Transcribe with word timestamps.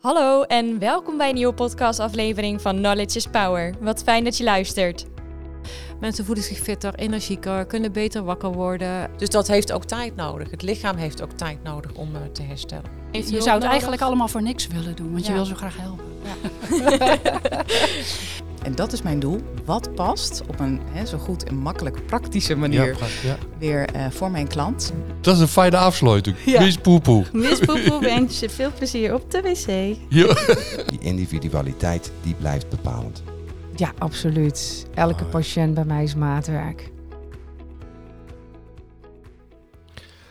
Hallo 0.00 0.42
en 0.42 0.78
welkom 0.78 1.16
bij 1.16 1.28
een 1.28 1.34
nieuwe 1.34 1.54
podcastaflevering 1.54 2.62
van 2.62 2.76
Knowledge 2.76 3.16
is 3.16 3.26
Power. 3.26 3.74
Wat 3.80 4.02
fijn 4.02 4.24
dat 4.24 4.36
je 4.36 4.44
luistert. 4.44 5.06
Mensen 6.00 6.24
voelen 6.24 6.44
zich 6.44 6.58
fitter, 6.58 6.94
energieker, 6.94 7.66
kunnen 7.66 7.92
beter 7.92 8.24
wakker 8.24 8.52
worden. 8.52 9.10
Dus 9.16 9.28
dat 9.28 9.48
heeft 9.48 9.72
ook 9.72 9.84
tijd 9.84 10.16
nodig. 10.16 10.50
Het 10.50 10.62
lichaam 10.62 10.96
heeft 10.96 11.22
ook 11.22 11.32
tijd 11.32 11.62
nodig 11.62 11.94
om 11.94 12.14
uh, 12.14 12.20
te 12.32 12.42
herstellen. 12.42 12.90
Heeft 13.12 13.30
je 13.30 13.40
zou 13.40 13.58
het 13.58 13.68
eigenlijk 13.68 14.02
allemaal 14.02 14.28
voor 14.28 14.42
niks 14.42 14.66
willen 14.66 14.96
doen, 14.96 15.12
want 15.12 15.26
je 15.26 15.32
wil 15.32 15.44
zo 15.44 15.54
graag 15.54 15.76
helpen. 15.76 16.04
Ja. 16.22 17.64
en 18.68 18.74
dat 18.74 18.92
is 18.92 19.02
mijn 19.02 19.18
doel. 19.18 19.40
Wat 19.64 19.94
past 19.94 20.42
op 20.48 20.60
een 20.60 20.80
hè, 20.90 21.06
zo 21.06 21.18
goed 21.18 21.44
en 21.44 21.56
makkelijk 21.56 22.06
praktische 22.06 22.56
manier 22.56 22.96
ja, 23.22 23.36
weer 23.58 23.96
uh, 23.96 24.06
voor 24.10 24.30
mijn 24.30 24.48
klant. 24.48 24.92
Dat 25.20 25.34
is 25.34 25.40
een 25.40 25.48
fijne 25.48 25.76
afsluiting. 25.76 26.36
Ja. 26.44 26.60
Mis 26.60 26.76
poepoe. 26.76 27.24
Mis 27.32 27.58
poepoe 27.58 28.00
wens 28.00 28.40
je 28.40 28.50
veel 28.50 28.70
plezier 28.72 29.14
op 29.14 29.30
de 29.30 29.40
wc. 29.40 29.96
Ja. 30.08 30.34
Die 30.86 30.98
individualiteit 31.00 32.12
die 32.22 32.34
blijft 32.34 32.68
bepalend. 32.68 33.22
Ja, 33.76 33.92
absoluut. 33.98 34.86
Elke 34.94 35.24
oh, 35.24 35.30
patiënt 35.30 35.74
bij 35.74 35.84
mij 35.84 36.02
is 36.02 36.14
maatwerk. 36.14 36.90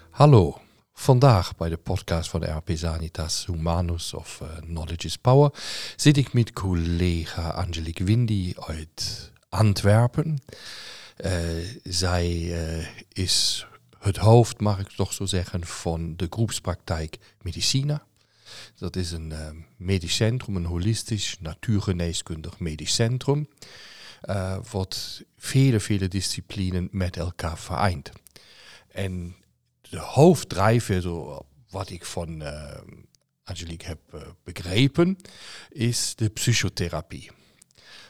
Hallo. 0.10 0.58
Vandaag 1.00 1.56
bij 1.56 1.70
de 1.70 1.78
podcast 1.78 2.30
van 2.30 2.44
RP 2.44 2.70
Sanitas 2.74 3.46
Humanus 3.46 4.14
of 4.14 4.40
uh, 4.44 4.58
Knowledge 4.58 5.08
is 5.08 5.18
Power 5.18 5.52
zit 5.96 6.18
ik 6.18 6.34
met 6.34 6.54
collega 6.54 7.50
Angelique 7.50 8.04
Windy 8.04 8.54
uit 8.60 9.32
Antwerpen. 9.50 10.42
Uh, 11.26 11.32
zij 11.84 12.30
uh, 12.30 12.88
is 13.14 13.68
het 14.00 14.18
hoofd, 14.18 14.60
mag 14.60 14.80
ik 14.80 14.88
toch 14.90 15.14
zo 15.14 15.26
zeggen, 15.26 15.66
van 15.66 16.16
de 16.16 16.28
groepspraktijk 16.30 17.18
Medicina. 17.42 18.04
Dat 18.76 18.96
is 18.96 19.12
een 19.12 19.34
medisch 19.76 20.16
centrum, 20.16 20.56
een 20.56 20.66
holistisch, 20.66 21.38
natuurgeneeskundig 21.40 22.60
medisch 22.60 22.94
centrum. 22.94 23.50
Wat 24.72 25.24
vele, 25.38 25.80
vele 25.80 26.08
disciplinen 26.08 26.88
met 26.92 27.18
elkaar 27.18 27.58
vereint. 27.58 28.12
En 28.88 29.36
de 29.90 30.00
hoofddrijver, 30.00 31.04
wat 31.70 31.90
ik 31.90 32.06
van 32.06 32.42
uh, 32.42 32.78
Angelique 33.44 33.88
heb 33.88 34.00
uh, 34.16 34.22
begrepen, 34.44 35.18
is 35.70 36.16
de 36.16 36.30
psychotherapie. 36.30 37.32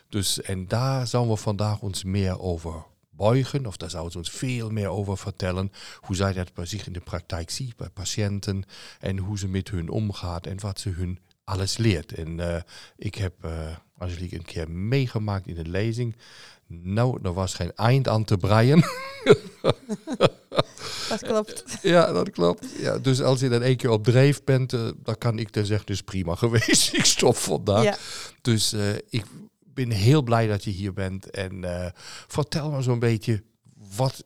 Dus 0.09 0.41
en 0.41 0.67
daar 0.67 1.07
zouden 1.07 1.33
we 1.33 1.39
vandaag 1.39 1.81
ons 1.81 2.03
meer 2.03 2.39
over 2.39 2.85
buigen, 3.09 3.65
of 3.65 3.77
daar 3.77 3.89
zouden 3.89 4.11
ze 4.11 4.17
ons 4.17 4.31
veel 4.31 4.69
meer 4.69 4.87
over 4.87 5.17
vertellen, 5.17 5.71
hoe 5.99 6.15
zij 6.15 6.33
dat 6.33 6.53
bij 6.53 6.65
zich 6.65 6.87
in 6.87 6.93
de 6.93 6.99
praktijk 6.99 7.49
ziet, 7.49 7.75
bij 7.75 7.89
patiënten, 7.89 8.63
en 8.99 9.17
hoe 9.17 9.37
ze 9.37 9.47
met 9.47 9.69
hun 9.69 9.89
omgaat 9.89 10.45
en 10.45 10.59
wat 10.59 10.79
ze 10.79 10.89
hun 10.89 11.19
alles 11.43 11.77
leert. 11.77 12.11
En 12.11 12.37
uh, 12.37 12.61
ik 12.95 13.15
heb 13.15 13.33
Angelique 13.97 14.37
een 14.37 14.45
keer 14.45 14.71
meegemaakt 14.71 15.47
in 15.47 15.55
de 15.55 15.69
lezing. 15.69 16.15
Nou, 16.67 17.19
er 17.23 17.33
was 17.33 17.53
geen 17.53 17.75
eind 17.75 18.07
aan 18.07 18.23
te 18.23 18.37
breien. 18.37 18.83
dat 21.19 21.21
klopt. 21.21 21.63
Ja, 21.81 22.11
dat 22.11 22.29
klopt. 22.29 22.65
Ja, 22.77 22.97
dus 22.97 23.21
als 23.21 23.39
je 23.39 23.49
dan 23.49 23.61
één 23.61 23.77
keer 23.77 23.89
op 23.89 24.03
dreef 24.03 24.43
bent, 24.43 24.73
uh, 24.73 24.89
dan 25.03 25.17
kan 25.17 25.39
ik 25.39 25.53
dan 25.53 25.65
zeggen, 25.65 25.85
dus 25.85 26.01
prima 26.01 26.35
geweest. 26.45 26.93
ik 26.93 27.05
stop 27.05 27.35
vandaag. 27.35 27.83
Ja. 27.83 27.97
Dus 28.41 28.75
ik 29.09 29.25
ben 29.73 29.91
heel 29.91 30.21
blij 30.21 30.47
dat 30.47 30.63
je 30.63 30.71
hier 30.71 30.93
bent. 30.93 31.29
En 31.29 31.63
uh, 31.63 31.89
vertel 32.27 32.71
me 32.71 32.81
zo'n 32.81 32.99
beetje, 32.99 33.43
wat, 33.95 34.23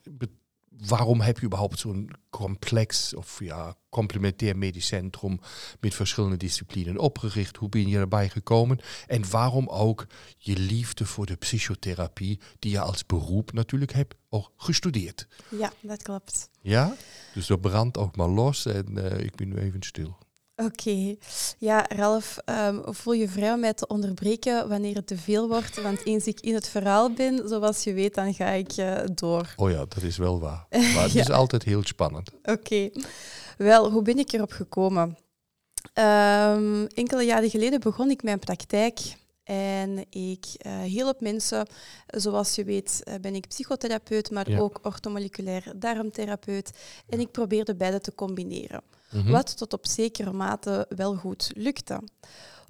waarom 0.87 1.21
heb 1.21 1.39
je 1.39 1.45
überhaupt 1.45 1.79
zo'n 1.79 2.09
complex 2.29 3.13
of 3.13 3.39
ja, 3.39 3.75
complementair 3.91 4.57
medisch 4.57 4.85
centrum 4.85 5.39
met 5.79 5.95
verschillende 5.95 6.37
disciplinen 6.37 6.97
opgericht? 6.97 7.57
Hoe 7.57 7.69
ben 7.69 7.87
je 7.87 7.97
erbij 7.97 8.29
gekomen? 8.29 8.79
En 9.07 9.29
waarom 9.29 9.67
ook 9.67 10.07
je 10.37 10.57
liefde 10.57 11.05
voor 11.05 11.25
de 11.25 11.35
psychotherapie, 11.35 12.39
die 12.59 12.71
je 12.71 12.79
als 12.79 13.05
beroep 13.05 13.53
natuurlijk 13.53 13.93
hebt, 13.93 14.15
ook 14.29 14.51
gestudeerd? 14.57 15.27
Ja, 15.49 15.71
dat 15.81 16.01
klopt. 16.03 16.49
Ja? 16.61 16.95
Dus 17.33 17.47
dat 17.47 17.61
brandt 17.61 17.97
ook 17.97 18.15
maar 18.15 18.29
los 18.29 18.65
en 18.65 18.85
uh, 18.97 19.19
ik 19.19 19.35
ben 19.35 19.47
nu 19.47 19.55
even 19.55 19.83
stil. 19.83 20.17
Oké. 20.65 21.15
Ja, 21.57 21.85
Ralf, 21.89 22.37
um, 22.45 22.81
voel 22.85 23.13
je 23.13 23.29
vrij 23.29 23.53
om 23.53 23.59
mij 23.59 23.73
te 23.73 23.87
onderbreken 23.87 24.69
wanneer 24.69 24.95
het 24.95 25.07
te 25.07 25.17
veel 25.17 25.47
wordt. 25.47 25.81
Want 25.81 26.05
eens 26.05 26.25
ik 26.25 26.39
in 26.39 26.53
het 26.53 26.67
verhaal 26.67 27.13
ben, 27.13 27.47
zoals 27.47 27.83
je 27.83 27.93
weet, 27.93 28.15
dan 28.15 28.33
ga 28.33 28.49
ik 28.49 28.77
uh, 28.77 28.97
door. 29.13 29.53
Oh 29.55 29.69
ja, 29.69 29.77
dat 29.77 30.01
is 30.01 30.17
wel 30.17 30.39
waar. 30.39 30.65
Maar 30.93 31.03
het 31.03 31.15
is 31.15 31.29
altijd 31.29 31.63
heel 31.63 31.83
spannend. 31.83 32.31
Oké. 32.43 32.89
Wel, 33.57 33.91
hoe 33.91 34.01
ben 34.01 34.17
ik 34.17 34.31
erop 34.31 34.51
gekomen? 34.51 35.17
Um, 35.93 36.87
enkele 36.87 37.23
jaren 37.23 37.49
geleden 37.49 37.79
begon 37.79 38.09
ik 38.09 38.23
mijn 38.23 38.39
praktijk. 38.39 38.99
En 39.43 40.05
ik 40.09 40.45
uh, 40.65 40.81
hielp 40.81 41.21
mensen, 41.21 41.67
zoals 42.07 42.55
je 42.55 42.63
weet 42.63 43.01
uh, 43.03 43.13
ben 43.21 43.35
ik 43.35 43.47
psychotherapeut, 43.47 44.31
maar 44.31 44.59
ook 44.59 44.79
orthomoleculair 44.81 45.73
darmtherapeut. 45.75 46.71
En 47.09 47.19
ik 47.19 47.31
probeerde 47.31 47.75
beide 47.75 48.01
te 48.01 48.15
combineren. 48.15 48.81
Mhm. 49.11 49.31
Wat 49.31 49.57
tot 49.57 49.73
op 49.73 49.87
zekere 49.87 50.31
mate 50.31 50.85
wel 50.95 51.15
goed 51.15 51.51
lukte. 51.55 52.01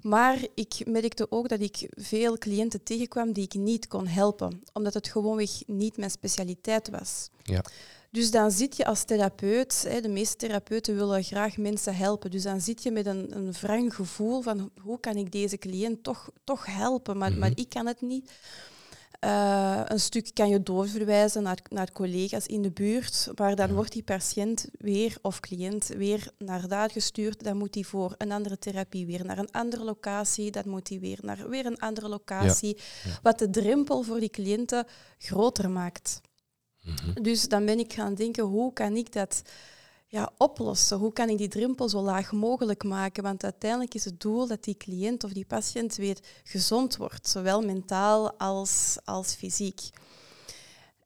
Maar 0.00 0.38
ik 0.54 0.82
merkte 0.86 1.26
ook 1.30 1.48
dat 1.48 1.60
ik 1.60 1.88
veel 1.90 2.38
cliënten 2.38 2.82
tegenkwam 2.82 3.32
die 3.32 3.44
ik 3.44 3.54
niet 3.54 3.88
kon 3.88 4.06
helpen, 4.06 4.62
omdat 4.72 4.94
het 4.94 5.08
gewoonweg 5.08 5.50
niet 5.66 5.96
mijn 5.96 6.10
specialiteit 6.10 6.90
was. 6.90 7.28
Ja. 7.42 7.64
Dus 8.12 8.30
dan 8.30 8.50
zit 8.50 8.76
je 8.76 8.84
als 8.84 9.04
therapeut, 9.04 9.84
hè, 9.88 10.00
de 10.00 10.08
meeste 10.08 10.36
therapeuten 10.36 10.96
willen 10.96 11.24
graag 11.24 11.56
mensen 11.56 11.96
helpen, 11.96 12.30
dus 12.30 12.42
dan 12.42 12.60
zit 12.60 12.82
je 12.82 12.90
met 12.90 13.06
een, 13.06 13.36
een 13.36 13.52
wrang 13.52 13.94
gevoel 13.94 14.40
van 14.40 14.70
hoe 14.80 15.00
kan 15.00 15.16
ik 15.16 15.32
deze 15.32 15.58
cliënt 15.58 16.02
toch, 16.02 16.30
toch 16.44 16.66
helpen, 16.66 17.18
maar, 17.18 17.32
maar 17.32 17.50
mhm. 17.50 17.60
ik 17.60 17.68
kan 17.68 17.86
het 17.86 18.00
niet. 18.00 18.32
Uh, 19.24 19.80
een 19.84 20.00
stuk 20.00 20.30
kan 20.34 20.48
je 20.48 20.62
doorverwijzen 20.62 21.42
naar, 21.42 21.58
naar 21.68 21.92
collega's 21.92 22.46
in 22.46 22.62
de 22.62 22.70
buurt, 22.70 23.28
maar 23.34 23.56
dan 23.56 23.72
wordt 23.72 23.92
die 23.92 24.02
patiënt 24.02 24.66
weer 24.78 25.18
of 25.20 25.40
cliënt 25.40 25.86
weer 25.86 26.30
naar 26.38 26.68
daar 26.68 26.90
gestuurd. 26.90 27.44
Dan 27.44 27.56
moet 27.56 27.74
hij 27.74 27.84
voor 27.84 28.14
een 28.18 28.32
andere 28.32 28.58
therapie 28.58 29.06
weer 29.06 29.24
naar 29.24 29.38
een 29.38 29.50
andere 29.50 29.84
locatie. 29.84 30.50
Dan 30.50 30.68
moet 30.68 30.88
hij 30.88 31.00
weer 31.00 31.18
naar 31.20 31.48
weer 31.48 31.66
een 31.66 31.78
andere 31.78 32.08
locatie. 32.08 32.78
Wat 33.22 33.38
de 33.38 33.50
drempel 33.50 34.02
voor 34.02 34.20
die 34.20 34.30
cliënten 34.30 34.86
groter 35.18 35.70
maakt. 35.70 36.20
Mhm. 36.82 37.22
Dus 37.22 37.48
dan 37.48 37.64
ben 37.64 37.78
ik 37.78 37.92
gaan 37.92 38.14
denken, 38.14 38.44
hoe 38.44 38.72
kan 38.72 38.96
ik 38.96 39.12
dat 39.12 39.42
ja, 40.06 40.32
oplossen? 40.38 40.98
Hoe 40.98 41.12
kan 41.12 41.28
ik 41.28 41.38
die 41.38 41.48
drempel 41.48 41.88
zo 41.88 42.00
laag 42.00 42.32
mogelijk 42.32 42.84
maken? 42.84 43.22
Want 43.22 43.44
uiteindelijk 43.44 43.94
is 43.94 44.04
het 44.04 44.20
doel 44.20 44.46
dat 44.46 44.64
die 44.64 44.76
cliënt 44.76 45.24
of 45.24 45.32
die 45.32 45.46
patiënt 45.46 45.96
weer 45.96 46.18
gezond 46.44 46.96
wordt, 46.96 47.28
zowel 47.28 47.62
mentaal 47.62 48.38
als, 48.38 48.98
als 49.04 49.34
fysiek. 49.34 49.80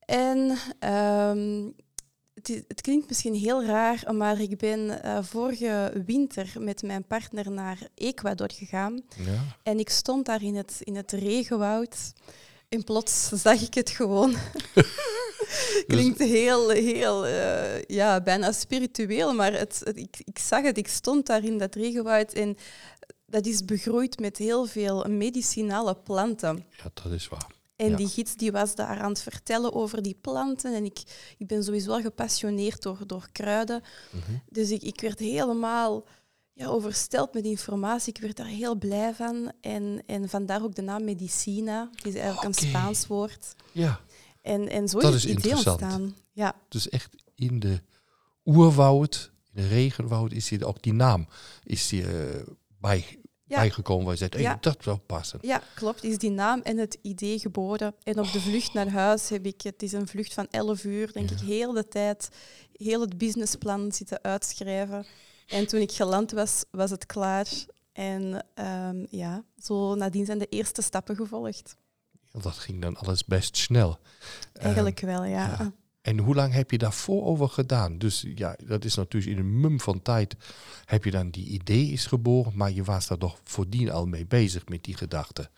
En 0.07 0.59
um, 0.91 1.75
het, 2.35 2.65
het, 2.69 2.81
klinkt 2.81 3.09
misschien 3.09 3.35
heel 3.35 3.65
raar, 3.65 4.15
maar 4.15 4.41
ik 4.41 4.59
ben 4.59 5.01
uh, 5.05 5.19
vorige 5.23 6.03
winter 6.07 6.53
met 6.59 6.83
mijn 6.83 7.05
partner 7.05 7.51
naar 7.51 7.79
Ecuador 7.95 8.51
gegaan. 8.53 9.03
Ja. 9.17 9.57
En 9.63 9.79
ik 9.79 9.91
stond 9.91 10.27
daar 10.27 10.43
in 10.43 10.57
het, 10.57 10.77
in 10.81 10.97
het 10.97 11.13
regenwoud. 11.13 12.13
En 12.69 12.85
plots 12.85 13.29
zag 13.29 13.61
ik 13.61 13.75
het 13.75 13.91
gewoon. 13.91 14.35
Klinkt 15.87 16.19
heel, 16.19 16.69
heel, 16.69 17.27
uh, 17.27 17.83
ja, 17.83 18.21
bijna 18.21 18.53
spiritueel, 18.53 19.35
maar 19.35 19.53
het, 19.53 19.83
ik, 19.95 20.17
ik 20.25 20.39
zag 20.39 20.63
het, 20.63 20.79
ik 20.79 20.89
stond 20.89 21.27
daar 21.27 21.45
in 21.45 21.59
dat 21.59 21.75
regenwoud 21.75 22.33
en 22.33 22.57
dat 23.27 23.47
is 23.47 23.65
begroeid 23.65 24.19
met 24.19 24.37
heel 24.37 24.67
veel 24.67 25.05
medicinale 25.09 25.95
planten. 25.95 26.65
Ja, 26.71 26.91
dat 27.03 27.13
is 27.13 27.29
waar. 27.29 27.55
En 27.77 27.97
die 27.97 28.09
gids 28.09 28.37
die 28.37 28.53
was 28.53 28.75
daar 28.75 28.99
aan 29.01 29.09
het 29.09 29.23
vertellen 29.23 29.73
over 29.73 30.03
die 30.03 30.19
planten. 30.21 30.75
En 30.75 30.85
ik, 30.85 30.99
ik 31.39 31.47
ben 31.47 31.65
sowieso 31.65 31.89
wel 31.89 32.01
gepassioneerd 32.01 32.83
door, 32.83 32.99
door 33.07 33.29
kruiden. 33.33 33.83
Mhm. 34.11 34.39
Dus 34.49 34.71
ik, 34.71 34.83
ik 34.83 35.01
werd 35.01 35.19
helemaal 35.19 36.05
ja, 36.57 36.67
oversteld 36.67 37.35
met 37.35 37.45
informatie. 37.45 38.13
Ik 38.13 38.21
werd 38.21 38.37
daar 38.37 38.47
heel 38.47 38.77
blij 38.77 39.15
van. 39.15 39.53
En, 39.61 40.03
en 40.07 40.29
vandaar 40.29 40.63
ook 40.63 40.75
de 40.75 40.83
naam 40.83 41.05
Medicina. 41.05 41.91
Het 41.95 42.07
is 42.07 42.15
eigenlijk 42.15 42.45
een 42.45 42.69
Spaans 42.69 43.07
woord. 43.07 43.55
Ja. 43.73 44.01
En, 44.43 44.69
en 44.69 44.89
zo 44.89 44.99
dat 44.99 45.15
is 45.15 45.23
het 45.23 45.39
idee 45.39 45.53
ontstaan. 45.53 46.15
Ja. 46.33 46.55
Dus 46.69 46.89
echt 46.89 47.11
in 47.35 47.61
de 47.61 47.81
oerwoud, 48.45 49.33
in 49.53 49.63
de 49.63 49.69
regenwoud, 49.69 50.33
is 50.33 50.49
hier 50.49 50.67
ook 50.67 50.83
die 50.83 50.93
naam 50.93 51.27
is 51.65 51.89
die, 51.89 52.03
uh, 52.03 52.43
bij, 52.81 53.19
bijgekomen 53.45 54.05
waar 54.05 54.13
je 54.13 54.19
zegt, 54.19 54.35
hey, 54.35 54.57
dat 54.61 54.77
zou 54.81 54.97
passen. 54.97 55.39
Ja, 55.43 55.63
klopt. 55.75 56.05
Is 56.05 56.19
die 56.19 56.31
naam 56.31 56.61
en 56.61 56.77
het 56.77 56.99
idee 57.03 57.39
geboren. 57.39 57.95
En 58.03 58.19
op 58.19 58.33
de 58.33 58.41
vlucht 58.41 58.73
naar 58.73 58.91
huis 58.91 59.29
heb 59.29 59.47
ik, 59.47 59.63
het 59.63 59.83
is 59.83 59.93
een 59.93 60.09
vlucht 60.09 60.35
van 60.35 60.47
11 60.51 60.85
uur, 60.85 61.13
denk 61.13 61.31
ik, 61.31 61.39
heel 61.39 61.73
de 61.73 61.89
tijd, 61.89 62.29
heel 62.73 63.01
het 63.01 63.19
businessplan 63.19 63.93
zitten 63.93 64.23
uitschrijven. 64.23 65.07
En 65.47 65.67
toen 65.67 65.81
ik 65.81 65.93
geland 65.93 66.31
was, 66.31 66.65
was 66.71 66.91
het 66.91 67.07
klaar. 67.07 67.47
En 67.93 68.47
um, 68.55 69.07
ja, 69.11 69.45
zo 69.63 69.95
nadien 69.95 70.25
zijn 70.25 70.39
de 70.39 70.49
eerste 70.49 70.83
stappen 70.83 71.17
gevolgd 71.17 71.77
dat 72.43 72.57
ging 72.57 72.83
dan 72.83 72.97
alles 72.97 73.25
best 73.25 73.57
snel. 73.57 73.99
Eigenlijk 74.53 75.01
wel, 75.01 75.25
ja. 75.25 75.73
En 76.01 76.19
hoe 76.19 76.35
lang 76.35 76.53
heb 76.53 76.71
je 76.71 76.79
daarvoor 76.79 77.25
over 77.25 77.49
gedaan? 77.49 77.99
Dus 77.99 78.25
ja, 78.35 78.57
dat 78.65 78.85
is 78.85 78.95
natuurlijk 78.95 79.33
in 79.33 79.39
een 79.39 79.61
mum 79.61 79.81
van 79.81 80.03
tijd 80.03 80.37
heb 80.85 81.05
je 81.05 81.11
dan 81.11 81.31
die 81.31 81.47
idee 81.47 81.87
is 81.87 82.07
geboren, 82.07 82.53
maar 82.57 82.73
je 82.73 82.85
was 82.85 83.07
daar 83.07 83.19
toch 83.19 83.41
voordien 83.45 83.91
al 83.91 84.07
mee 84.07 84.27
bezig 84.27 84.69
met 84.69 84.85
die 84.85 84.97
gedachte. 84.97 85.51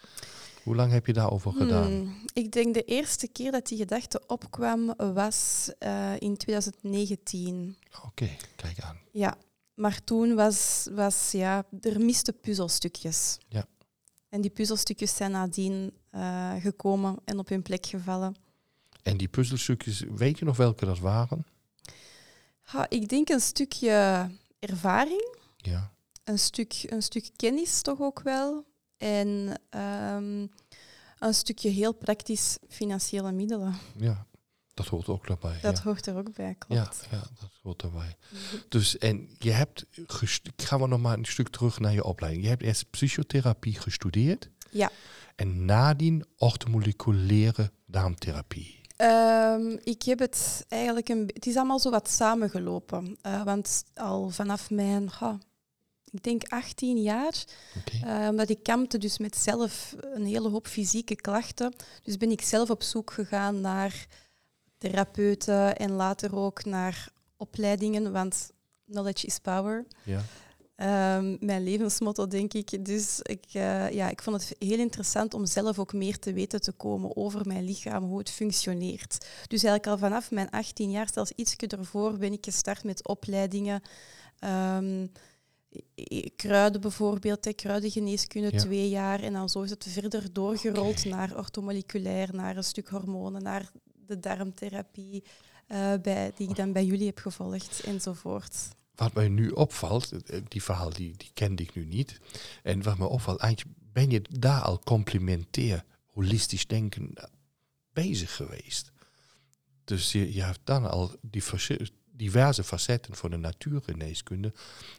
Hoe 0.62 0.76
lang 0.76 0.92
heb 0.92 1.06
je 1.06 1.12
daarover 1.12 1.52
gedaan? 1.52 1.90
Hmm, 1.90 2.14
ik 2.32 2.52
denk 2.52 2.74
de 2.74 2.84
eerste 2.84 3.28
keer 3.28 3.52
dat 3.52 3.66
die 3.66 3.78
gedachte 3.78 4.22
opkwam 4.26 4.94
was 4.96 5.70
uh, 5.80 6.12
in 6.18 6.36
2019. 6.36 7.76
Oké, 8.04 8.28
kijk 8.56 8.80
aan. 8.80 8.96
Ja, 9.12 9.36
maar 9.78 10.04
toen 10.04 10.34
was, 10.34 10.88
was 10.92 11.32
ja, 11.32 11.66
er 11.80 12.00
miste 12.00 12.32
puzzelstukjes. 12.32 13.38
Ja. 13.48 13.66
En 14.28 14.40
die 14.40 14.50
puzzelstukjes 14.50 15.16
zijn 15.16 15.30
nadien 15.30 15.92
uh, 16.14 16.54
gekomen 16.54 17.16
en 17.24 17.38
op 17.38 17.48
hun 17.48 17.62
plek 17.62 17.86
gevallen. 17.86 18.36
En 19.02 19.16
die 19.16 19.28
puzzelstukjes, 19.28 20.00
weet 20.00 20.38
je 20.38 20.44
nog 20.44 20.56
welke 20.56 20.84
dat 20.84 20.98
waren? 20.98 21.46
Ha, 22.60 22.86
ik 22.88 23.08
denk 23.08 23.28
een 23.28 23.40
stukje 23.40 24.26
ervaring. 24.58 25.36
Ja. 25.56 25.92
Een 26.24 26.38
stuk, 26.38 26.84
een 26.86 27.02
stuk 27.02 27.30
kennis 27.36 27.82
toch 27.82 28.00
ook 28.00 28.20
wel. 28.20 28.64
En 28.96 29.60
um, 30.14 30.50
een 31.18 31.34
stukje 31.34 31.68
heel 31.68 31.92
praktisch 31.92 32.58
financiële 32.68 33.32
middelen. 33.32 33.74
Ja, 33.96 34.26
dat 34.78 34.86
hoort 34.86 35.08
ook 35.08 35.26
daarbij. 35.26 35.58
Dat 35.60 35.76
ja. 35.76 35.82
hoort 35.82 36.06
er 36.06 36.16
ook 36.16 36.34
bij, 36.34 36.54
klopt. 36.58 37.06
Ja, 37.10 37.16
ja 37.16 37.22
dat 37.40 37.50
hoort 37.62 37.82
erbij. 37.82 38.16
Dus 38.68 38.98
en 38.98 39.28
je 39.38 39.50
hebt, 39.50 39.86
gaan 40.56 40.80
we 40.80 40.86
nog 40.86 41.00
maar 41.00 41.18
een 41.18 41.24
stuk 41.24 41.48
terug 41.48 41.80
naar 41.80 41.92
je 41.92 42.04
opleiding. 42.04 42.44
Je 42.44 42.50
hebt 42.50 42.62
eerst 42.62 42.90
psychotherapie 42.90 43.78
gestudeerd. 43.78 44.50
Ja. 44.70 44.90
En 45.36 45.64
nadien 45.64 46.24
orthomoleculaire 46.36 47.70
darmtherapie. 47.86 48.80
Um, 48.96 49.78
ik 49.84 50.02
heb 50.02 50.18
het 50.18 50.64
eigenlijk 50.68 51.08
een. 51.08 51.30
Het 51.34 51.46
is 51.46 51.56
allemaal 51.56 51.78
zo 51.78 51.90
wat 51.90 52.10
samengelopen. 52.10 53.18
Uh, 53.26 53.42
want 53.42 53.84
al 53.94 54.30
vanaf 54.30 54.70
mijn, 54.70 55.10
oh, 55.20 55.34
ik 56.10 56.22
denk 56.22 56.42
18 56.48 57.02
jaar, 57.02 57.44
okay. 57.76 58.22
uh, 58.22 58.28
omdat 58.28 58.48
ik 58.48 58.62
kampte 58.62 58.98
dus 58.98 59.18
met 59.18 59.36
zelf 59.36 59.94
een 60.14 60.26
hele 60.26 60.48
hoop 60.48 60.66
fysieke 60.66 61.16
klachten. 61.16 61.74
Dus 62.02 62.16
ben 62.16 62.30
ik 62.30 62.42
zelf 62.42 62.70
op 62.70 62.82
zoek 62.82 63.10
gegaan 63.10 63.60
naar 63.60 64.06
therapeuten 64.78 65.76
en 65.76 65.92
later 65.92 66.36
ook 66.36 66.64
naar 66.64 67.08
opleidingen, 67.36 68.12
want 68.12 68.50
knowledge 68.90 69.26
is 69.26 69.38
power. 69.38 69.86
Ja. 70.04 70.22
Um, 71.16 71.36
mijn 71.40 71.64
levensmotto, 71.64 72.26
denk 72.26 72.54
ik. 72.54 72.84
Dus 72.84 73.20
ik, 73.22 73.44
uh, 73.52 73.90
ja, 73.90 74.08
ik 74.10 74.22
vond 74.22 74.42
het 74.42 74.56
heel 74.58 74.78
interessant 74.78 75.34
om 75.34 75.46
zelf 75.46 75.78
ook 75.78 75.92
meer 75.92 76.18
te 76.18 76.32
weten 76.32 76.60
te 76.60 76.72
komen 76.72 77.16
over 77.16 77.46
mijn 77.46 77.64
lichaam, 77.64 78.04
hoe 78.04 78.18
het 78.18 78.30
functioneert. 78.30 79.26
Dus 79.46 79.62
eigenlijk 79.62 79.86
al 79.86 79.98
vanaf 80.08 80.30
mijn 80.30 80.50
18 80.50 80.90
jaar, 80.90 81.08
zelfs 81.12 81.32
ietsje 81.36 81.66
ervoor, 81.66 82.18
ben 82.18 82.32
ik 82.32 82.44
gestart 82.44 82.84
met 82.84 83.08
opleidingen. 83.08 83.82
Um, 84.44 85.12
kruiden 86.36 86.80
bijvoorbeeld, 86.80 87.44
hè, 87.44 87.52
kruidengeneeskunde, 87.52 88.52
Ja. 88.52 88.58
twee 88.58 88.88
jaar. 88.88 89.22
En 89.22 89.32
dan 89.32 89.48
zo 89.48 89.62
is 89.62 89.70
het 89.70 89.86
verder 89.88 90.32
doorgerold 90.32 91.04
naar 91.04 91.36
orthomoleculair, 91.36 92.28
naar 92.34 92.56
een 92.56 92.64
stuk 92.64 92.88
hormonen, 92.88 93.42
naar 93.42 93.70
de 94.08 94.18
darmtherapie, 94.20 95.24
uh, 95.68 95.92
bij, 96.02 96.32
die 96.34 96.48
ik 96.48 96.56
dan 96.56 96.72
bij 96.72 96.84
jullie 96.84 97.06
heb 97.06 97.18
gevolgd, 97.18 97.80
enzovoort. 97.84 98.56
Wat 98.94 99.14
mij 99.14 99.28
nu 99.28 99.50
opvalt, 99.50 100.12
eh, 100.12 100.40
die 100.48 100.62
verhaal 100.62 100.90
die, 100.90 101.16
die 101.16 101.30
kende 101.34 101.62
ik 101.62 101.74
nu 101.74 101.84
niet. 101.84 102.20
En 102.62 102.82
wat 102.82 102.98
me 102.98 103.06
opvalt, 103.06 103.40
eigenlijk 103.40 103.76
ben 103.92 104.10
je 104.10 104.22
daar 104.30 104.60
al 104.62 104.78
complementair, 104.78 105.84
holistisch 106.06 106.66
denken 106.66 107.12
bezig 107.92 108.36
geweest. 108.36 108.92
Dus 109.84 110.12
je, 110.12 110.34
je 110.34 110.42
hebt 110.42 110.60
dan 110.64 110.90
al 110.90 111.12
die 111.22 111.42
verse- 111.44 111.88
diverse 112.12 112.64
facetten 112.64 113.14
van 113.14 113.30
de 113.30 113.36
natuurgeneeskunde, 113.36 114.52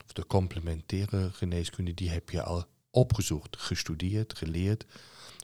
of 0.05 0.13
de 0.13 0.25
complementaire 0.27 1.29
geneeskunde, 1.33 1.93
die 1.93 2.09
heb 2.09 2.29
je 2.29 2.41
al 2.43 2.65
opgezocht, 2.91 3.57
gestudeerd, 3.57 4.37
geleerd, 4.37 4.85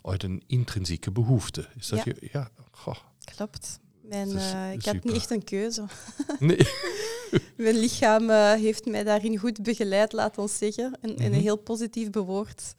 uit 0.01 0.23
een 0.23 0.43
intrinsieke 0.47 1.11
behoefte. 1.11 1.69
Is 1.77 1.87
dat 1.87 2.03
Ja. 2.03 2.13
je? 2.19 2.29
Ja, 2.31 2.49
goh. 2.71 2.95
Klopt. 3.35 3.79
Mijn, 4.01 4.37
eh, 4.37 4.71
ik 4.73 4.85
had 4.85 5.03
niet 5.03 5.13
echt 5.15 5.29
een 5.29 5.43
keuze. 5.43 5.85
Nee. 6.39 6.57
Mijn 7.57 7.75
lichaam 7.79 8.29
eh, 8.29 8.53
heeft 8.53 8.85
mij 8.85 9.03
daarin 9.03 9.37
goed 9.37 9.63
begeleid, 9.63 10.13
laat 10.13 10.37
ons 10.37 10.57
zeggen. 10.57 10.97
En, 11.01 11.17
en 11.17 11.31
Mhm. 11.31 11.41
heel 11.41 11.55
positief 11.57 12.09
bewoord. 12.09 12.75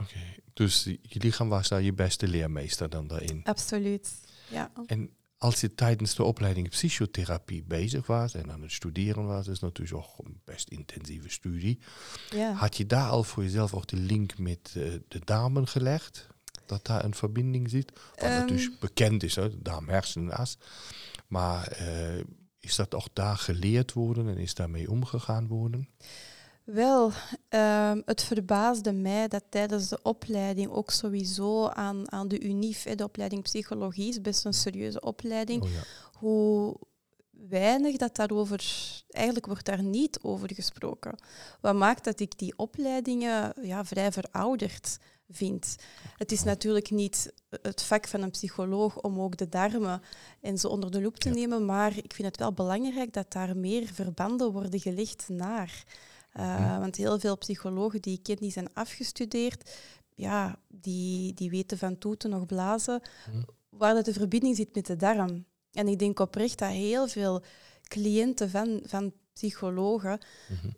Oké, 0.00 0.18
dus 0.52 0.84
je 0.84 1.20
lichaam 1.20 1.48
was 1.48 1.68
daar 1.68 1.82
je 1.82 1.92
beste 1.92 2.28
leermeester 2.28 2.90
dan 2.90 3.06
daarin. 3.06 3.40
Absoluut. 3.44 4.08
Ja. 4.48 4.70
En 4.86 5.10
als 5.38 5.60
je 5.60 5.74
tijdens 5.74 6.14
de 6.14 6.22
opleiding 6.24 6.68
psychotherapie 6.68 7.64
bezig 7.64 8.06
was 8.06 8.34
en 8.34 8.50
aan 8.52 8.62
het 8.62 8.72
studeren 8.72 9.26
was, 9.26 9.46
is 9.46 9.60
natuurlijk 9.60 9.96
ook 9.96 10.26
een 10.26 10.40
best 10.44 10.68
intensieve 10.68 11.28
studie. 11.28 11.78
ja. 12.30 12.52
Had 12.52 12.76
je 12.76 12.86
daar 12.86 13.08
al 13.08 13.24
voor 13.24 13.42
jezelf 13.42 13.74
ook 13.74 13.86
de 13.86 13.96
link 13.96 14.38
met 14.38 14.72
eh, 14.76 14.82
de 15.08 15.20
darmen 15.24 15.66
gelegd? 15.68 16.26
Dat 16.68 16.86
daar 16.86 17.04
een 17.04 17.14
verbinding 17.14 17.70
zit? 17.70 17.92
Wat 18.10 18.24
Ehm. 18.24 18.34
natuurlijk 18.38 18.80
bekend 18.80 19.22
is, 19.22 19.34
hè, 19.34 19.50
de 19.50 19.62
darm-hersenas. 19.62 20.58
Maar 21.26 21.66
eh, 21.68 22.18
is 22.60 22.76
dat 22.76 22.94
ook 22.94 23.08
daar 23.12 23.36
geleerd 23.36 23.92
worden 23.92 24.28
en 24.28 24.36
is 24.38 24.54
daarmee 24.54 24.90
omgegaan 24.90 25.46
worden? 25.48 25.88
Wel, 26.64 27.12
ehm, 27.48 28.00
het 28.04 28.22
verbaasde 28.22 28.92
mij 28.92 29.28
dat 29.28 29.44
tijdens 29.48 29.88
de 29.88 29.98
opleiding 30.02 30.70
ook 30.70 30.90
sowieso 30.90 31.66
aan, 31.68 32.12
aan 32.12 32.28
de 32.28 32.42
UNIF, 32.42 32.82
de 32.82 33.04
opleiding 33.04 33.42
psychologie, 33.42 34.08
is 34.08 34.20
best 34.20 34.44
een 34.44 34.54
serieuze 34.54 35.00
opleiding, 35.00 35.62
Oh 35.62 35.68
ja. 35.70 35.82
hoe 36.12 36.76
weinig 37.30 37.96
dat 37.96 38.16
daarover, 38.16 38.64
eigenlijk 39.08 39.46
wordt 39.46 39.64
daar 39.64 39.82
niet 39.82 40.18
over 40.22 40.54
gesproken. 40.54 41.14
Wat 41.60 41.74
maakt 41.74 42.04
dat 42.04 42.20
ik 42.20 42.38
die 42.38 42.52
opleidingen 42.56 43.52
ja, 43.62 43.84
vrij 43.84 44.12
verouderd 44.12 44.98
vind. 45.28 45.76
Het 46.16 46.32
is 46.32 46.42
natuurlijk 46.42 46.90
niet 46.90 47.32
het 47.62 47.82
vak 47.82 48.06
van 48.08 48.22
een 48.22 48.30
psycholoog 48.30 49.00
om 49.00 49.20
ook 49.20 49.36
de 49.36 49.48
darmen 49.48 50.02
en 50.40 50.58
zo 50.58 50.68
onder 50.68 50.90
de 50.90 51.00
loep 51.02 51.16
te 51.16 51.28
Ja. 51.28 51.34
nemen, 51.34 51.64
maar 51.64 51.96
ik 51.96 52.12
vind 52.14 52.28
het 52.28 52.36
wel 52.36 52.52
belangrijk 52.52 53.12
dat 53.12 53.32
daar 53.32 53.56
meer 53.56 53.86
verbanden 53.86 54.52
worden 54.52 54.80
gelegd 54.80 55.28
naar. 55.28 55.84
Uh, 56.34 56.60
Mhm. 56.70 56.80
Want 56.80 56.96
heel 56.96 57.18
veel 57.20 57.38
psychologen 57.38 58.00
die 58.02 58.14
ik 58.14 58.22
ken, 58.22 58.36
die 58.36 58.50
zijn 58.50 58.72
afgestudeerd, 58.74 59.70
ja, 60.14 60.58
die, 60.68 61.34
die 61.34 61.50
weten 61.50 61.78
van 61.78 61.98
toeten 61.98 62.30
nog 62.30 62.46
blazen, 62.46 63.00
Mhm. 63.30 63.42
waar 63.68 63.94
dat 63.94 64.04
de 64.04 64.12
verbinding 64.12 64.56
zit 64.56 64.74
met 64.74 64.86
de 64.86 64.96
darm. 64.96 65.44
En 65.72 65.88
ik 65.88 65.98
denk 65.98 66.18
oprecht 66.20 66.58
dat 66.58 66.68
heel 66.70 67.08
veel 67.08 67.42
cliënten 67.82 68.50
van, 68.50 68.80
van 68.84 69.12
psychologen 69.32 70.20
Mhm. 70.48 70.70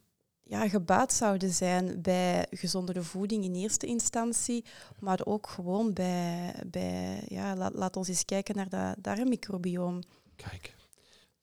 Ja, 0.48 0.68
gebaat 0.68 1.12
zouden 1.12 1.52
zijn 1.52 2.02
bij 2.02 2.46
gezondere 2.50 3.02
voeding 3.02 3.44
in 3.44 3.54
eerste 3.54 3.86
instantie, 3.86 4.64
maar 4.98 5.20
ook 5.24 5.48
gewoon 5.48 5.92
bij, 5.92 6.54
bij 6.66 7.22
ja, 7.26 7.56
laat, 7.56 7.96
ons 7.96 8.08
eens 8.08 8.24
kijken 8.24 8.56
naar 8.56 8.68
dat 8.68 8.94
darmmicrobioom. 8.98 10.02
Kijk, 10.36 10.74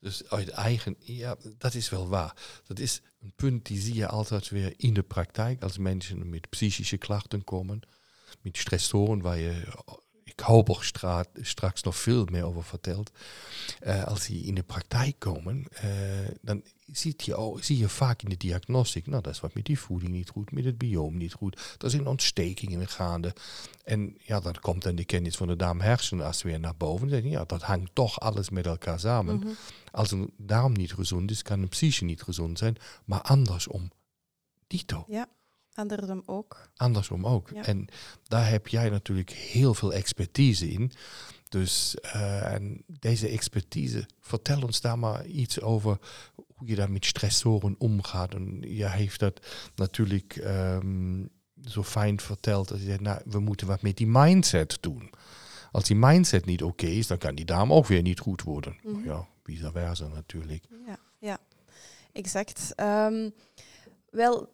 dus 0.00 0.28
uit 0.30 0.48
eigen, 0.48 0.96
ja, 0.98 1.36
dat 1.58 1.74
is 1.74 1.88
wel 1.88 2.08
waar. 2.08 2.60
Dat 2.64 2.78
is 2.78 3.02
een 3.20 3.32
punt 3.36 3.66
die 3.66 3.80
zie 3.80 3.94
je 3.94 4.08
altijd 4.08 4.48
weer 4.48 4.74
in 4.76 4.94
de 4.94 5.02
praktijk 5.02 5.62
als 5.62 5.78
mensen 5.78 6.30
met 6.30 6.50
psychische 6.50 6.96
klachten 6.96 7.44
komen, 7.44 7.80
met 8.40 8.56
stressoren 8.56 9.20
waar 9.20 9.38
je, 9.38 9.64
ik 10.36 10.44
hoop 10.44 10.78
stra 10.80 11.24
straks 11.40 11.82
nog 11.82 11.96
veel 11.96 12.24
meer 12.30 12.44
over 12.44 12.64
vertelt. 12.64 13.10
Eh, 13.80 14.04
als 14.04 14.26
die 14.26 14.44
in 14.44 14.54
de 14.54 14.62
praktijk 14.62 15.18
komen, 15.18 15.66
eh, 15.70 15.88
dan 16.42 16.62
ziet 16.92 17.24
je, 17.24 17.34
ook, 17.34 17.62
zie 17.62 17.78
je 17.78 17.88
vaak 17.88 18.22
in 18.22 18.28
de 18.28 18.36
diagnostiek, 18.36 19.06
nou 19.06 19.22
dat 19.22 19.32
is 19.32 19.40
wat 19.40 19.54
met 19.54 19.64
die 19.64 19.78
voeding 19.78 20.12
niet 20.12 20.28
goed, 20.28 20.52
met 20.52 20.64
het 20.64 20.78
bioom 20.78 21.16
niet 21.16 21.32
goed, 21.32 21.76
er 21.78 21.90
zijn 21.90 22.06
ontstekingen 22.06 22.88
gaande. 22.88 23.34
En 23.84 24.16
ja, 24.18 24.40
dan 24.40 24.54
komt 24.60 24.82
dan 24.82 24.94
de 24.94 25.04
kennis 25.04 25.36
van 25.36 25.46
de 25.46 25.56
darm-hersenas 25.56 26.42
weer 26.42 26.60
naar 26.60 26.76
boven. 26.76 27.12
En 27.12 27.28
ja, 27.28 27.44
dat 27.44 27.62
hangt 27.62 27.94
toch 27.94 28.20
alles 28.20 28.50
met 28.50 28.66
elkaar 28.66 29.00
samen. 29.00 29.36
Mhm. 29.36 29.48
Als 29.90 30.10
een 30.10 30.32
darm 30.36 30.72
niet 30.72 30.92
gezond 30.92 31.30
is, 31.30 31.42
kan 31.42 31.62
een 31.62 31.68
psyche 31.68 32.04
niet 32.04 32.22
gezond 32.22 32.58
zijn, 32.58 32.76
maar 33.04 33.22
andersom. 33.22 33.90
Dito. 34.66 35.04
Ja, 35.08 35.28
andersom 35.76 36.22
ook. 36.26 36.70
Andersom 36.76 37.26
ook. 37.26 37.50
Ja. 37.54 37.64
En 37.64 37.88
daar 38.22 38.48
heb 38.48 38.68
jij 38.68 38.90
natuurlijk 38.90 39.30
heel 39.30 39.74
veel 39.74 39.92
expertise 39.92 40.70
in. 40.70 40.92
Dus 41.48 41.94
eh, 41.94 42.52
en 42.52 42.82
deze 42.86 43.28
expertise, 43.28 44.08
vertel 44.20 44.62
ons 44.62 44.80
daar 44.80 44.98
maar 44.98 45.26
iets 45.26 45.60
over 45.60 45.98
hoe 46.54 46.68
je 46.68 46.74
daar 46.74 46.90
met 46.90 47.04
stressoren 47.04 47.74
omgaat. 47.78 48.34
En 48.34 48.60
je 48.60 48.88
heeft 48.88 49.20
dat 49.20 49.46
natuurlijk 49.74 50.36
ehm, 50.36 51.24
zo 51.64 51.82
fijn 51.82 52.20
verteld. 52.20 52.68
Dat 52.68 52.78
je 52.78 52.84
zegt, 52.84 53.00
nou, 53.00 53.20
we 53.24 53.38
moeten 53.38 53.66
wat 53.66 53.82
met 53.82 53.96
die 53.96 54.06
mindset 54.06 54.78
doen. 54.80 55.10
Als 55.72 55.84
die 55.84 55.96
mindset 55.96 56.44
niet 56.44 56.62
oké 56.62 56.86
is, 56.86 57.06
dan 57.06 57.18
kan 57.18 57.34
die 57.34 57.44
darm 57.44 57.72
ook 57.72 57.86
weer 57.86 58.02
niet 58.02 58.20
goed 58.20 58.42
worden. 58.42 58.76
Mhm. 58.82 59.04
Ja, 59.04 59.26
vice 59.42 59.70
versa 59.72 60.06
natuurlijk. 60.06 60.64
Ja, 60.86 60.98
ja. 61.18 61.38
exact. 62.12 62.72
Ehm, 62.74 63.30
wel, 64.10 64.48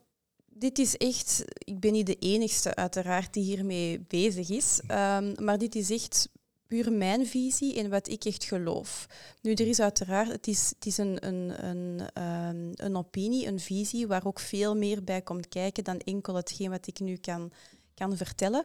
dit 0.54 0.78
is 0.78 0.96
echt, 0.96 1.44
ik 1.58 1.80
ben 1.80 1.92
niet 1.92 2.06
de 2.06 2.18
enigste 2.18 2.74
uiteraard 2.74 3.32
die 3.32 3.42
hiermee 3.42 4.00
bezig 4.00 4.50
is, 4.50 4.80
ehm, 4.86 5.44
maar 5.44 5.58
dit 5.58 5.74
is 5.74 5.90
echt 5.90 6.28
puur 6.66 6.92
mijn 6.92 7.26
visie 7.26 7.78
en 7.78 7.90
wat 7.90 8.08
ik 8.08 8.24
echt 8.24 8.44
geloof. 8.44 9.06
Nu, 9.40 9.52
er 9.52 9.66
is 9.66 9.80
uiteraard, 9.80 10.28
het 10.28 10.46
is, 10.46 10.72
het 10.74 10.86
is 10.86 10.98
een, 10.98 11.26
een, 11.26 11.66
een, 11.66 12.08
ehm, 12.12 12.70
een 12.74 12.96
opinie, 12.96 13.46
een 13.46 13.60
visie, 13.60 14.06
waar 14.06 14.26
ook 14.26 14.40
veel 14.40 14.76
meer 14.76 15.04
bij 15.04 15.22
komt 15.22 15.48
kijken 15.48 15.84
dan 15.84 15.98
enkel 15.98 16.34
hetgeen 16.34 16.70
wat 16.70 16.86
ik 16.86 17.00
nu 17.00 17.16
kan, 17.16 17.52
kan 17.94 18.16
vertellen. 18.16 18.64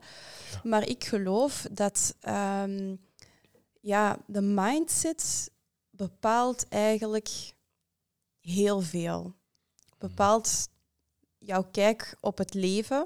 Maar 0.63 0.88
ik 0.88 1.03
geloof 1.03 1.67
dat 1.72 2.15
ehm, 2.20 2.96
ja, 3.82 4.20
de 4.25 4.41
mindset 4.41 5.51
bepaalt 5.89 6.67
eigenlijk 6.67 7.29
heel 8.41 8.82
veel. 8.82 9.34
Bepaalt 9.98 10.70
jouw 11.48 11.68
kijk 11.72 12.16
op 12.20 12.38
het 12.38 12.54
leven. 12.54 13.06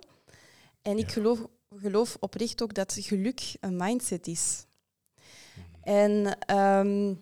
En 0.82 0.98
ik 0.98 1.12
geloof, 1.12 1.48
geloof 1.76 2.18
oprecht 2.20 2.62
ook 2.62 2.74
dat 2.74 2.98
geluk 3.00 3.56
een 3.60 3.76
mindset 3.76 4.28
is. 4.28 4.66
En 5.82 6.40
ehm, 6.40 7.14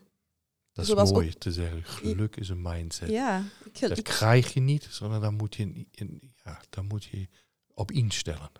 Dat 0.72 0.86
is 0.86 0.92
zoals 0.92 1.12
mooi 1.12 1.34
te 1.34 1.52
zeggen. 1.52 1.84
Geluk 1.84 2.36
is 2.36 2.50
een 2.50 2.62
mindset. 2.62 3.10
ja, 3.10 3.44
ik, 3.64 3.80
Dat 3.80 3.98
ik, 3.98 4.04
krijg 4.04 4.54
je 4.54 4.60
niet, 4.60 4.88
sondern 4.90 5.22
daar 5.22 5.34
moet 5.34 5.56
je, 5.56 5.86
in, 5.92 6.34
ja, 6.44 6.62
daar 6.70 6.84
moet 6.84 7.04
je 7.04 7.28
op 7.74 7.92
instellen. 7.92 8.52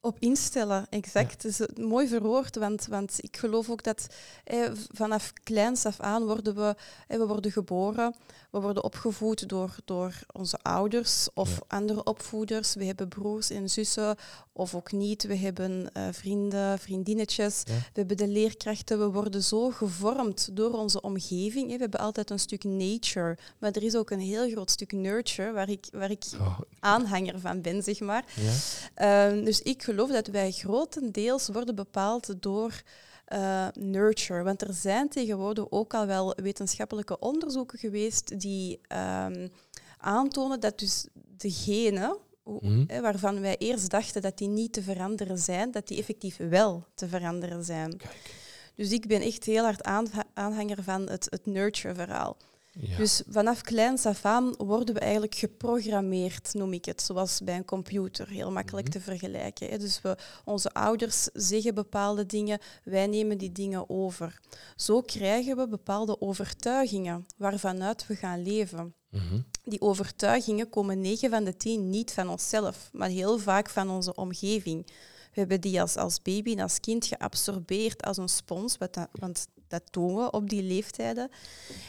Op 0.00 0.18
instellen, 0.18 0.86
exact. 0.90 1.42
Dat 1.42 1.52
is 1.52 1.84
mooi 1.84 2.08
verwoord, 2.08 2.56
want, 2.56 2.86
want 2.86 3.18
ik 3.20 3.36
geloof 3.36 3.70
ook 3.70 3.82
dat 3.82 4.06
eh, 4.44 4.70
vanaf 4.92 5.32
kleins 5.32 5.86
af 5.86 6.00
aan 6.00 6.24
worden 6.24 6.54
we, 6.54 6.76
eh, 7.06 7.18
we 7.18 7.26
worden 7.26 7.52
geboren, 7.52 8.14
we 8.56 8.62
worden 8.62 8.84
opgevoed 8.84 9.48
door, 9.48 9.76
door 9.84 10.12
onze 10.32 10.58
ouders 10.62 11.28
of 11.34 11.50
Ja. 11.50 11.58
andere 11.68 12.04
opvoeders. 12.04 12.74
We 12.74 12.84
hebben 12.84 13.08
broers 13.08 13.50
en 13.50 13.70
zussen, 13.70 14.16
of 14.52 14.74
ook 14.74 14.92
niet. 14.92 15.22
We 15.26 15.36
hebben 15.36 15.92
eh, 15.92 16.08
vrienden, 16.10 16.78
vriendinnetjes. 16.78 17.62
Ja. 17.66 17.72
We 17.74 17.80
hebben 17.92 18.16
de 18.16 18.28
leerkrachten. 18.28 18.98
We 18.98 19.10
worden 19.10 19.42
zo 19.42 19.70
gevormd 19.70 20.48
door 20.56 20.72
onze 20.72 21.00
omgeving. 21.00 21.68
hè. 21.70 21.74
We 21.76 21.80
hebben 21.82 22.00
altijd 22.00 22.30
een 22.30 22.38
stuk 22.38 22.64
nature, 22.64 23.38
maar 23.58 23.70
er 23.72 23.82
is 23.82 23.94
ook 23.96 24.10
een 24.10 24.20
heel 24.20 24.50
groot 24.50 24.70
stuk 24.70 24.92
nurture, 24.92 25.52
waar 25.52 25.68
ik, 25.68 25.86
waar 25.92 26.10
ik 26.10 26.24
Oh, 26.40 26.58
aanhanger 26.80 27.40
van 27.40 27.60
ben, 27.60 27.82
zeg 27.82 28.00
maar. 28.00 28.24
ja? 28.34 28.52
Ehm, 28.94 29.44
dus 29.44 29.60
ik 29.62 29.82
geloof 29.82 30.10
dat 30.10 30.26
wij 30.26 30.50
grotendeels 30.50 31.48
worden 31.48 31.74
bepaald 31.74 32.34
door 32.42 32.82
eh, 33.26 33.66
nurture. 33.72 34.42
Want 34.42 34.62
er 34.62 34.72
zijn 34.74 35.08
tegenwoordig 35.08 35.70
ook 35.70 35.94
al 35.94 36.06
wel 36.06 36.34
wetenschappelijke 36.42 37.18
onderzoeken 37.18 37.78
geweest 37.78 38.40
die 38.40 38.80
ehm, 38.88 39.48
aantonen 39.98 40.60
dat 40.60 40.78
dus 40.78 41.06
de 41.36 41.50
genen, 41.50 42.16
Mhm. 42.44 43.00
waarvan 43.00 43.40
wij 43.40 43.56
eerst 43.56 43.90
dachten 43.90 44.22
dat 44.22 44.38
die 44.38 44.48
niet 44.48 44.72
te 44.72 44.82
veranderen 44.82 45.38
zijn, 45.38 45.70
dat 45.70 45.88
die 45.88 45.98
effectief 45.98 46.36
wel 46.36 46.84
te 46.94 47.08
veranderen 47.08 47.64
zijn. 47.64 47.96
Kijk. 47.96 48.34
Dus 48.74 48.90
ik 48.90 49.06
ben 49.06 49.20
echt 49.20 49.44
heel 49.44 49.62
hard 49.64 49.82
aanha- 49.84 50.24
aanhanger 50.34 50.82
van 50.82 51.08
het, 51.08 51.26
het 51.30 51.46
nurture-verhaal. 51.46 52.36
Ja. 52.78 52.96
Dus 52.96 53.22
vanaf 53.28 53.60
kleins 53.60 54.06
af 54.06 54.24
aan 54.24 54.54
worden 54.58 54.94
we 54.94 55.00
eigenlijk 55.00 55.34
geprogrammeerd, 55.34 56.54
noem 56.54 56.72
ik 56.72 56.84
het, 56.84 57.02
zoals 57.02 57.40
bij 57.44 57.56
een 57.56 57.64
computer, 57.64 58.28
heel 58.28 58.50
makkelijk 58.52 58.86
Mhm. 58.88 58.96
te 58.96 59.02
vergelijken. 59.02 59.68
hè. 59.68 59.78
Dus 59.78 60.00
we, 60.02 60.16
onze 60.44 60.70
ouders 60.72 61.22
zeggen 61.32 61.74
bepaalde 61.74 62.26
dingen, 62.26 62.58
wij 62.84 63.06
nemen 63.06 63.38
die 63.38 63.52
dingen 63.52 63.90
over. 63.90 64.40
Zo 64.76 65.00
krijgen 65.00 65.56
we 65.56 65.68
bepaalde 65.68 66.20
overtuigingen 66.20 67.26
waarvanuit 67.36 68.06
we 68.06 68.14
gaan 68.16 68.42
leven. 68.42 68.94
Mhm. 69.10 69.40
Die 69.64 69.80
overtuigingen 69.80 70.68
komen 70.68 71.00
9 71.00 71.30
van 71.30 71.44
de 71.44 71.56
10 71.56 71.90
niet 71.90 72.12
van 72.12 72.28
onszelf, 72.28 72.88
maar 72.92 73.08
heel 73.08 73.38
vaak 73.38 73.68
van 73.70 73.90
onze 73.90 74.14
omgeving. 74.14 74.86
We 75.36 75.42
hebben 75.42 75.60
die 75.60 75.80
als, 75.80 75.96
als 75.96 76.22
baby 76.22 76.52
en 76.52 76.60
als 76.60 76.80
kind 76.80 77.06
geabsorbeerd 77.06 78.02
als 78.02 78.16
een 78.16 78.28
spons, 78.28 78.78
dat- 78.78 79.08
want 79.12 79.46
dat 79.68 79.82
doen 79.90 80.16
we 80.16 80.30
op 80.30 80.48
die 80.50 80.62
leeftijden. 80.62 81.28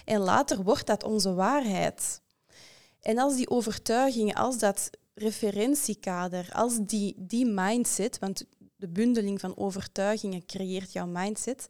En 0.06 0.20
later 0.20 0.64
wordt 0.64 0.86
dat 0.88 1.04
onze 1.04 1.34
waarheid. 1.34 2.22
En 3.02 3.18
als 3.18 3.36
die 3.36 3.50
overtuigingen, 3.50 4.36
als 4.36 4.58
dat 4.58 4.90
referentiekader, 5.14 6.50
als 6.54 6.78
die, 6.82 7.16
die 7.18 7.46
mindset, 7.46 8.20
want 8.20 8.46
de 8.76 8.88
bundeling 8.88 9.40
van 9.40 9.58
overtuigingen 9.58 10.46
creëert 10.46 10.94
jouw 10.94 11.08
mindset, 11.08 11.68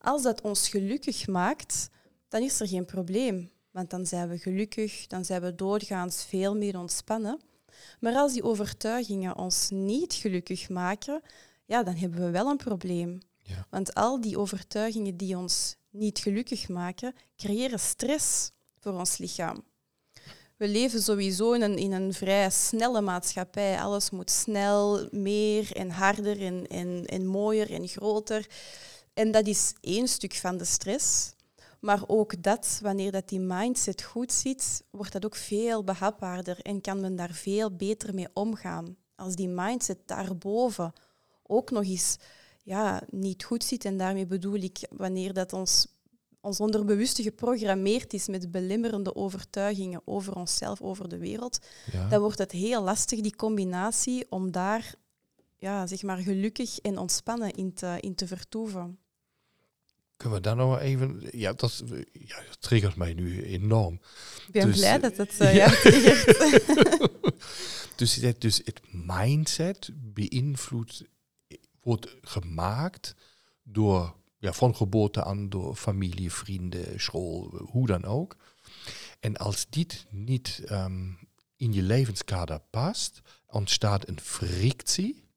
als 0.00 0.22
dat 0.22 0.40
ons 0.40 0.68
gelukkig 0.68 1.26
maakt, 1.26 1.88
dan 2.28 2.42
is 2.42 2.60
er 2.60 2.68
geen 2.68 2.84
probleem. 2.84 3.50
Want 3.70 3.90
dan 3.90 4.06
zijn 4.06 4.28
we 4.28 4.38
gelukkig, 4.38 5.06
dan 5.06 5.24
zijn 5.24 5.42
we 5.42 5.54
doorgaans 5.54 6.24
veel 6.24 6.56
meer 6.56 6.78
ontspannen. 6.78 7.40
Maar 8.00 8.14
als 8.14 8.32
die 8.32 8.42
overtuigingen 8.42 9.36
ons 9.36 9.68
niet 9.70 10.14
gelukkig 10.14 10.68
maken, 10.68 11.22
ja, 11.64 11.82
dan 11.82 11.94
hebben 11.94 12.20
we 12.20 12.30
wel 12.30 12.50
een 12.50 12.56
probleem. 12.56 13.18
Ja. 13.42 13.66
Want 13.70 13.94
al 13.94 14.20
die 14.20 14.38
overtuigingen 14.38 15.16
die 15.16 15.36
ons 15.36 15.76
niet 15.90 16.18
gelukkig 16.18 16.68
maken, 16.68 17.14
creëren 17.36 17.80
stress 17.80 18.50
voor 18.78 18.92
ons 18.92 19.18
lichaam. 19.18 19.64
We 20.56 20.68
leven 20.68 21.02
sowieso 21.02 21.52
in 21.52 21.62
een, 21.62 21.76
in 21.76 21.92
een 21.92 22.12
vrij 22.12 22.50
snelle 22.50 23.00
maatschappij. 23.00 23.80
Alles 23.80 24.10
moet 24.10 24.30
snel, 24.30 25.08
meer 25.10 25.76
en 25.76 25.90
harder 25.90 26.42
en, 26.42 26.66
en, 26.66 27.04
en 27.04 27.26
mooier 27.26 27.72
en 27.72 27.88
groter. 27.88 28.46
En 29.14 29.30
dat 29.30 29.46
is 29.46 29.72
één 29.80 30.08
stuk 30.08 30.34
van 30.34 30.56
de 30.56 30.64
stress. 30.64 31.32
Maar 31.78 32.02
ook 32.06 32.42
dat, 32.42 32.78
wanneer 32.82 33.12
dat 33.12 33.28
die 33.28 33.40
mindset 33.40 34.02
goed 34.02 34.32
zit, 34.32 34.84
wordt 34.90 35.12
dat 35.12 35.24
ook 35.24 35.34
veel 35.36 35.84
behapbaarder 35.84 36.60
en 36.60 36.80
kan 36.80 37.00
men 37.00 37.16
daar 37.16 37.32
veel 37.32 37.76
beter 37.76 38.14
mee 38.14 38.28
omgaan. 38.32 38.96
Als 39.14 39.34
die 39.34 39.48
mindset 39.48 39.98
daarboven 40.06 40.92
ook 41.42 41.70
nog 41.70 41.84
eens 41.84 42.16
ja, 42.62 43.02
niet 43.10 43.44
goed 43.44 43.64
zit, 43.64 43.84
en 43.84 43.96
daarmee 43.96 44.26
bedoel 44.26 44.54
ik 44.54 44.78
wanneer 44.90 45.32
dat 45.32 45.52
ons, 45.52 45.86
ons 46.40 46.60
onderbewuste 46.60 47.22
geprogrammeerd 47.22 48.12
is 48.12 48.28
met 48.28 48.50
belemmerende 48.50 49.14
overtuigingen 49.16 50.02
over 50.04 50.36
onszelf, 50.36 50.80
over 50.80 51.08
de 51.08 51.18
wereld, 51.18 51.58
Ja. 51.92 52.08
dan 52.08 52.20
wordt 52.20 52.38
het 52.38 52.52
heel 52.52 52.82
lastig, 52.82 53.20
die 53.20 53.36
combinatie, 53.36 54.26
om 54.30 54.50
daar 54.50 54.94
ja, 55.56 55.86
zeg 55.86 56.02
maar 56.02 56.18
gelukkig 56.18 56.78
en 56.78 56.98
ontspannen 56.98 57.50
in 57.50 57.74
te, 57.74 57.96
in 58.00 58.14
te 58.14 58.26
vertoeven. 58.26 58.98
Kunnen 60.18 60.38
we 60.38 60.44
daar 60.44 60.56
nog 60.56 60.78
even... 60.78 61.20
Ja, 61.30 61.52
dat, 61.52 61.82
ja, 62.12 62.36
dat 62.48 62.60
triggert 62.60 62.96
mij 62.96 63.14
nu 63.14 63.42
enorm. 63.42 64.00
Ik 64.46 64.52
ben 64.52 64.66
Dus, 64.66 64.76
blij 64.76 64.98
dat 64.98 65.12
eh, 65.12 65.18
het 65.18 65.40
eh, 65.40 65.54
ja, 65.54 65.68
dus, 67.96 68.14
het, 68.14 68.40
dus 68.40 68.60
het 68.64 68.80
mindset 68.90 69.90
beïnvloedt, 69.94 71.04
wordt 71.80 72.16
gemaakt 72.22 73.14
door, 73.62 74.14
ja, 74.38 74.52
van 74.52 74.76
geboorte 74.76 75.24
aan, 75.24 75.48
door 75.48 75.76
familie, 75.76 76.32
vrienden, 76.32 77.00
school, 77.00 77.56
hoe 77.70 77.86
dan 77.86 78.04
ook. 78.04 78.36
En 79.20 79.36
als 79.36 79.66
dit 79.70 80.06
niet 80.10 80.62
ehm, 80.64 81.10
in 81.56 81.72
je 81.72 81.82
levenskader 81.82 82.60
past, 82.70 83.20
ontstaat 83.46 84.08
een 84.08 84.20
frictie. 84.20 85.28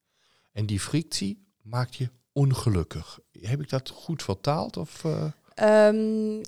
En 0.51 0.65
die 0.65 0.79
frictie 0.79 1.47
maakt 1.61 1.95
je 1.95 2.09
ongelukkig. 2.33 3.19
Heb 3.41 3.61
ik 3.61 3.69
dat 3.69 3.89
goed 3.89 4.23
vertaald? 4.23 4.77
Of, 4.77 5.03
eh? 5.05 5.25
Ehm, 5.53 6.39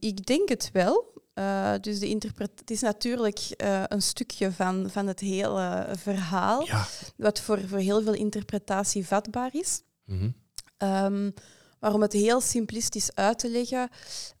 ik 0.00 0.26
denk 0.26 0.48
het 0.48 0.70
wel. 0.72 1.16
Eh, 1.34 1.72
dus 1.80 1.98
de 1.98 2.08
interpret 2.08 2.50
het 2.54 2.70
is 2.70 2.80
natuurlijk 2.80 3.38
eh, 3.38 3.82
een 3.86 4.02
stukje 4.02 4.52
van, 4.52 4.90
van 4.90 5.06
het 5.06 5.20
hele 5.20 5.86
verhaal, 5.98 6.66
Ja. 6.66 6.86
wat 7.16 7.40
voor, 7.40 7.60
voor 7.68 7.78
heel 7.78 8.02
veel 8.02 8.14
interpretatie 8.14 9.06
vatbaar 9.06 9.50
is. 9.52 9.82
Ehm, 10.76 11.30
maar 11.80 11.94
om 11.94 12.02
het 12.02 12.12
heel 12.12 12.40
simplistisch 12.40 13.14
uit 13.14 13.38
te 13.38 13.50
leggen, 13.50 13.88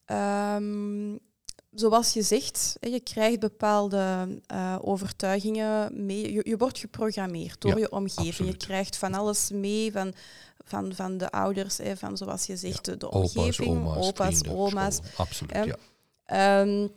ehm, 0.04 1.16
zoals 1.70 2.12
je 2.12 2.22
zegt, 2.22 2.76
je 2.80 3.00
krijgt 3.00 3.40
bepaalde 3.40 4.28
overtuigingen 4.82 6.06
mee. 6.06 6.32
Je, 6.32 6.40
je 6.48 6.56
wordt 6.56 6.78
geprogrammeerd 6.78 7.60
door 7.60 7.70
Ja, 7.72 7.78
je 7.78 7.90
omgeving. 7.92 8.28
absoluut. 8.28 8.52
Je 8.60 8.66
krijgt 8.66 8.96
van 8.96 9.14
alles 9.14 9.50
mee, 9.50 9.92
van, 9.92 10.14
van, 10.68 10.94
van 10.94 11.18
de 11.18 11.30
ouders, 11.30 11.76
hè, 11.78 11.96
van 11.96 12.16
zoals 12.16 12.46
je 12.46 12.56
zegt, 12.56 12.84
de, 13.00 13.10
Opa's, 13.10 13.34
omgeving, 13.36 13.68
oma's, 13.68 14.06
opa's, 14.06 14.42
oma's. 14.48 14.94
school. 14.94 15.10
Absoluut, 15.16 15.52
Ehm, 15.52 15.66
ja. 15.66 15.76
Ehm, 16.24 16.88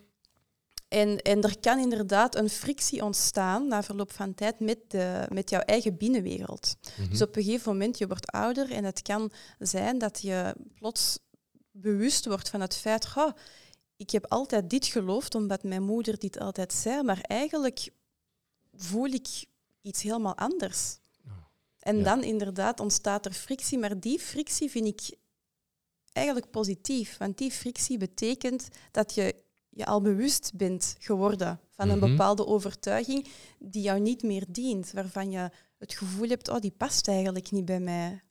en, 0.87 1.17
en 1.21 1.41
er 1.41 1.59
kan 1.59 1.79
inderdaad 1.79 2.35
een 2.35 2.49
frictie 2.49 3.03
ontstaan 3.03 3.67
na 3.67 3.83
verloop 3.83 4.11
van 4.11 4.33
tijd 4.33 4.59
met, 4.59 4.77
de, 4.87 5.25
met 5.29 5.49
jouw 5.49 5.59
eigen 5.59 5.97
binnenwereld. 5.97 6.75
Mhm. 6.97 7.09
Dus 7.09 7.21
op 7.21 7.35
een 7.35 7.43
gegeven 7.43 7.71
moment, 7.71 7.97
je 7.97 8.07
wordt 8.07 8.31
ouder 8.31 8.71
en 8.71 8.83
het 8.83 9.01
kan 9.01 9.31
zijn 9.59 9.97
dat 9.97 10.21
je 10.21 10.55
plots 10.75 11.19
bewust 11.71 12.25
wordt 12.25 12.49
van 12.49 12.61
het 12.61 12.75
feit, 12.75 13.07
"Goh, 13.07 13.31
ik 13.95 14.09
heb 14.09 14.25
altijd 14.27 14.69
dit 14.69 14.85
geloofd 14.85 15.35
omdat 15.35 15.63
mijn 15.63 15.83
moeder 15.83 16.19
dit 16.19 16.39
altijd 16.39 16.73
zei, 16.73 17.03
maar 17.03 17.19
eigenlijk 17.21 17.89
voel 18.73 19.05
ik 19.07 19.27
iets 19.81 20.01
helemaal 20.01 20.37
anders. 20.37 20.97
En 21.81 21.97
Ja. 21.97 22.03
dan 22.03 22.23
inderdaad 22.23 22.79
ontstaat 22.79 23.25
er 23.25 23.31
frictie, 23.33 23.77
maar 23.77 23.99
die 23.99 24.19
frictie 24.19 24.69
vind 24.69 24.85
ik 24.87 25.17
eigenlijk 26.13 26.51
positief, 26.51 27.17
want 27.17 27.37
die 27.37 27.51
frictie 27.51 27.97
betekent 27.97 28.67
dat 28.91 29.13
je 29.13 29.35
je 29.69 29.85
al 29.85 30.01
bewust 30.01 30.51
bent 30.55 30.95
geworden 30.99 31.59
van 31.69 31.89
een 31.89 31.97
Mhm. 31.99 32.09
bepaalde 32.09 32.45
overtuiging 32.45 33.27
die 33.59 33.81
jou 33.81 33.99
niet 33.99 34.23
meer 34.23 34.45
dient, 34.49 34.91
waarvan 34.91 35.31
je 35.31 35.49
het 35.77 35.93
gevoel 35.93 36.27
hebt, 36.29 36.49
oh, 36.49 36.59
die 36.59 36.71
past 36.77 37.07
eigenlijk 37.07 37.51
niet 37.51 37.65
bij 37.65 37.79
mij. 37.79 38.21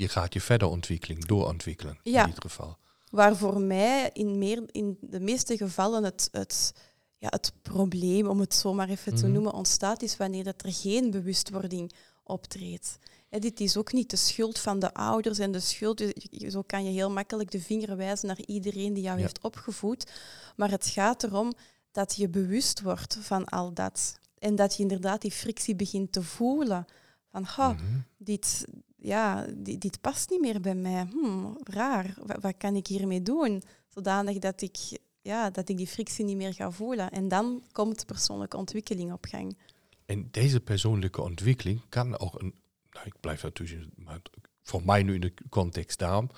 je 0.00 0.08
gaat 0.08 0.32
je 0.32 0.40
verder 0.40 0.68
ontwikkeling 0.68 1.24
doorontwikkelen 1.24 1.98
Ja. 2.02 2.20
in 2.22 2.26
ieder 2.28 2.42
geval. 2.42 2.76
Waar 3.10 3.36
voor 3.36 3.60
mij 3.60 4.10
in, 4.12 4.38
meer, 4.38 4.62
in 4.66 4.98
de 5.00 5.20
meeste 5.20 5.56
gevallen 5.56 6.04
het, 6.04 6.28
het, 6.32 6.72
ja, 7.18 7.28
het 7.30 7.52
probleem, 7.62 8.26
om 8.26 8.40
het 8.40 8.54
zo 8.54 8.74
maar 8.74 8.88
even 8.88 9.14
te 9.14 9.24
Mhm. 9.24 9.32
noemen, 9.32 9.52
ontstaat, 9.52 10.02
is 10.02 10.16
wanneer 10.16 10.44
dat 10.44 10.62
er 10.64 10.72
geen 10.72 11.10
bewustwording 11.10 11.92
optreedt. 12.24 12.98
Dit 13.30 13.60
is 13.60 13.76
ook 13.76 13.92
niet 13.92 14.10
de 14.10 14.16
schuld 14.16 14.58
van 14.58 14.78
de 14.78 14.94
ouders 14.94 15.38
en 15.38 15.52
de 15.52 15.60
schuld. 15.60 15.98
je- 15.98 16.50
Zo 16.50 16.62
kan 16.62 16.84
je 16.84 16.90
heel 16.90 17.10
makkelijk 17.10 17.50
de 17.50 17.60
vinger 17.60 17.96
wijzen 17.96 18.26
naar 18.26 18.40
iedereen 18.46 18.92
die 18.94 19.02
jou 19.02 19.16
Ja. 19.16 19.22
heeft 19.22 19.42
opgevoed. 19.42 20.10
Maar 20.56 20.70
het 20.70 20.86
gaat 20.86 21.22
erom 21.22 21.52
dat 21.92 22.14
je 22.16 22.28
bewust 22.28 22.80
wordt 22.80 23.18
van 23.20 23.44
al 23.44 23.72
dat. 23.74 24.18
En 24.38 24.54
dat 24.56 24.74
je 24.76 24.82
inderdaad 24.82 25.20
die 25.20 25.30
frictie 25.30 25.76
begint 25.76 26.12
te 26.12 26.22
voelen. 26.22 26.84
Van, 27.30 27.42
ha, 27.44 27.72
Mhm. 27.72 27.82
dit, 28.18 28.64
ja, 28.96 29.46
dit, 29.56 29.80
dit 29.80 30.00
past 30.00 30.30
niet 30.30 30.40
meer 30.40 30.60
bij 30.60 30.74
mij. 30.74 31.06
Hmm, 31.10 31.58
raar, 31.62 32.14
wat, 32.26 32.36
wat 32.40 32.54
kan 32.58 32.76
ik 32.76 32.86
hiermee 32.86 33.22
doen? 33.22 33.62
Zodanig 33.88 34.38
dat 34.38 34.60
ik, 34.60 34.76
ja, 35.20 35.50
dat 35.50 35.68
ik 35.68 35.76
die 35.76 35.86
frictie 35.86 36.24
niet 36.24 36.36
meer 36.36 36.54
ga 36.54 36.70
voelen. 36.70 37.10
En 37.10 37.28
dan 37.28 37.62
komt 37.72 38.06
persoonlijke 38.06 38.56
ontwikkeling 38.56 39.12
op 39.12 39.24
gang. 39.24 39.58
En 40.06 40.28
deze 40.30 40.60
persoonlijke 40.60 41.22
ontwikkeling 41.22 41.80
kan 41.88 42.18
ook 42.18 42.40
een, 42.40 42.54
nou, 42.90 43.06
ik 43.06 43.20
blijf 43.20 43.42
natuurlijk, 43.42 43.90
maar 43.96 44.20
voor 44.62 44.84
mij 44.84 45.02
nu 45.02 45.14
in 45.14 45.20
de 45.20 45.34
context 45.50 45.98
darm, 45.98 46.30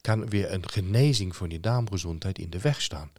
kan 0.00 0.28
weer 0.28 0.52
een 0.52 0.68
genezing 0.68 1.36
van 1.36 1.50
je 1.50 1.60
darmgezondheid 1.60 2.38
in 2.38 2.50
de 2.50 2.60
weg 2.60 2.82
staan. 2.82 3.12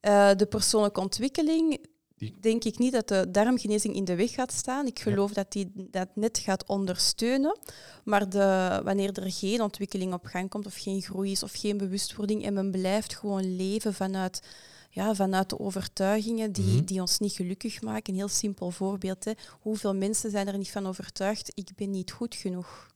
Eh, 0.00 0.30
de 0.36 0.46
persoonlijke 0.46 1.00
ontwikkeling, 1.00 1.86
Die- 2.16 2.34
denk 2.40 2.64
ik 2.64 2.78
niet 2.78 2.92
dat 2.92 3.08
de 3.08 3.30
darmgenezing 3.30 3.94
in 3.94 4.04
de 4.04 4.14
weg 4.14 4.30
gaat 4.32 4.52
staan. 4.52 4.86
Ik 4.86 4.98
geloof 5.00 5.32
dat 5.32 5.52
die 5.52 5.72
dat 5.90 6.08
net 6.14 6.38
gaat 6.38 6.66
ondersteunen. 6.66 7.58
Maar 8.04 8.28
de, 8.28 8.80
wanneer 8.84 9.12
er 9.22 9.30
geen 9.32 9.60
ontwikkeling 9.62 10.12
op 10.12 10.24
gang 10.24 10.48
komt, 10.50 10.66
of 10.66 10.74
geen 10.76 11.02
groei 11.02 11.30
is, 11.30 11.42
of 11.42 11.52
geen 11.52 11.76
bewustwording, 11.76 12.44
en 12.44 12.54
men 12.54 12.70
blijft 12.70 13.16
gewoon 13.16 13.56
leven 13.56 13.94
vanuit, 13.94 14.42
ja, 14.90 15.14
vanuit 15.14 15.50
de 15.50 15.58
overtuigingen 15.58 16.52
die, 16.52 16.74
Mhm. 16.76 16.84
die 16.84 17.00
ons 17.00 17.18
niet 17.18 17.32
gelukkig 17.32 17.82
maken. 17.82 18.12
Een 18.12 18.18
heel 18.18 18.28
simpel 18.28 18.70
voorbeeld. 18.70 19.24
Hè. 19.24 19.32
Hoeveel 19.60 19.94
mensen 19.94 20.30
zijn 20.30 20.46
er 20.48 20.58
niet 20.58 20.70
van 20.70 20.86
overtuigd, 20.86 21.50
ik 21.54 21.70
ben 21.74 21.90
niet 21.90 22.12
goed 22.12 22.34
genoeg? 22.34 22.94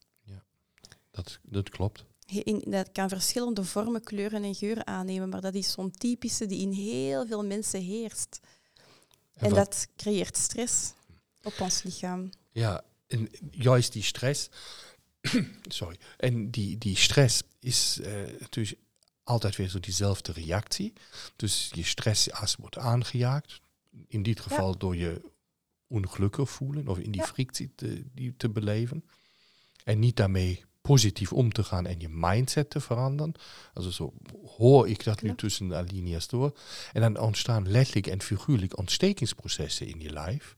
Dat, 1.10 1.38
dat 1.42 1.68
klopt. 1.68 2.04
In, 2.26 2.62
dat 2.66 2.92
kan 2.92 3.08
verschillende 3.08 3.64
vormen, 3.64 4.02
kleuren 4.02 4.42
en 4.42 4.54
geuren 4.54 4.86
aannemen, 4.86 5.28
maar 5.28 5.40
dat 5.40 5.54
is 5.54 5.72
zo'n 5.72 5.90
typische 5.90 6.46
die 6.46 6.60
in 6.60 6.72
heel 6.72 7.26
veel 7.26 7.44
mensen 7.44 7.80
heerst. 7.80 8.40
En, 9.40 9.54
dat 9.54 9.88
creëert 9.96 10.36
stress 10.36 10.92
op 11.42 11.60
ons 11.60 11.82
lichaam. 11.82 12.30
Ja, 12.52 12.84
en 13.06 13.30
juist 13.50 13.92
die 13.92 14.02
stress. 14.02 14.48
sorry. 15.68 15.98
En 16.16 16.50
die, 16.50 16.78
die 16.78 16.96
stress 16.96 17.42
is 17.60 18.00
eh, 18.00 18.12
natuurlijk 18.38 18.78
altijd 19.24 19.56
weer 19.56 19.68
zo 19.68 19.80
diezelfde 19.80 20.32
reactie. 20.32 20.92
Dus 21.36 21.70
je 21.74 21.84
stressas 21.84 22.56
wordt 22.56 22.78
aangejaagd. 22.78 23.60
In 24.08 24.22
dit 24.22 24.40
geval 24.40 24.78
door 24.78 24.96
je 24.96 25.20
ongelukkig 25.86 26.50
voelen 26.50 26.88
of 26.88 26.98
in 26.98 27.10
die 27.10 27.20
Ja. 27.20 27.26
frictie 27.26 27.72
te, 27.74 28.04
die 28.14 28.36
te 28.36 28.48
beleven. 28.48 29.04
En 29.84 29.98
niet 29.98 30.16
daarmee 30.16 30.64
positief 30.80 31.32
om 31.32 31.52
te 31.52 31.64
gaan 31.64 31.86
en 31.86 32.00
je 32.00 32.08
mindset 32.08 32.70
te 32.70 32.80
veranderen. 32.80 33.32
Also 33.72 33.90
zo 33.90 34.12
hoor 34.56 34.88
ik 34.88 35.04
dat 35.04 35.22
nu 35.22 35.34
tussen 35.34 35.68
de 35.68 35.74
alinea's 35.74 36.28
door. 36.28 36.58
En 36.92 37.00
dan 37.00 37.18
ontstaan 37.18 37.68
letterlijk 37.68 38.06
en 38.06 38.22
figuurlijk 38.22 38.78
ontstekingsprocessen 38.78 39.86
in 39.86 40.00
je 40.00 40.12
lijf. 40.12 40.56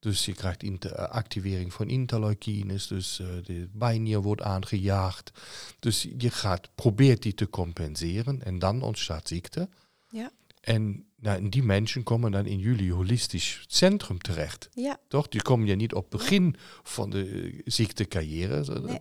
Dus 0.00 0.24
je 0.24 0.32
krijgt 0.32 0.62
eh, 0.62 0.92
activering 0.92 1.72
van 1.72 1.88
interleukines, 1.88 2.86
dus 2.86 3.20
eh, 3.20 3.26
de 3.44 3.68
bijnier 3.72 4.22
wordt 4.22 4.42
aangejaagd. 4.42 5.32
Dus 5.78 6.08
je 6.18 6.30
gaat, 6.30 6.70
probeert 6.74 7.22
die 7.22 7.34
te 7.34 7.48
compenseren 7.48 8.42
en 8.42 8.58
dan 8.58 8.82
ontstaat 8.82 9.28
ziekte. 9.28 9.68
Ja. 10.08 10.30
En 10.60 11.04
nou, 11.16 11.36
en 11.36 11.50
die 11.50 11.62
mensen 11.62 12.02
komen 12.02 12.32
dan 12.32 12.46
in 12.46 12.58
jullie 12.58 12.92
holistisch 12.92 13.64
centrum 13.66 14.18
terecht. 14.18 14.68
Ja, 14.74 15.00
Toch? 15.08 15.28
Die 15.28 15.42
komen 15.42 15.66
ja 15.66 15.74
niet 15.74 15.94
op 15.94 16.10
het 16.10 16.20
begin 16.20 16.56
van 16.82 17.10
de 17.10 17.24
eh, 17.24 17.60
ziektecarrière. 17.64 18.80
Nee. 18.80 19.00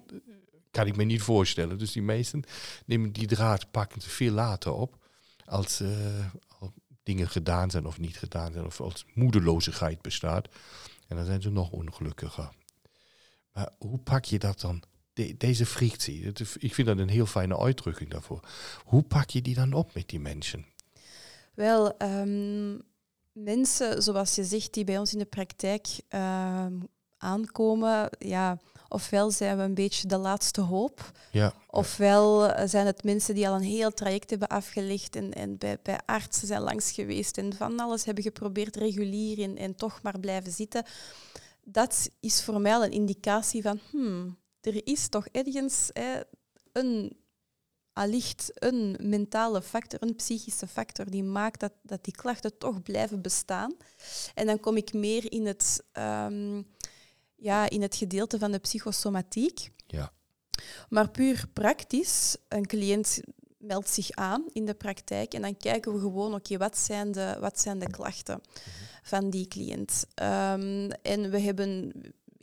Kan 0.72 0.88
ik 0.88 0.96
me 0.96 1.04
niet 1.04 1.22
voorstellen. 1.22 1.78
Dus 1.78 1.92
die 1.92 2.02
meesten 2.02 2.44
nemen 2.86 3.12
die 3.12 3.28
draad, 3.28 3.72
pakken 3.72 4.02
veel 4.02 4.32
later 4.32 4.72
op. 4.72 4.98
Als 5.46 5.80
eh, 5.80 6.26
al 6.60 6.74
dingen 7.04 7.30
gedaan 7.30 7.70
zijn 7.70 7.86
of 7.86 8.00
niet 8.00 8.18
gedaan 8.18 8.52
zijn. 8.52 8.66
Of 8.66 8.82
als 8.82 9.06
moedeloosheid 9.14 10.02
bestaat. 10.02 10.48
En 11.08 11.16
dan 11.16 11.26
zijn 11.26 11.42
ze 11.42 11.50
nog 11.50 11.70
ongelukkiger. 11.70 12.50
Maar 13.54 13.72
hoe 13.78 13.98
pak 13.98 14.26
je 14.26 14.40
dat 14.40 14.60
dan? 14.60 14.84
De- 15.14 15.38
deze 15.38 15.66
frictie. 15.66 16.32
Ik 16.60 16.74
vind 16.74 16.88
dat 16.88 16.98
een 16.98 17.10
heel 17.10 17.26
fijne 17.26 17.60
uitdrukking 17.60 18.10
daarvoor. 18.10 18.40
Hoe 18.84 19.04
pak 19.04 19.30
je 19.30 19.42
die 19.42 19.56
dan 19.56 19.74
op 19.74 19.94
met 19.94 20.10
die 20.10 20.20
mensen? 20.20 20.66
wel, 21.60 21.98
ehm, 21.98 22.78
mensen, 23.32 24.04
zoals 24.04 24.36
je 24.36 24.44
zegt, 24.44 24.74
die 24.74 24.84
bij 24.84 24.98
ons 24.98 25.14
in 25.14 25.20
de 25.20 25.26
praktijk 25.26 25.88
ehm, 26.08 26.74
aankomen, 27.18 28.10
ja, 28.20 28.58
ofwel 28.90 29.32
zijn 29.32 29.58
we 29.58 29.64
een 29.64 29.74
beetje 29.74 30.08
de 30.08 30.18
laatste 30.18 30.62
hoop, 30.62 31.12
Ja, 31.32 31.54
ofwel 31.70 32.48
eh, 32.48 32.68
zijn 32.68 32.86
het 32.86 33.04
mensen 33.04 33.36
die 33.36 33.48
al 33.48 33.56
een 33.56 33.62
heel 33.62 33.92
traject 33.92 34.30
hebben 34.30 34.48
afgelegd 34.48 35.16
en, 35.16 35.34
en 35.34 35.58
bij, 35.58 35.78
bij 35.84 36.00
artsen 36.06 36.48
zijn 36.48 36.62
langs 36.62 36.92
geweest 36.92 37.38
en 37.38 37.54
van 37.54 37.80
alles 37.80 38.06
hebben 38.06 38.24
geprobeerd 38.24 38.76
regulier 38.76 39.44
en, 39.44 39.58
en 39.58 39.76
toch 39.76 40.02
maar 40.02 40.20
blijven 40.20 40.52
zitten. 40.52 40.86
Dat 41.64 42.10
is 42.20 42.44
voor 42.44 42.62
mij 42.62 42.74
al 42.74 42.84
een 42.84 42.92
indicatie 42.92 43.62
van, 43.62 43.80
hmm, 43.92 44.38
er 44.62 44.88
is 44.88 45.08
toch 45.08 45.28
ergens 45.28 45.90
hè, 45.94 46.20
een 46.72 47.18
allicht 48.00 48.52
een 48.54 48.98
mentale 49.02 49.62
factor, 49.62 50.04
een 50.04 50.16
psychische 50.16 50.68
factor 50.68 51.10
die 51.10 51.24
maakt 51.24 51.60
dat, 51.60 51.74
dat 51.82 52.04
die 52.04 52.14
klachten 52.14 52.58
toch 52.58 52.82
blijven 52.82 53.22
bestaan. 53.22 53.76
En 54.34 54.46
dan 54.46 54.60
kom 54.60 54.78
ik 54.78 54.94
meer 54.94 55.32
in 55.32 55.46
het, 55.46 55.84
ehm, 55.92 56.62
ja, 57.40 57.70
in 57.70 57.82
het 57.82 57.96
gedeelte 57.96 58.40
van 58.40 58.52
de 58.52 58.60
psychosomatiek. 58.60 59.70
Ja. 59.88 60.12
Maar 60.90 61.10
puur 61.10 61.46
praktisch, 61.54 62.38
een 62.48 62.66
cliënt 62.66 63.20
meldt 63.58 63.90
zich 63.90 64.12
aan 64.12 64.44
in 64.54 64.66
de 64.66 64.74
praktijk 64.74 65.34
en 65.34 65.42
dan 65.42 65.58
kijken 65.58 65.94
we 65.94 66.00
gewoon, 66.00 66.34
oké, 66.34 66.58
wat 66.58 66.78
zijn 66.78 67.12
de, 67.12 67.38
wat 67.40 67.60
zijn 67.60 67.80
de 67.80 67.90
klachten 67.90 68.42
van 69.04 69.30
die 69.30 69.48
cliënt? 69.48 70.06
Ehm, 70.14 70.90
en 71.02 71.30
we 71.30 71.40
hebben 71.40 71.92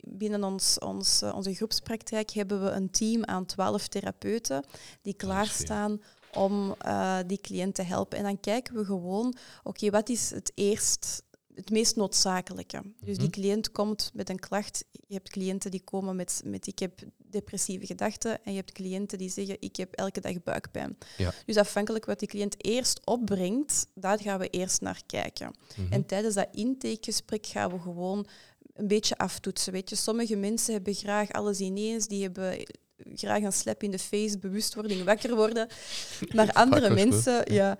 binnen 0.09 0.43
ons, 0.43 0.79
ons, 0.79 1.21
eh, 1.21 1.35
onze 1.35 1.53
groepspraktijk 1.53 2.31
hebben 2.31 2.63
we 2.63 2.69
een 2.69 2.91
team 2.91 3.25
aan 3.25 3.45
twaalf 3.45 3.87
therapeuten 3.87 4.65
die 5.01 5.13
klaarstaan 5.13 6.01
om 6.33 6.75
eh, 6.77 7.17
die 7.27 7.41
cliënt 7.41 7.75
te 7.75 7.81
helpen. 7.81 8.17
En 8.17 8.23
dan 8.23 8.39
kijken 8.39 8.75
we 8.75 8.85
gewoon, 8.85 9.35
oké, 9.63 9.89
wat 9.89 10.09
is 10.09 10.29
het 10.29 10.51
eerst, 10.55 11.23
het 11.57 11.69
meest 11.69 11.95
noodzakelijke? 11.95 12.81
Dus 12.99 13.17
die 13.17 13.27
Mhm. 13.27 13.39
cliënt 13.39 13.71
komt 13.71 14.11
met 14.13 14.29
een 14.29 14.39
klacht. 14.39 14.85
Je 15.07 15.13
hebt 15.13 15.29
cliënten 15.29 15.71
die 15.71 15.81
komen 15.83 16.15
met, 16.15 16.41
met 16.45 16.67
ik 16.67 16.79
heb 16.79 16.99
depressieve 17.17 17.85
gedachten 17.85 18.43
en 18.43 18.51
je 18.51 18.57
hebt 18.57 18.71
cliënten 18.71 19.17
die 19.17 19.29
zeggen 19.29 19.57
ik 19.59 19.75
heb 19.75 19.93
elke 19.93 20.21
dag 20.21 20.43
buikpijn. 20.43 20.97
Ja. 21.17 21.33
Dus 21.45 21.57
afhankelijk 21.57 22.05
wat 22.05 22.19
die 22.19 22.27
cliënt 22.27 22.65
eerst 22.65 23.05
opbrengt, 23.05 23.87
daar 23.93 24.19
gaan 24.19 24.39
we 24.39 24.49
eerst 24.49 24.81
naar 24.81 25.01
kijken. 25.05 25.55
Mhm. 25.77 25.93
En 25.93 26.05
tijdens 26.05 26.35
dat 26.35 26.47
intakegesprek 26.51 27.45
gaan 27.45 27.71
we 27.71 27.79
gewoon 27.79 28.27
een 28.73 28.87
beetje 28.87 29.17
aftoetsen. 29.17 29.73
Weet 29.73 29.89
je, 29.89 29.95
sommige 29.95 30.35
mensen 30.35 30.73
hebben 30.73 30.93
graag 30.93 31.31
alles 31.31 31.59
ineens, 31.59 32.07
die 32.07 32.21
hebben 32.23 32.65
graag 33.13 33.41
een 33.41 33.53
slap 33.53 33.83
in 33.83 33.91
de 33.91 33.99
face, 33.99 34.39
bewustwording, 34.39 35.03
wakker 35.03 35.35
worden. 35.35 35.67
Maar 36.35 36.51
andere 36.53 36.89
mensen, 36.89 37.53
ja, 37.53 37.77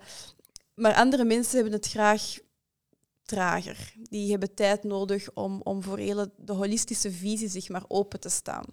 maar 0.74 0.94
andere 0.94 1.24
mensen 1.24 1.54
hebben 1.54 1.72
het 1.72 1.86
graag 1.86 2.38
trager. 3.28 3.92
Die 4.10 4.30
hebben 4.30 4.54
tijd 4.54 4.84
nodig 4.84 5.30
om, 5.34 5.60
om 5.62 5.82
voor 5.82 5.98
hele, 5.98 6.30
de 6.36 6.52
holistische 6.52 7.12
visie 7.12 7.48
zeg 7.48 7.68
maar 7.68 7.84
open 7.88 8.20
te 8.20 8.28
staan. 8.28 8.64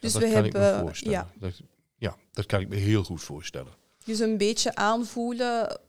Dus 0.00 0.12
dat 0.12 0.22
we 0.22 0.30
kan 0.30 0.44
ik 0.44 0.52
me 0.52 0.58
hebben 0.58 0.80
voorstellen. 0.80 1.18
ja, 1.18 1.32
Dat, 1.38 1.60
ja, 1.96 2.16
dat 2.32 2.46
kan 2.46 2.60
ik 2.60 2.68
me 2.68 2.76
heel 2.76 3.04
goed 3.04 3.22
voorstellen. 3.22 3.72
dus 4.04 4.18
een 4.18 4.38
beetje 4.38 4.74
aanvoelen 4.74 5.80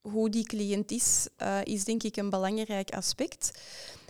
hoe 0.00 0.30
die 0.30 0.44
cliënt 0.44 0.90
is, 0.90 1.28
eh, 1.36 1.58
is 1.64 1.84
denk 1.84 2.02
ik 2.02 2.16
een 2.16 2.30
belangrijk 2.30 2.90
aspect. 2.90 3.60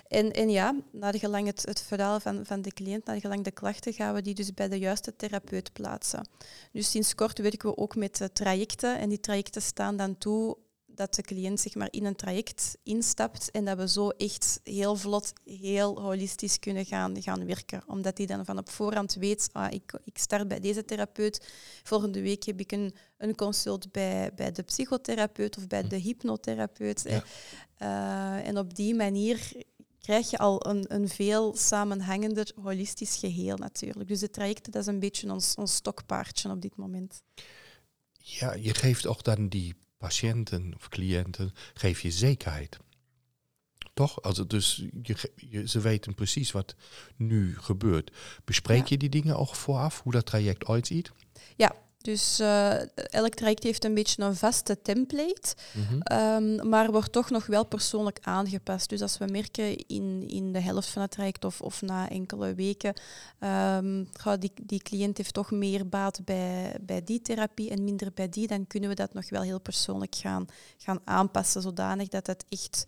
En, 0.09 0.33
en 0.33 0.51
ja, 0.51 0.75
naar 0.93 1.19
gelang 1.19 1.47
het, 1.47 1.63
het 1.65 1.83
verhaal 1.83 2.21
van, 2.21 2.47
van 2.47 2.63
de 2.63 2.73
cliënt, 2.73 3.05
naar 3.05 3.21
gelang 3.21 3.45
de 3.45 3.51
klachten, 3.51 3.93
gaan 3.93 4.15
we 4.15 4.23
die 4.23 4.35
dus 4.35 4.55
bij 4.55 4.69
de 4.69 4.79
juiste 4.79 5.17
therapeut 5.17 5.73
plaatsen. 5.73 6.29
Dus 6.73 6.91
sinds 6.91 7.15
kort 7.15 7.39
werken 7.39 7.69
we 7.69 7.77
ook 7.77 7.97
met 7.97 8.21
eh, 8.21 8.29
trajecten 8.29 8.99
en 8.99 9.09
die 9.09 9.21
trajecten 9.21 9.63
staan 9.63 9.97
dan 9.97 10.19
toe 10.19 10.57
dat 10.97 11.15
de 11.15 11.23
cliënt 11.23 11.61
zeg 11.61 11.75
maar, 11.75 11.89
in 11.91 12.05
een 12.05 12.17
traject 12.17 12.77
instapt 12.83 13.51
en 13.51 13.65
dat 13.65 13.79
we 13.79 13.89
zo 13.89 14.09
echt 14.09 14.61
heel 14.65 14.97
vlot, 14.97 15.33
heel 15.45 16.01
holistisch 16.01 16.59
kunnen 16.59 16.85
gaan, 16.85 17.23
gaan 17.23 17.47
werken. 17.47 17.83
Omdat 17.87 18.19
hij 18.19 18.27
dan 18.27 18.45
van 18.45 18.59
op 18.59 18.69
voorhand 18.69 19.15
weet, 19.15 19.49
ah, 19.53 19.73
ik, 19.73 19.99
ik 20.05 20.19
start 20.19 20.49
bij 20.49 20.61
deze 20.61 20.85
therapeut, 20.85 21.49
volgende 21.83 22.21
week 22.21 22.45
heb 22.45 22.61
ik 22.61 22.73
een, 22.73 22.95
een 23.19 23.35
consult 23.35 23.93
bij, 23.93 24.31
bij 24.35 24.53
de 24.53 24.63
psychotherapeut 24.63 25.57
of 25.57 25.67
bij 25.67 25.89
de 25.89 25.97
hypnotherapeut. 25.97 27.05
Ja. 27.09 27.25
Eh, 27.77 28.49
en 28.49 28.59
op 28.59 28.75
die 28.75 28.95
manier 28.95 29.53
krijg 29.99 30.31
je 30.31 30.39
al 30.39 30.67
een, 30.67 30.85
een 30.89 31.09
veel 31.09 31.57
samenhangender 31.57 32.53
holistisch 32.63 33.17
geheel 33.17 33.57
natuurlijk. 33.57 34.09
Dus 34.09 34.21
de 34.21 34.31
trajecten, 34.31 34.73
dat 34.73 34.83
is 34.83 34.89
een 34.89 35.01
beetje 35.01 35.33
ons, 35.33 35.55
ons 35.55 35.75
stokpaardje 35.75 36.51
op 36.51 36.61
dit 36.61 36.77
moment. 36.77 37.23
Ja, 38.19 38.55
je 38.55 38.75
geeft 38.75 39.07
ook 39.07 39.25
dan 39.25 39.49
die 39.49 39.75
patiënten 40.07 40.75
of 40.77 40.89
cliënten, 40.89 41.53
geef 41.75 42.01
je 42.01 42.11
zekerheid. 42.11 42.79
Toch? 43.95 44.23
Also 44.23 44.47
dus 44.47 44.85
je, 45.03 45.33
je, 45.37 45.69
ze 45.69 45.81
weten 45.81 46.15
precies 46.15 46.53
wat 46.53 46.75
nu 47.17 47.59
gebeurt. 47.59 48.11
Bespreek 48.45 48.79
Ja. 48.79 48.87
je 48.89 48.97
die 48.97 49.09
dingen 49.09 49.37
ook 49.37 49.55
vooraf, 49.55 50.03
hoe 50.03 50.13
dat 50.13 50.27
traject 50.27 50.67
uitziet? 50.67 51.13
Ja, 51.57 51.75
dus 52.07 52.39
eh, 52.39 52.97
elk 52.97 53.35
traject 53.35 53.63
heeft 53.63 53.85
een 53.85 53.95
beetje 53.95 54.23
een 54.23 54.37
vaste 54.37 54.83
template. 54.83 55.55
Mhm. 55.73 56.01
Ehm, 56.01 56.69
maar 56.69 56.91
wordt 56.91 57.13
toch 57.13 57.31
nog 57.31 57.47
wel 57.47 57.67
persoonlijk 57.67 58.19
aangepast. 58.23 58.89
Dus 58.89 59.03
als 59.03 59.19
we 59.19 59.27
merken 59.27 59.77
in, 59.77 60.29
in 60.29 60.53
de 60.53 60.61
helft 60.61 60.89
van 60.89 61.03
het 61.03 61.11
traject 61.11 61.45
of, 61.45 61.61
of 61.61 61.83
na 61.83 62.09
enkele 62.09 62.55
weken, 62.55 62.95
ga 64.13 64.37
die, 64.39 64.53
die 64.63 64.83
cliënt 64.83 65.17
heeft 65.17 65.35
toch 65.35 65.51
meer 65.51 65.89
baat 65.89 66.25
bij, 66.25 66.77
bij 66.81 67.05
die 67.05 67.23
therapie 67.23 67.71
en 67.71 67.85
minder 67.85 68.13
bij 68.15 68.29
die, 68.29 68.47
dan 68.47 68.67
kunnen 68.67 68.89
we 68.89 68.95
dat 68.95 69.15
nog 69.15 69.31
wel 69.31 69.43
heel 69.43 69.61
persoonlijk 69.61 70.15
gaan, 70.15 70.47
gaan 70.77 71.01
aanpassen, 71.05 71.63
zodanig 71.63 72.09
dat 72.09 72.27
het 72.27 72.45
echt 72.49 72.85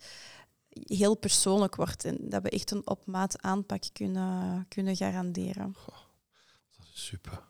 heel 0.69 1.15
persoonlijk 1.15 1.75
wordt 1.75 2.05
en 2.05 2.17
dat 2.19 2.41
we 2.41 2.49
echt 2.49 2.71
een 2.71 2.87
op 2.87 3.05
maat 3.05 3.41
aanpak 3.41 3.83
kunnen, 3.93 4.65
kunnen 4.67 4.95
garanderen. 4.95 5.75
Dat 6.77 6.87
is 6.93 7.05
super. 7.05 7.48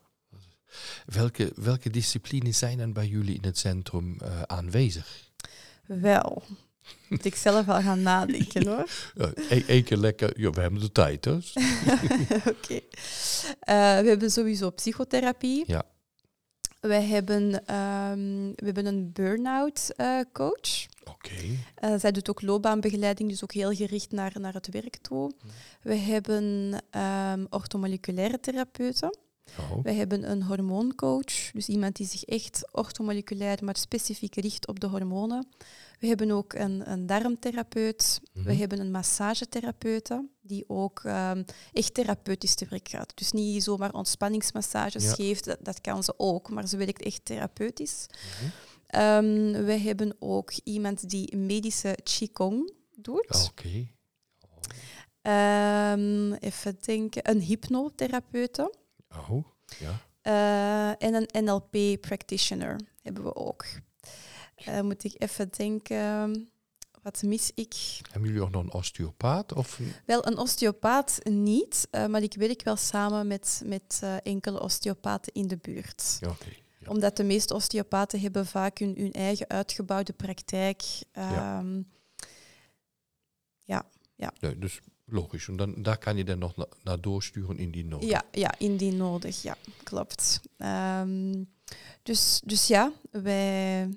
Welke, 1.05 1.51
welke 1.55 1.89
disciplines 1.89 2.57
zijn 2.57 2.79
er 2.79 2.91
bij 2.91 3.07
jullie 3.07 3.35
in 3.35 3.43
het 3.43 3.57
centrum 3.57 4.17
eh, 4.19 4.41
aanwezig? 4.41 5.31
Wel, 5.85 6.43
moet 7.09 7.25
ik 7.25 7.35
zelf 7.35 7.69
al 7.69 7.81
gaan 7.81 8.01
nadenken 8.01 8.67
hoor. 8.71 8.89
Eén 9.49 9.83
keer 9.83 9.97
lekker, 9.97 10.39
ja, 10.39 10.49
we 10.49 10.61
hebben 10.61 10.79
de 10.79 10.91
tijd, 10.91 11.25
hè? 11.25 11.33
Oké. 12.53 12.79
Eh, 13.59 13.99
we 13.99 14.07
hebben 14.07 14.31
sowieso 14.31 14.69
psychotherapie. 14.69 15.63
Ja. 15.67 15.83
We 16.79 16.93
hebben, 16.93 17.65
ehm, 17.65 18.51
we 18.55 18.65
hebben 18.65 18.85
een 18.85 19.11
burn-out 19.11 19.93
eh, 19.95 20.19
coach. 20.33 20.87
Oké. 21.03 21.97
Zij 21.99 22.11
doet 22.11 22.29
ook 22.29 22.41
loopbaanbegeleiding, 22.41 23.29
dus 23.29 23.43
ook 23.43 23.53
heel 23.53 23.71
gericht 23.73 24.11
naar, 24.11 24.35
naar 24.39 24.53
het 24.53 24.69
werk 24.69 24.97
toe. 24.97 25.31
We 25.81 25.95
hebben 25.95 26.73
ehm 26.89 27.45
orthomoleculaire 27.49 28.39
therapeuten. 28.39 29.17
Oh. 29.59 29.83
We 29.83 29.91
hebben 29.91 30.31
een 30.31 30.43
hormooncoach, 30.43 31.51
dus 31.53 31.67
iemand 31.67 31.95
die 31.95 32.07
zich 32.07 32.23
echt 32.23 32.67
orthomoleculair, 32.71 33.63
maar 33.63 33.77
specifiek 33.77 34.35
richt 34.35 34.67
op 34.67 34.79
de 34.79 34.87
hormonen. 34.87 35.47
We 35.99 36.07
hebben 36.07 36.31
ook 36.31 36.53
een, 36.53 36.91
een 36.91 37.05
darmtherapeut. 37.05 38.19
We 38.33 38.39
Mhm. 38.39 38.57
hebben 38.57 38.79
een 38.79 38.91
massagetherapeute, 38.91 40.27
die 40.41 40.63
ook 40.67 41.01
ehm, 41.03 41.43
echt 41.73 41.93
therapeutisch 41.93 42.55
te 42.55 42.65
werk 42.69 42.89
gaat. 42.89 43.11
Dus 43.17 43.31
niet 43.31 43.63
zomaar 43.63 43.93
ontspanningsmassages 43.93 45.03
Ja. 45.03 45.13
geeft, 45.13 45.45
dat, 45.45 45.57
dat 45.61 45.81
kan 45.81 46.03
ze 46.03 46.13
ook, 46.17 46.49
maar 46.49 46.67
ze 46.67 46.77
werkt 46.77 47.01
echt 47.01 47.25
therapeutisch. 47.25 48.05
Mhm. 48.09 48.49
Ehm, 48.87 49.65
we 49.65 49.71
hebben 49.73 50.15
ook 50.19 50.51
iemand 50.63 51.09
die 51.09 51.37
medische 51.37 51.97
qigong 52.03 52.71
doet. 52.97 53.49
Oké. 53.51 53.87
Ehm, 55.21 56.33
even 56.33 56.77
denken, 56.85 57.29
een 57.29 57.39
hypnotherapeute. 57.41 58.73
Oh, 59.15 59.45
ja. 59.79 59.99
Eh, 60.21 61.07
en 61.07 61.13
een 61.13 61.43
NLP-practitioner 61.43 62.79
hebben 63.01 63.23
we 63.23 63.35
ook. 63.35 63.65
Eh, 64.55 64.81
moet 64.81 65.03
ik 65.03 65.15
even 65.17 65.49
denken, 65.49 66.49
wat 67.01 67.21
mis 67.23 67.51
ik? 67.55 67.75
Hebben 68.11 68.29
jullie 68.29 68.43
ook 68.45 68.51
nog 68.51 68.63
een 68.63 68.73
osteopaat? 68.73 69.53
Of 69.53 69.79
Wel, 70.05 70.27
een 70.27 70.37
osteopaat 70.37 71.19
niet, 71.23 71.87
eh, 71.91 72.05
maar 72.05 72.21
ik 72.21 72.33
werk 72.33 72.63
wel 72.63 72.75
samen 72.75 73.27
met, 73.27 73.61
met 73.65 74.01
enkele 74.23 74.61
osteopaten 74.61 75.33
in 75.33 75.47
de 75.47 75.57
buurt. 75.57 76.17
Ja, 76.19 76.29
oké. 76.29 76.49
Ja. 76.79 76.89
Omdat 76.89 77.17
de 77.17 77.23
meeste 77.23 77.53
osteopaten 77.53 78.19
hebben 78.19 78.45
vaak 78.45 78.77
hun, 78.77 78.95
hun 78.97 79.11
eigen 79.11 79.49
uitgebouwde 79.49 80.13
praktijk. 80.13 80.81
Ja. 81.13 81.59
Ehm, 81.59 81.81
Ja, 84.29 84.53
dus 84.57 84.79
logisch. 85.11 85.47
En 85.47 85.55
dan, 85.55 85.81
daar 85.81 85.97
kan 85.97 86.17
je 86.17 86.23
dan 86.23 86.39
nog 86.39 86.55
na- 86.55 86.67
naar 86.83 87.01
doorsturen 87.01 87.57
in 87.57 87.71
die 87.71 87.85
nood. 87.85 88.03
Ja, 88.03 88.23
ja, 88.31 88.53
indien 88.57 88.97
nodig, 88.97 89.41
ja, 89.41 89.55
klopt. 89.83 90.41
Ehm, 90.57 91.43
dus, 92.03 92.41
dus 92.45 92.67
ja, 92.67 92.91
wij 93.11 93.89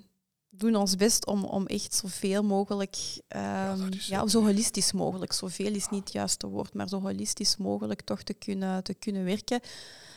doen 0.49 0.75
ons 0.75 0.95
best 0.95 1.25
om, 1.25 1.43
om 1.43 1.65
echt 1.67 1.93
zoveel 1.93 2.43
mogelijk, 2.43 2.97
ehm, 3.27 3.91
ja, 3.99 4.27
zo 4.27 4.41
holistisch 4.43 4.91
mogelijk, 4.91 5.33
zoveel 5.33 5.73
is 5.73 5.89
niet 5.89 6.03
het 6.03 6.13
juiste 6.13 6.47
woord, 6.47 6.73
maar 6.73 6.87
zo 6.87 7.01
holistisch 7.01 7.57
mogelijk 7.57 8.01
toch 8.01 8.21
te 8.23 8.33
kunnen, 8.33 8.83
te 8.83 8.93
kunnen 8.93 9.23
werken. 9.23 9.59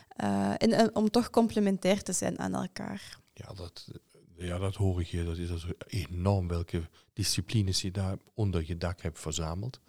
Eh, 0.08 0.50
en, 0.50 0.72
en 0.72 0.94
om 0.94 1.10
toch 1.10 1.30
complementair 1.30 2.02
te 2.02 2.12
zijn 2.12 2.38
aan 2.38 2.54
elkaar. 2.54 3.18
Ja, 3.34 3.52
dat, 3.54 3.88
ja, 4.36 4.58
dat 4.58 4.74
hoor 4.74 5.00
ik 5.00 5.06
je. 5.06 5.24
Dat 5.24 5.36
is 5.36 5.50
also 5.50 5.68
enorm 5.86 6.48
welke 6.48 6.88
disciplines 7.12 7.82
je 7.82 7.90
daar 7.90 8.16
onder 8.34 8.64
je 8.66 8.76
dak 8.76 9.02
hebt 9.02 9.18
verzameld. 9.20 9.80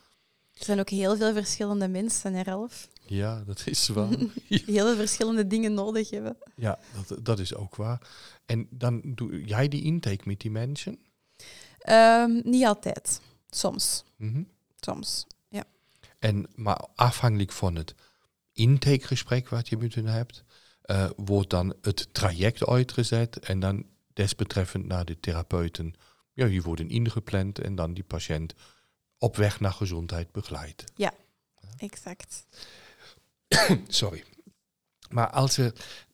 Er 0.60 0.66
zijn 0.66 0.80
ook 0.80 0.90
heel 0.90 1.18
veel 1.18 1.34
verschillende 1.34 1.88
mensen, 1.88 2.34
hè, 2.34 2.42
Ralf, 2.44 2.88
Ja, 3.06 3.44
dat 3.46 3.62
is 3.68 3.88
waar. 3.88 4.10
heel 4.48 4.86
veel 4.86 4.96
verschillende 4.96 5.48
dingen 5.48 5.74
nodig 5.74 6.10
hebben. 6.10 6.38
ja, 6.56 6.80
dat, 7.08 7.26
dat 7.26 7.40
is 7.40 7.56
ook 7.56 7.76
waar. 7.76 8.08
En 8.46 8.68
dan 8.70 9.02
doe 9.06 9.44
jij 9.46 9.68
die 9.68 9.84
intake 9.84 10.22
met 10.26 10.40
die 10.40 10.52
mensen? 10.52 11.00
Ehm, 11.80 12.40
niet 12.44 12.66
altijd, 12.66 13.22
soms, 13.50 14.04
Mhm. 14.18 14.44
soms. 14.80 15.26
En, 16.20 16.48
maar 16.56 16.86
afhankelijk 16.96 17.52
van 17.52 17.76
het 17.76 17.96
intakegesprek 18.54 19.50
wat 19.50 19.68
je 19.70 19.78
met 19.78 19.96
hen 19.96 20.06
hebt, 20.06 20.44
eh, 20.82 21.10
wordt 21.16 21.50
dan 21.50 21.74
het 21.82 22.08
traject 22.14 22.66
uitgezet 22.66 23.40
en 23.40 23.60
dan 23.60 23.86
desbetreffend 24.14 24.86
naar 24.86 25.06
de 25.06 25.20
therapeuten. 25.20 25.94
Ja, 26.34 26.46
die 26.48 26.62
worden 26.62 26.90
ingepland 26.90 27.60
en 27.60 27.76
dan 27.76 27.94
die 27.94 28.04
patiënt 28.04 28.54
op 29.18 29.36
weg 29.36 29.60
naar 29.60 29.74
gezondheid 29.74 30.32
begeleid. 30.32 30.84
Exact. 31.78 32.46
Sorry. 33.88 34.24
Maar 35.10 35.30
als 35.30 35.56
je 35.56 35.74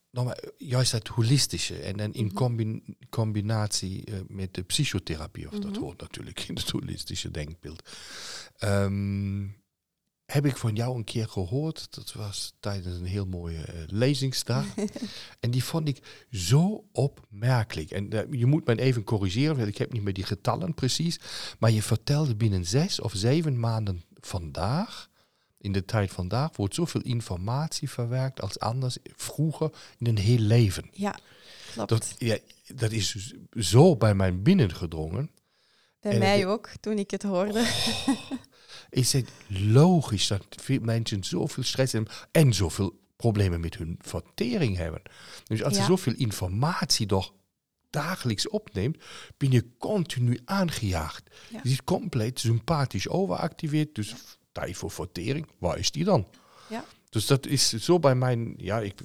nog 0.10 0.26
maar, 0.26 0.44
juist 0.58 0.92
dat 0.92 1.08
holistische 1.08 1.80
en 1.80 1.98
dan 1.98 2.14
in 2.14 2.26
Mhm. 2.26 2.34
combi- 2.36 2.84
combinatie 3.10 4.06
eh, 4.06 4.20
met 4.28 4.54
de 4.54 4.62
psychotherapie, 4.64 5.48
of 5.48 5.60
dat 5.60 5.72
Mhm. 5.72 5.80
hoort 5.80 6.02
natuurlijk 6.02 6.40
in 6.40 6.56
het 6.62 6.70
holistische 6.70 7.32
denkbeeld. 7.32 7.90
Ehm, 8.58 9.48
heb 10.34 10.46
ik 10.46 10.58
van 10.58 10.76
jou 10.76 10.96
een 10.96 11.04
keer 11.04 11.28
gehoord, 11.28 11.88
dat 11.90 12.14
was 12.14 12.54
tijdens 12.60 12.96
een 12.96 13.06
heel 13.06 13.26
mooie 13.26 13.62
eh, 13.62 13.74
lezingsdag. 13.88 14.66
en 15.40 15.52
die 15.52 15.64
vond 15.64 15.88
ik 15.88 16.26
zo 16.32 16.86
opmerkelijk. 16.92 17.92
En 17.92 18.10
eh, 18.10 18.40
je 18.40 18.46
moet 18.46 18.66
me 18.66 18.80
even 18.80 19.04
corrigeren, 19.04 19.56
want 19.56 19.68
ik 19.68 19.78
heb 19.78 19.94
niet 19.94 20.04
meer 20.04 20.14
die 20.14 20.24
getallen 20.24 20.74
precies. 20.74 21.20
Maar 21.60 21.72
je 21.72 21.82
vertelde 21.82 22.36
binnen 22.36 22.66
zes 22.66 23.00
of 23.00 23.12
zeven 23.16 23.60
maanden 23.60 24.04
vandaag, 24.20 25.10
in 25.58 25.72
de 25.72 25.86
tijd 25.86 26.12
vandaag, 26.12 26.56
wordt 26.56 26.76
zoveel 26.76 27.02
informatie 27.02 27.90
verwerkt 27.90 28.42
als 28.42 28.60
anders 28.60 28.98
vroeger 29.04 29.70
in 29.98 30.08
een 30.08 30.18
heel 30.18 30.40
leven. 30.40 30.90
Ja, 30.92 31.20
klopt. 31.74 31.90
Dat, 31.90 32.16
ja, 32.18 32.38
dat 32.76 32.92
is 32.92 33.34
zo 33.52 33.96
bij 33.96 34.16
mij 34.16 34.42
binnengedrongen. 34.42 35.30
Bij 36.00 36.12
en 36.12 36.20
mij 36.20 36.46
ook, 36.46 36.70
toen 36.80 36.98
ik 36.98 37.12
het 37.12 37.24
hoorde. 37.24 37.66
Is 38.94 39.14
het 39.14 39.30
logisch 39.48 40.28
dat 40.28 40.46
veel 40.50 40.80
mensen 40.82 41.24
zoveel 41.24 41.64
stress 41.64 41.92
hebben 41.94 42.14
en 42.32 42.54
zoveel 42.54 43.00
problemen 43.16 43.60
met 43.60 43.78
hun 43.78 44.00
vertering 44.02 44.78
hebben? 44.78 45.02
Dus 45.44 45.64
als 45.64 45.74
Ja. 45.74 45.80
je 45.80 45.86
zoveel 45.86 46.14
informatie 46.18 47.06
toch 47.06 47.34
dagelijks 47.90 48.50
opneemt, 48.50 49.04
ben 49.38 49.52
je 49.52 49.66
continu 49.78 50.40
aangejaagd. 50.46 51.30
Ja. 51.52 51.60
Je 51.64 51.70
zit 51.70 51.84
compleet 51.84 52.40
sympathisch 52.40 53.08
overactiveerd, 53.10 53.96
dus 53.96 54.14
tijd 54.52 54.78
voor 54.78 54.92
vertering, 54.92 55.48
waar 55.58 55.78
is 55.78 55.92
die 55.92 56.04
dan? 56.04 56.28
Ja. 56.70 56.86
Dus 57.10 57.26
dat 57.26 57.46
is 57.46 57.70
zo 57.74 58.00
bij 58.00 58.16
mijn, 58.16 58.54
ja, 58.58 58.80
ik, 58.80 59.00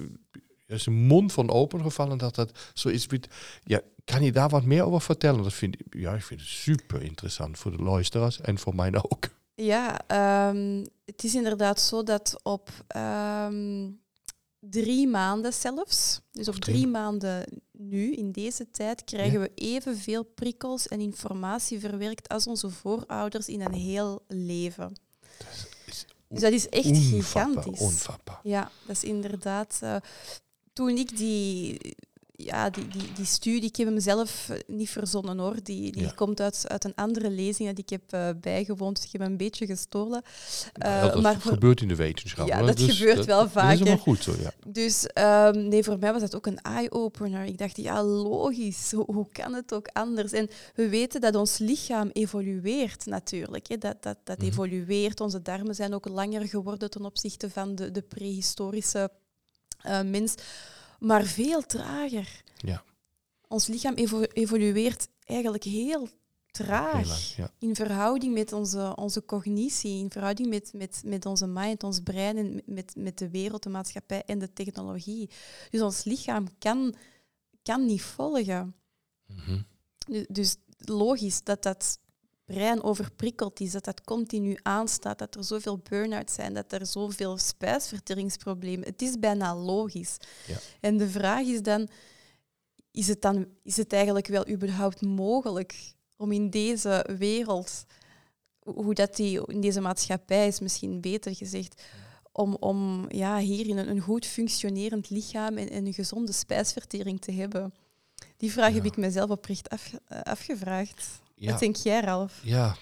er 0.67 0.75
is 0.75 0.85
een 0.85 1.05
mond 1.07 1.33
van 1.33 1.49
opengevallen 1.49 2.17
dat 2.17 2.35
dat 2.35 2.71
zo 2.73 2.89
is. 2.89 3.07
Met, 3.07 3.27
ja, 3.63 3.81
kan 4.05 4.23
je 4.23 4.31
daar 4.31 4.49
wat 4.49 4.63
meer 4.63 4.83
over 4.83 5.01
vertellen? 5.01 5.43
Dat 5.43 5.53
vind 5.53 5.75
ik, 5.79 5.85
ja, 5.89 6.13
ik 6.13 6.23
vind 6.23 6.39
het 6.39 6.49
super 6.49 7.01
interessant 7.01 7.57
voor 7.59 7.77
de 7.77 7.83
luisteraars 7.83 8.41
en 8.41 8.59
voor 8.59 8.75
mij 8.75 8.93
ook. 8.95 9.27
Ja, 9.63 9.99
ehm, 10.07 10.85
het 11.05 11.23
is 11.23 11.35
inderdaad 11.35 11.81
zo 11.81 12.03
dat 12.03 12.35
op 12.43 12.69
ehm, 12.87 13.89
drie 14.59 15.07
maanden 15.07 15.53
zelfs, 15.53 16.21
dus 16.31 16.47
op 16.47 16.55
drie 16.55 16.87
maanden 16.87 17.61
nu, 17.71 18.13
in 18.13 18.31
deze 18.31 18.71
tijd, 18.71 19.03
krijgen 19.03 19.39
we 19.41 19.51
evenveel 19.55 20.23
prikkels 20.23 20.87
en 20.87 20.99
informatie 20.99 21.79
verwerkt 21.79 22.27
als 22.27 22.47
onze 22.47 22.69
voorouders 22.69 23.47
in 23.47 23.61
een 23.61 23.73
heel 23.73 24.23
leven. 24.27 24.93
is 25.85 26.05
Dus 26.27 26.41
dat 26.41 26.51
is 26.51 26.69
echt 26.69 26.85
Onvatbaar, 26.85 27.21
gigantisch. 27.21 27.79
onvatbaar. 27.79 28.39
Ja, 28.43 28.71
dat 28.85 28.95
is 28.95 29.03
inderdaad. 29.03 29.77
eh, 29.81 29.95
toen 30.73 30.89
ik 30.97 31.17
die 31.17 31.77
ja, 32.45 32.69
die, 32.69 32.87
die, 32.87 33.11
die 33.15 33.25
studie, 33.25 33.69
ik 33.69 33.75
heb 33.75 33.87
hem 33.87 33.99
zelf 33.99 34.49
niet 34.67 34.89
verzonnen 34.89 35.39
hoor. 35.39 35.55
Die, 35.63 35.91
die 35.91 36.01
Ja. 36.01 36.11
komt 36.15 36.41
uit, 36.41 36.63
uit 36.67 36.83
een 36.83 36.95
andere 36.95 37.29
lezing 37.29 37.69
die 37.75 37.83
ik 37.83 37.89
heb 37.89 38.01
eh, 38.13 38.29
bijgewoond. 38.41 38.95
Dus 38.95 39.05
ik 39.05 39.11
heb 39.11 39.21
hem 39.21 39.31
een 39.31 39.37
beetje 39.37 39.65
gestolen. 39.65 40.21
Eh, 40.73 41.01
dat 41.01 41.21
maar 41.21 41.39
voor- 41.39 41.51
gebeurt 41.51 41.81
in 41.81 41.87
de 41.87 41.95
wetenschap. 41.95 42.47
Ja, 42.47 42.61
dat 42.61 42.79
gebeurt 42.81 43.25
wel 43.25 43.49
Dat 43.53 43.63
is 43.63 43.79
helemaal 43.79 43.97
goed 43.97 44.23
zo, 44.23 44.33
ja. 44.41 44.51
Dus 44.67 45.07
ehm, 45.07 45.67
nee, 45.67 45.83
voor 45.83 45.99
mij 45.99 46.11
was 46.11 46.21
dat 46.21 46.35
ook 46.35 46.45
een 46.45 46.61
eye-opener. 46.61 47.45
Ik 47.45 47.57
dacht, 47.57 47.77
ja, 47.77 48.03
logisch. 48.03 48.91
Hoe, 48.91 49.05
hoe 49.13 49.27
kan 49.31 49.53
het 49.53 49.73
ook 49.73 49.87
anders? 49.93 50.31
En 50.31 50.47
we 50.75 50.89
weten 50.89 51.21
dat 51.21 51.35
ons 51.35 51.57
lichaam 51.57 52.09
evolueert 52.13 53.05
natuurlijk. 53.05 53.67
Hè. 53.67 53.77
Dat, 53.77 54.03
dat, 54.03 54.17
dat 54.23 54.37
Mhm. 54.37 54.47
evolueert. 54.47 55.21
Onze 55.21 55.41
darmen 55.41 55.75
zijn 55.75 55.93
ook 55.93 56.07
langer 56.07 56.47
geworden 56.47 56.89
ten 56.89 57.05
opzichte 57.05 57.49
van 57.49 57.75
de, 57.75 57.91
de 57.91 58.01
prehistorische 58.01 59.09
eh, 59.81 60.01
mens. 60.01 60.35
Maar 60.99 61.23
veel 61.25 61.61
trager. 61.61 62.41
Ja. 62.57 62.83
Ons 63.47 63.67
lichaam 63.67 63.93
evo- 63.95 64.21
evolueert 64.21 65.07
eigenlijk 65.25 65.63
heel 65.63 66.07
traag 66.51 66.93
Heel 66.97 67.07
lang, 67.07 67.19
ja. 67.35 67.51
in 67.59 67.75
verhouding 67.75 68.33
met 68.33 68.53
onze, 68.53 68.95
onze 68.95 69.25
cognitie, 69.25 69.99
in 69.99 70.09
verhouding 70.11 70.49
met, 70.49 70.73
met, 70.73 71.01
met 71.05 71.25
onze 71.25 71.47
mind, 71.47 71.83
ons 71.83 71.99
brein 71.99 72.37
en 72.37 72.61
met, 72.65 72.95
met 72.95 73.17
de 73.17 73.29
wereld, 73.29 73.63
de 73.63 73.69
maatschappij 73.69 74.23
en 74.25 74.39
de 74.39 74.53
technologie. 74.53 75.29
Dus 75.69 75.81
ons 75.81 76.03
lichaam 76.03 76.47
kan, 76.59 76.95
kan 77.63 77.85
niet 77.85 78.01
volgen. 78.01 78.75
Mhm. 79.25 79.61
Du- 80.07 80.25
Dus 80.29 80.55
logisch 80.77 81.43
dat 81.43 81.63
dat 81.63 81.99
brein 82.53 82.83
overprikkeld 82.83 83.59
is, 83.59 83.71
dat 83.71 83.85
dat 83.85 84.01
continu 84.01 84.57
aanstaat, 84.61 85.19
dat 85.19 85.35
er 85.35 85.43
zoveel 85.43 85.77
burn-out 85.77 86.31
zijn, 86.31 86.53
dat 86.53 86.71
er 86.71 86.85
zoveel 86.85 87.37
spijsverteringsproblemen. 87.37 88.87
Het 88.87 89.01
is 89.01 89.19
bijna 89.19 89.55
logisch. 89.55 90.17
Ja. 90.47 90.57
En 90.79 90.97
de 90.97 91.09
vraag 91.09 91.45
is 91.45 91.61
dan, 91.61 91.87
is 92.91 93.07
het 93.07 93.21
dan, 93.21 93.47
is 93.63 93.77
het 93.77 93.93
eigenlijk 93.93 94.27
wel 94.27 94.47
überhaupt 94.49 95.01
mogelijk 95.01 95.93
om 96.17 96.31
in 96.31 96.49
deze 96.49 97.09
wereld, 97.17 97.85
ho- 98.59 98.83
hoe 98.83 98.93
dat 98.93 99.15
die 99.15 99.47
in 99.47 99.61
deze 99.61 99.81
maatschappij 99.81 100.47
is, 100.47 100.59
misschien 100.59 101.01
beter 101.01 101.35
gezegd, 101.35 101.81
om, 102.31 102.55
om 102.59 103.05
ja, 103.11 103.37
hierin 103.37 103.77
een, 103.77 103.89
een 103.89 104.01
goed 104.01 104.25
functionerend 104.25 105.09
lichaam 105.09 105.57
en, 105.57 105.69
en 105.69 105.85
een 105.85 105.93
gezonde 105.93 106.31
spijsvertering 106.31 107.21
te 107.21 107.31
hebben? 107.31 107.73
Die 108.37 108.51
vraag 108.51 108.73
heb 108.73 108.85
ik 108.85 108.97
mezelf 108.97 109.29
oprecht 109.29 109.69
af, 109.69 109.93
eh, 110.07 110.21
afgevraagd. 110.21 111.07
Ja, 111.39 111.51
Wat 111.51 111.59
denk 111.59 111.75
jij, 111.75 112.01
Ralf? 112.01 112.39
ja. 112.43 112.75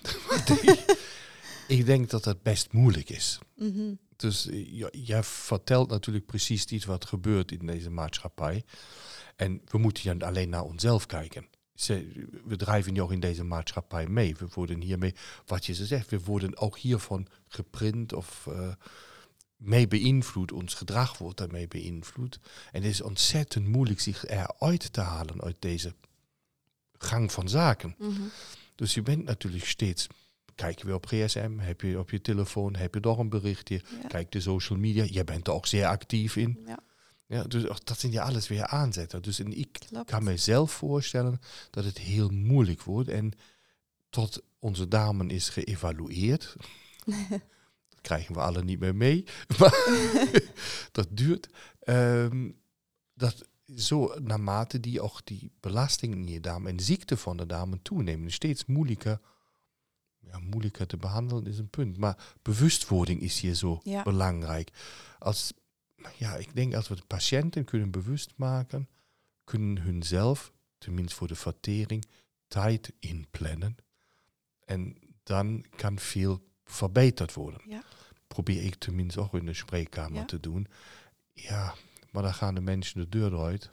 ik 1.67 1.85
denk 1.85 2.09
dat 2.09 2.23
dat 2.23 2.41
best 2.41 2.73
moeilijk 2.73 3.09
is. 3.09 3.39
Mhm. 3.55 3.93
Dus 4.15 4.47
eh, 4.47 4.71
ja, 4.71 4.87
jij 4.91 5.23
vertelt 5.23 5.89
natuurlijk 5.89 6.25
precies 6.25 6.65
iets 6.65 6.85
wat 6.85 7.05
gebeurt 7.05 7.51
in 7.51 7.65
deze 7.65 7.89
maatschappij. 7.89 8.63
En 9.35 9.61
we 9.65 9.77
moeten 9.77 10.01
alleen 10.23 10.49
naar 10.49 10.63
onszelf 10.63 11.05
kijken. 11.05 11.47
Ze, 11.75 12.27
we 12.45 12.55
drijven 12.55 12.95
ja 12.95 13.01
ook 13.01 13.11
in 13.11 13.19
deze 13.19 13.43
maatschappij 13.43 14.07
mee. 14.07 14.35
We 14.35 14.47
worden 14.53 14.81
hiermee, 14.81 15.15
wat 15.45 15.65
je 15.65 15.73
ze 15.73 15.85
zegt, 15.85 16.09
we 16.09 16.19
worden 16.19 16.57
ook 16.57 16.77
hiervan 16.77 17.27
geprint 17.47 18.13
of 18.13 18.47
eh, 18.47 18.71
mee 19.55 19.87
beïnvloed. 19.87 20.51
Ons 20.51 20.73
gedrag 20.73 21.17
wordt 21.17 21.37
daarmee 21.37 21.67
beïnvloed. 21.67 22.39
En 22.71 22.81
het 22.81 22.91
is 22.91 23.01
ontzettend 23.01 23.67
moeilijk 23.67 23.99
zich 23.99 24.25
eruit 24.25 24.93
te 24.93 25.01
halen 25.01 25.41
uit 25.41 25.55
deze 25.59 25.95
gang 26.97 27.31
van 27.31 27.49
zaken. 27.49 27.95
Mhm. 27.97 28.21
Dus 28.75 28.93
je 28.93 29.01
bent 29.01 29.23
natuurlijk 29.23 29.65
steeds, 29.65 30.07
kijk 30.55 30.79
je 30.79 30.85
weer 30.85 30.95
op 30.95 31.05
GSM, 31.05 31.57
heb 31.57 31.81
je 31.81 31.99
op 31.99 32.09
je 32.09 32.21
telefoon, 32.21 32.75
heb 32.75 32.93
je 32.93 32.99
toch 32.99 33.17
een 33.17 33.29
berichtje, 33.29 33.81
Ja. 34.01 34.07
kijk 34.07 34.31
de 34.31 34.39
social 34.39 34.79
media, 34.79 35.03
jij 35.03 35.23
bent 35.23 35.47
er 35.47 35.53
ook 35.53 35.65
zeer 35.67 35.85
actief 35.85 36.35
in. 36.35 36.59
Ja, 36.65 36.79
Ja, 37.25 37.43
dus 37.43 37.63
dat 37.83 37.99
zijn 37.99 38.11
ja 38.11 38.23
alles 38.23 38.47
weer 38.47 38.65
aanzetten. 38.67 39.21
Dus 39.21 39.39
en 39.39 39.57
ik 39.57 39.77
klopt. 39.89 40.09
kan 40.09 40.23
mezelf 40.23 40.71
voorstellen 40.71 41.39
dat 41.69 41.83
het 41.83 41.97
heel 41.97 42.29
moeilijk 42.29 42.81
wordt. 42.83 43.09
En 43.09 43.31
tot 44.09 44.41
onze 44.59 44.87
dame 44.87 45.25
is 45.27 45.49
geëvalueerd, 45.49 46.55
dat 47.89 48.01
krijgen 48.01 48.33
we 48.33 48.41
alle 48.41 48.63
niet 48.63 48.79
meer 48.79 48.95
mee, 48.95 49.23
maar 49.59 49.85
dat 50.91 51.07
duurt. 51.09 51.47
Ehm, 51.79 52.49
dat 53.13 53.47
zo 53.75 54.19
naarmate 54.19 54.79
die 54.79 55.01
ook 55.01 55.25
die 55.25 55.51
belasting 55.59 56.13
in 56.13 56.27
je 56.27 56.39
darm 56.39 56.67
en 56.67 56.79
ziekte 56.79 57.17
van 57.17 57.37
de 57.37 57.45
darmen 57.45 57.81
toenemen, 57.81 58.31
steeds 58.31 58.65
moeilijker, 58.65 59.19
ja, 60.19 60.39
moeilijker 60.39 60.87
te 60.87 60.97
behandelen 60.97 61.45
is 61.45 61.57
een 61.57 61.69
punt. 61.69 61.97
Maar 61.97 62.35
bewustwording 62.41 63.21
is 63.21 63.39
hier 63.39 63.53
zo 63.55 63.79
Ja. 63.83 64.03
belangrijk. 64.03 64.71
Als, 65.19 65.53
ja, 66.17 66.35
ik 66.35 66.55
denk 66.55 66.73
als 66.73 66.87
we 66.87 66.95
de 66.95 67.05
patiënten 67.07 67.65
kunnen 67.65 67.91
bewust 67.91 68.33
maken, 68.35 68.87
kunnen 69.43 69.83
hunzelf, 69.83 70.51
tenminste 70.77 71.15
voor 71.15 71.27
de 71.27 71.35
vertering, 71.35 72.05
tijd 72.47 72.93
inplannen. 72.99 73.75
En 74.65 74.97
dan 75.23 75.65
kan 75.75 75.99
veel 75.99 76.41
verbeterd 76.63 77.33
worden. 77.33 77.61
Ja. 77.69 77.83
Probeer 78.27 78.63
ik 78.63 78.75
tenminste 78.75 79.19
ook 79.19 79.33
in 79.33 79.45
de 79.45 79.53
spreekkamer 79.53 80.17
Ja. 80.19 80.25
te 80.25 80.39
doen. 80.39 80.67
Ja, 81.33 81.75
maar 82.17 82.25
dan 82.25 82.35
gaan 82.35 82.55
de 82.55 82.61
mensen 82.61 82.99
de 82.99 83.09
deur 83.09 83.33
eruit. 83.33 83.69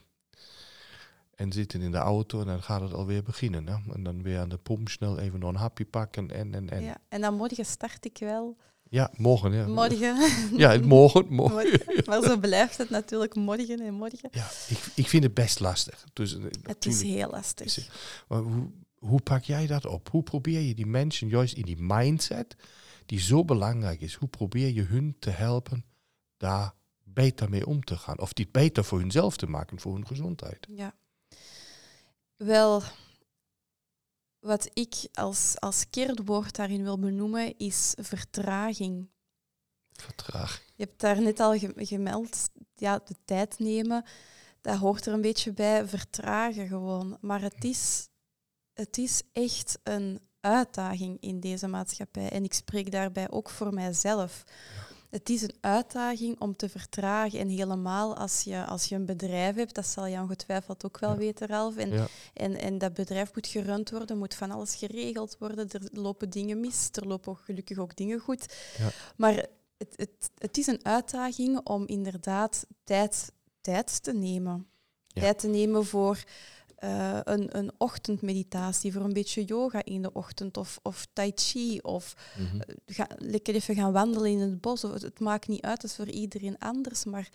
En 1.34 1.52
zitten 1.52 1.80
in 1.80 1.90
de 1.90 1.96
auto 1.96 2.40
en 2.40 2.46
dan 2.46 2.62
gaat 2.62 2.80
het 2.80 2.92
alweer 2.92 3.22
beginnen. 3.22 3.66
Hè? 3.66 3.92
En 3.92 4.02
dan 4.02 4.22
weer 4.22 4.38
aan 4.38 4.48
de 4.48 4.56
pomp 4.56 4.88
snel 4.88 5.18
even 5.18 5.38
nog 5.40 5.50
een 5.50 5.56
hapje 5.56 5.84
pakken 5.84 6.30
en 6.30 6.54
en 6.54 6.70
en. 6.70 6.80
Ja, 6.80 6.86
Ja. 6.86 6.96
En 7.08 7.20
dan 7.20 7.34
morgen 7.34 7.64
start 7.64 8.04
ik 8.04 8.18
wel. 8.18 8.56
morgen. 9.16 9.52
Ja, 9.52 9.66
Morgen. 9.66 10.16
ja 10.62 10.78
morgen. 10.78 11.26
morgen. 11.28 11.54
Morgen. 11.54 12.02
Maar 12.06 12.22
zo 12.22 12.36
blijft 12.36 12.78
het 12.78 12.90
natuurlijk 12.90 13.34
morgen 13.34 13.80
en 13.80 13.94
morgen. 13.94 14.28
Ja, 14.30 14.48
ik, 14.68 14.78
ik 14.94 15.08
vind 15.08 15.22
het 15.24 15.34
best 15.34 15.60
lastig. 15.60 16.04
Dus, 16.12 16.36
eh, 16.38 16.44
Het 16.62 16.86
is 16.86 17.02
heel 17.02 17.30
lastig. 17.30 17.66
is 17.66 17.90
Maar 18.28 18.40
hoe, 18.40 18.70
hoe 18.98 19.20
pak 19.20 19.44
jij 19.44 19.66
dat 19.66 19.86
op? 19.86 20.08
Hoe 20.10 20.22
probeer 20.22 20.60
je 20.60 20.74
die 20.74 20.86
mensen 20.86 21.28
juist 21.28 21.54
in 21.54 21.64
die 21.64 21.82
mindset, 21.82 22.56
die 23.06 23.20
zo 23.20 23.44
belangrijk 23.44 24.00
is, 24.00 24.14
hoe 24.14 24.28
probeer 24.28 24.68
je 24.68 24.82
hun 24.82 25.16
te 25.18 25.30
helpen 25.30 25.84
daar 26.36 26.74
beter 27.14 27.50
mee 27.50 27.66
om 27.66 27.84
te 27.84 27.96
gaan? 27.96 28.20
Of 28.20 28.32
die 28.32 28.48
beter 28.50 28.84
voor 28.84 28.98
hunzelf 28.98 29.36
te 29.36 29.46
maken, 29.46 29.80
voor 29.80 29.94
hun 29.94 30.06
gezondheid? 30.06 30.66
Ja. 30.70 30.94
Wel, 32.36 32.82
wat 34.38 34.70
ik 34.72 34.94
als, 35.12 35.60
als 35.60 35.90
kernwoord 35.90 36.56
daarin 36.56 36.82
wil 36.82 36.98
benoemen 36.98 37.58
is 37.58 37.94
vertraging. 38.00 39.08
Vertraag. 39.92 40.62
Je 40.74 40.84
hebt 40.84 41.00
daar 41.00 41.22
net 41.22 41.40
al 41.40 41.58
ge- 41.58 41.72
gemeld, 41.76 42.50
ja, 42.74 42.98
de 43.04 43.14
tijd 43.24 43.58
nemen, 43.58 44.04
dat 44.60 44.78
hoort 44.78 45.06
er 45.06 45.12
een 45.12 45.20
beetje 45.20 45.52
bij, 45.52 45.86
vertragen 45.88 46.68
gewoon. 46.68 47.18
Maar 47.20 47.40
het 47.40 47.64
is, 47.64 48.08
het 48.72 48.98
is 48.98 49.22
echt 49.32 49.78
een 49.82 50.20
uitdaging 50.40 51.20
in 51.20 51.40
deze 51.40 51.66
maatschappij. 51.66 52.30
En 52.30 52.44
ik 52.44 52.52
spreek 52.52 52.90
daarbij 52.90 53.30
ook 53.30 53.50
voor 53.50 53.74
mijzelf. 53.74 54.44
Het 55.14 55.28
is 55.30 55.42
een 55.42 55.54
uitdaging 55.60 56.40
om 56.40 56.56
te 56.56 56.68
vertragen. 56.68 57.38
En 57.38 57.48
helemaal 57.48 58.16
als 58.16 58.40
je, 58.42 58.64
als 58.64 58.84
je 58.84 58.94
een 58.94 59.06
bedrijf 59.06 59.54
hebt, 59.56 59.74
dat 59.74 59.86
zal 59.86 60.06
je 60.06 60.20
ongetwijfeld 60.20 60.84
ook 60.84 60.98
wel 60.98 61.10
Ja. 61.10 61.16
weten, 61.16 61.46
Ralf. 61.46 61.76
En, 61.76 61.90
Ja. 61.92 62.06
en, 62.34 62.60
en 62.60 62.78
dat 62.78 62.94
bedrijf 62.94 63.34
moet 63.34 63.46
gerund 63.46 63.90
worden, 63.90 64.18
moet 64.18 64.34
van 64.34 64.50
alles 64.50 64.74
geregeld 64.74 65.36
worden. 65.38 65.68
Er 65.70 65.80
lopen 65.92 66.30
dingen 66.30 66.60
mis, 66.60 66.88
er 66.92 67.06
lopen 67.06 67.32
ook 67.32 67.40
gelukkig 67.44 67.78
ook 67.78 67.96
dingen 67.96 68.18
goed. 68.18 68.54
Ja. 68.78 68.90
Maar 69.16 69.34
het, 69.78 69.92
het, 69.96 70.30
het 70.38 70.56
is 70.58 70.66
een 70.66 70.84
uitdaging 70.84 71.60
om 71.66 71.86
inderdaad 71.86 72.66
tijd, 72.84 73.32
tijd 73.60 74.02
te 74.02 74.12
nemen. 74.12 74.66
Tijd 75.12 75.38
te 75.38 75.48
nemen 75.48 75.84
voor 75.86 76.24
eh, 76.84 77.20
een, 77.24 77.56
een 77.58 77.72
ochtendmeditatie, 77.78 78.92
voor 78.92 79.02
een 79.02 79.12
beetje 79.12 79.44
yoga 79.44 79.84
in 79.84 80.02
de 80.02 80.12
ochtend, 80.12 80.56
of, 80.56 80.78
of 80.82 81.06
tai 81.12 81.32
chi, 81.34 81.78
of 81.82 82.14
Mhm. 82.38 82.60
ga, 82.86 83.06
lekker 83.16 83.54
even 83.54 83.74
gaan 83.74 83.92
wandelen 83.92 84.30
in 84.30 84.38
het 84.40 84.60
bos. 84.60 84.84
Of 84.84 84.92
het, 84.92 85.02
het 85.02 85.20
maakt 85.20 85.48
niet 85.48 85.62
uit, 85.62 85.82
het 85.82 85.90
is 85.90 85.96
voor 85.96 86.08
iedereen 86.08 86.58
anders, 86.58 87.04
maar 87.04 87.28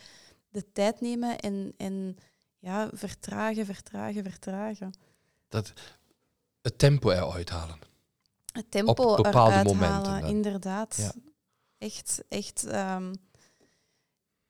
de 0.49 0.71
tijd 0.71 1.01
nemen 1.01 1.39
en, 1.39 1.73
en 1.77 2.17
ja, 2.59 2.89
vertragen, 2.93 3.65
vertragen, 3.65 4.23
vertragen. 4.23 4.93
Dat, 5.47 5.73
het 6.61 6.77
tempo 6.77 7.09
eruit 7.09 7.49
halen. 7.49 7.79
Het 8.51 8.71
tempo 8.71 8.91
Op 9.03 9.23
bepaalde 9.23 9.51
eruit 9.51 9.65
momenten 9.67 9.89
halen, 10.11 10.21
dan. 10.21 10.29
inderdaad. 10.29 10.95
Ja. 10.97 11.11
Echt, 11.77 12.23
echt. 12.29 12.65
ehm, 12.65 13.13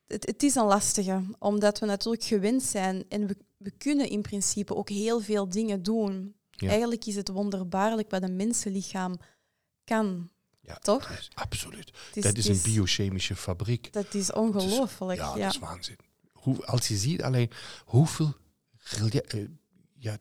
het, 0.07 0.25
het 0.25 0.43
is 0.43 0.55
een 0.55 0.65
lastige, 0.65 1.21
omdat 1.39 1.79
we 1.79 1.85
natuurlijk 1.85 2.23
gewend 2.23 2.63
zijn 2.63 3.05
en 3.09 3.27
we, 3.27 3.37
we 3.59 3.71
kunnen 3.71 4.09
in 4.09 4.21
principe 4.21 4.75
ook 4.75 4.89
heel 4.89 5.21
veel 5.21 5.49
dingen 5.49 5.83
doen. 5.83 6.35
Ja. 6.51 6.69
Eigenlijk 6.69 7.05
is 7.05 7.15
het 7.15 7.27
wonderbaarlijk 7.27 8.09
wat 8.09 8.23
een 8.23 8.35
mensenlichaam 8.35 9.19
kan. 9.83 10.29
Ja, 10.61 10.75
Toch? 10.75 11.07
dat 11.07 11.17
is 11.19 11.29
absoluut. 11.33 11.91
Is, 12.13 12.23
dat 12.23 12.37
is 12.37 12.47
een 12.47 12.61
biochemische 12.61 13.35
fabriek. 13.35 13.93
Dat 13.93 14.13
is 14.13 14.31
ongelooflijk. 14.31 15.19
Ja, 15.19 15.35
Ja, 15.35 15.43
dat 15.43 15.53
is 15.53 15.59
waanzin. 15.59 15.97
Hoe, 16.31 16.65
als 16.65 16.87
je 16.87 16.97
ziet 16.97 17.23
alleen 17.23 17.51
hoeveel 17.85 18.33
eh, 18.99 19.45
ja, 19.97 20.17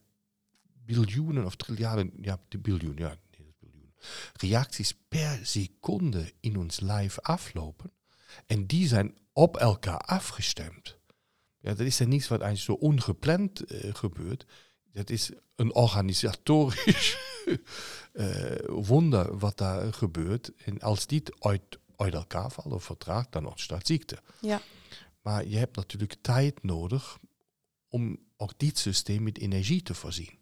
biljoenen 0.85 1.45
of 1.45 1.57
triljarden, 1.57 2.13
ja, 2.21 2.41
de 2.49 2.59
biljoen, 2.59 2.97
ja, 2.97 3.09
nee, 3.09 3.47
dat 3.47 3.59
biljoen, 3.59 3.93
reacties 4.33 4.95
per 5.09 5.41
seconde 5.43 6.33
in 6.41 6.57
ons 6.57 6.81
lijf 6.81 7.21
aflopen. 7.21 7.93
En 8.47 8.67
die 8.67 8.89
zijn 8.89 9.19
op 9.33 9.57
elkaar 9.57 9.99
afgestemd. 9.99 10.98
Ja, 11.61 11.75
dat 11.75 11.87
is 11.87 11.99
ja 11.99 12.05
niets 12.05 12.29
wat 12.29 12.41
eigenlijk 12.41 12.81
zo 12.81 12.87
ongepland 12.87 13.73
uh, 13.73 13.95
gebeurt. 13.95 14.47
Dat 14.93 15.11
is 15.11 15.31
een 15.57 15.75
organisatorisch 15.75 17.19
uh, 18.13 18.57
wonder 18.91 19.39
wat 19.39 19.59
daar 19.59 19.93
gebeurt. 19.93 20.53
En 20.65 20.81
als 20.81 21.07
dit 21.07 21.45
uit, 21.45 21.79
uit 21.97 22.15
elkaar 22.15 22.51
valt 22.51 22.75
of 22.75 22.85
vertraagt, 22.85 23.33
dan 23.33 23.47
ontstaat 23.47 23.87
ziekte. 23.87 24.19
Ja. 24.41 24.61
Maar 25.21 25.47
je 25.47 25.57
hebt 25.57 25.77
natuurlijk 25.77 26.17
tijd 26.21 26.63
nodig 26.63 27.19
om 27.89 28.19
ook 28.37 28.53
dit 28.57 28.79
systeem 28.79 29.23
met 29.23 29.39
energie 29.39 29.83
te 29.83 29.95
voorzien. 29.95 30.39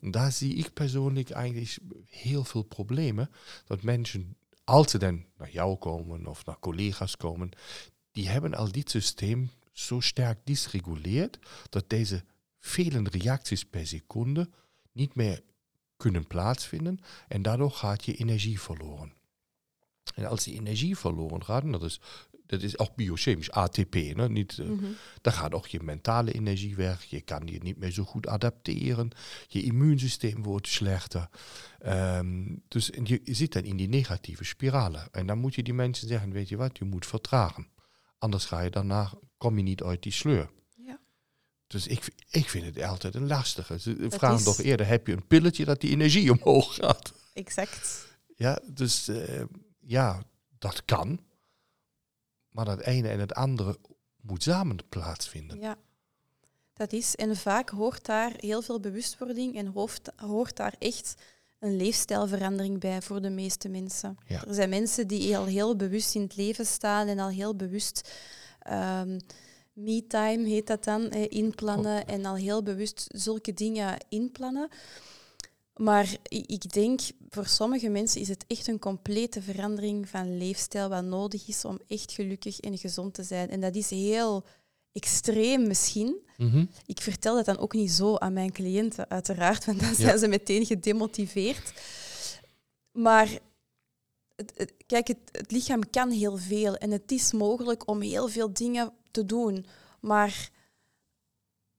En 0.00 0.10
daar 0.10 0.32
zie 0.32 0.54
ik 0.54 0.72
persoonlijk 0.72 1.30
eigenlijk 1.30 1.78
heel 2.08 2.44
veel 2.44 2.62
problemen. 2.62 3.30
Dat 3.64 3.82
mensen, 3.82 4.36
als 4.64 4.90
ze 4.90 4.98
dan 4.98 5.24
naar 5.36 5.50
jou 5.50 5.76
komen 5.76 6.26
of 6.26 6.44
naar 6.44 6.58
collega's 6.58 7.16
komen, 7.16 7.50
die 8.10 8.28
hebben 8.28 8.54
al 8.54 8.72
dit 8.72 8.90
systeem 8.90 9.50
zo 9.78 10.00
sterk 10.00 10.38
dysreguleerd 10.44 11.38
dat 11.68 11.90
deze 11.90 12.24
vele 12.58 13.02
reacties 13.10 13.64
per 13.64 13.86
seconde 13.86 14.50
niet 14.92 15.14
meer 15.14 15.42
kunnen 15.96 16.26
plaatsvinden 16.26 16.98
en 17.28 17.42
daardoor 17.42 17.70
gaat 17.70 18.04
je 18.04 18.14
energie 18.14 18.60
verloren. 18.60 19.12
En 20.14 20.24
als 20.24 20.44
die 20.44 20.54
energie 20.54 20.96
verloren 20.96 21.44
gaat, 21.44 21.72
dat 21.72 21.82
is, 21.82 22.00
dat 22.46 22.62
is 22.62 22.78
ook 22.78 22.94
biochemisch, 22.96 23.50
ATP, 23.50 23.94
ne? 23.94 24.28
Niet, 24.28 24.56
uh, 24.56 24.82
dan 25.20 25.32
gaat 25.32 25.54
ook 25.54 25.66
je 25.66 25.82
mentale 25.82 26.32
energie 26.32 26.76
weg, 26.76 27.04
je 27.04 27.20
kan 27.20 27.46
je 27.46 27.58
niet 27.62 27.78
meer 27.78 27.90
zo 27.90 28.04
goed 28.04 28.26
adapteren, 28.26 29.10
je 29.48 29.62
immuunsysteem 29.62 30.42
wordt 30.42 30.68
slechter. 30.68 31.28
Um, 31.86 32.62
dus 32.68 32.90
je 33.04 33.20
zit 33.24 33.52
dan 33.52 33.64
in 33.64 33.76
die 33.76 33.88
negatieve 33.88 34.44
spirale. 34.44 35.08
En 35.10 35.26
dan 35.26 35.38
moet 35.38 35.54
je 35.54 35.62
die 35.62 35.74
mensen 35.74 36.08
zeggen, 36.08 36.30
weet 36.30 36.48
je 36.48 36.56
wat, 36.56 36.78
je 36.78 36.84
moet 36.84 37.06
vertragen. 37.06 37.66
Anders 38.18 38.44
ga 38.44 38.60
je 38.60 38.70
daarna, 38.70 39.12
kom 39.38 39.56
je 39.56 39.62
niet 39.62 39.82
uit 39.82 40.02
die 40.02 40.12
sleur. 40.12 40.50
Ja. 40.76 41.00
Dus 41.66 41.86
ik, 41.86 42.08
ik 42.30 42.48
vind 42.48 42.64
het 42.64 42.82
altijd 42.82 43.14
een 43.14 43.26
lastige. 43.26 43.80
Ze 43.80 44.06
vragen 44.08 44.36
is... 44.36 44.44
toch 44.44 44.60
eerder, 44.60 44.86
heb 44.86 45.06
je 45.06 45.12
een 45.12 45.26
pilletje 45.26 45.64
dat 45.64 45.80
die 45.80 45.90
energie 45.90 46.32
omhoog 46.32 46.74
gaat? 46.74 47.12
Exact. 47.32 48.06
Ja, 48.36 48.60
dus 48.66 49.08
uh, 49.08 49.42
ja, 49.80 50.22
dat 50.58 50.84
kan. 50.84 51.20
Maar 52.50 52.64
dat 52.64 52.80
ene 52.80 53.08
en 53.08 53.20
het 53.20 53.32
andere 53.32 53.78
moet 54.20 54.42
samen 54.42 54.76
plaatsvinden. 54.88 55.60
Ja, 55.60 55.76
dat 56.72 56.92
is. 56.92 57.16
En 57.16 57.36
vaak 57.36 57.68
hoort 57.68 58.06
daar 58.06 58.32
heel 58.36 58.62
veel 58.62 58.80
bewustwording 58.80 59.56
en 59.56 59.66
hoort, 59.66 60.10
hoort 60.16 60.56
daar 60.56 60.74
echt 60.78 61.14
een 61.58 61.76
leefstijlverandering 61.76 62.80
bij 62.80 63.02
voor 63.02 63.22
de 63.22 63.30
meeste 63.30 63.68
mensen. 63.68 64.16
Ja. 64.26 64.46
Er 64.46 64.54
zijn 64.54 64.68
mensen 64.68 65.06
die 65.06 65.36
al 65.36 65.44
heel 65.44 65.76
bewust 65.76 66.14
in 66.14 66.22
het 66.22 66.36
leven 66.36 66.66
staan 66.66 67.08
en 67.08 67.18
al 67.18 67.28
heel 67.28 67.56
bewust 67.56 68.10
um, 68.72 69.18
me-time 69.72 70.48
heet 70.48 70.66
dat 70.66 70.84
dan, 70.84 71.10
eh, 71.10 71.24
inplannen 71.28 72.06
en 72.06 72.24
al 72.24 72.34
heel 72.34 72.62
bewust 72.62 73.06
zulke 73.14 73.54
dingen 73.54 73.96
inplannen. 74.08 74.68
Maar 75.76 76.16
ik 76.28 76.72
denk, 76.72 77.00
voor 77.28 77.46
sommige 77.46 77.88
mensen 77.88 78.20
is 78.20 78.28
het 78.28 78.44
echt 78.46 78.66
een 78.66 78.78
complete 78.78 79.42
verandering 79.42 80.08
van 80.08 80.38
leefstijl 80.38 80.88
wat 80.88 81.04
nodig 81.04 81.48
is 81.48 81.64
om 81.64 81.78
echt 81.86 82.12
gelukkig 82.12 82.60
en 82.60 82.78
gezond 82.78 83.14
te 83.14 83.22
zijn. 83.22 83.50
En 83.50 83.60
dat 83.60 83.74
is 83.74 83.90
heel 83.90 84.44
extreem 84.92 85.66
misschien. 85.66 86.16
Mm 86.36 86.50
-hmm. 86.50 86.70
Ik 86.86 87.00
vertel 87.00 87.34
dat 87.34 87.44
dan 87.44 87.58
ook 87.58 87.72
niet 87.72 87.90
zo 87.90 88.16
aan 88.16 88.32
mijn 88.32 88.52
cliënten, 88.52 89.10
uiteraard, 89.10 89.64
want 89.64 89.80
dan 89.80 89.94
zijn 89.94 90.08
ja. 90.08 90.18
ze 90.18 90.28
meteen 90.28 90.66
gedemotiveerd. 90.66 91.72
Maar 92.92 93.38
het, 94.38 94.52
het, 94.56 94.74
kijk, 94.86 95.08
het, 95.08 95.18
het, 95.32 95.50
lichaam 95.50 95.90
kan 95.90 96.10
heel 96.10 96.36
veel 96.36 96.76
en 96.76 96.90
het 96.90 97.12
is 97.12 97.32
mogelijk 97.32 97.88
om 97.88 98.00
heel 98.00 98.28
veel 98.28 98.52
dingen 98.52 98.92
te 99.10 99.24
doen. 99.24 99.66
Maar 100.00 100.50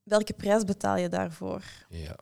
welke 0.03 0.33
prijs 0.33 0.63
betaal 0.63 0.97
je 0.97 1.09
daarvoor? 1.09 1.63
Ja. 1.89 2.15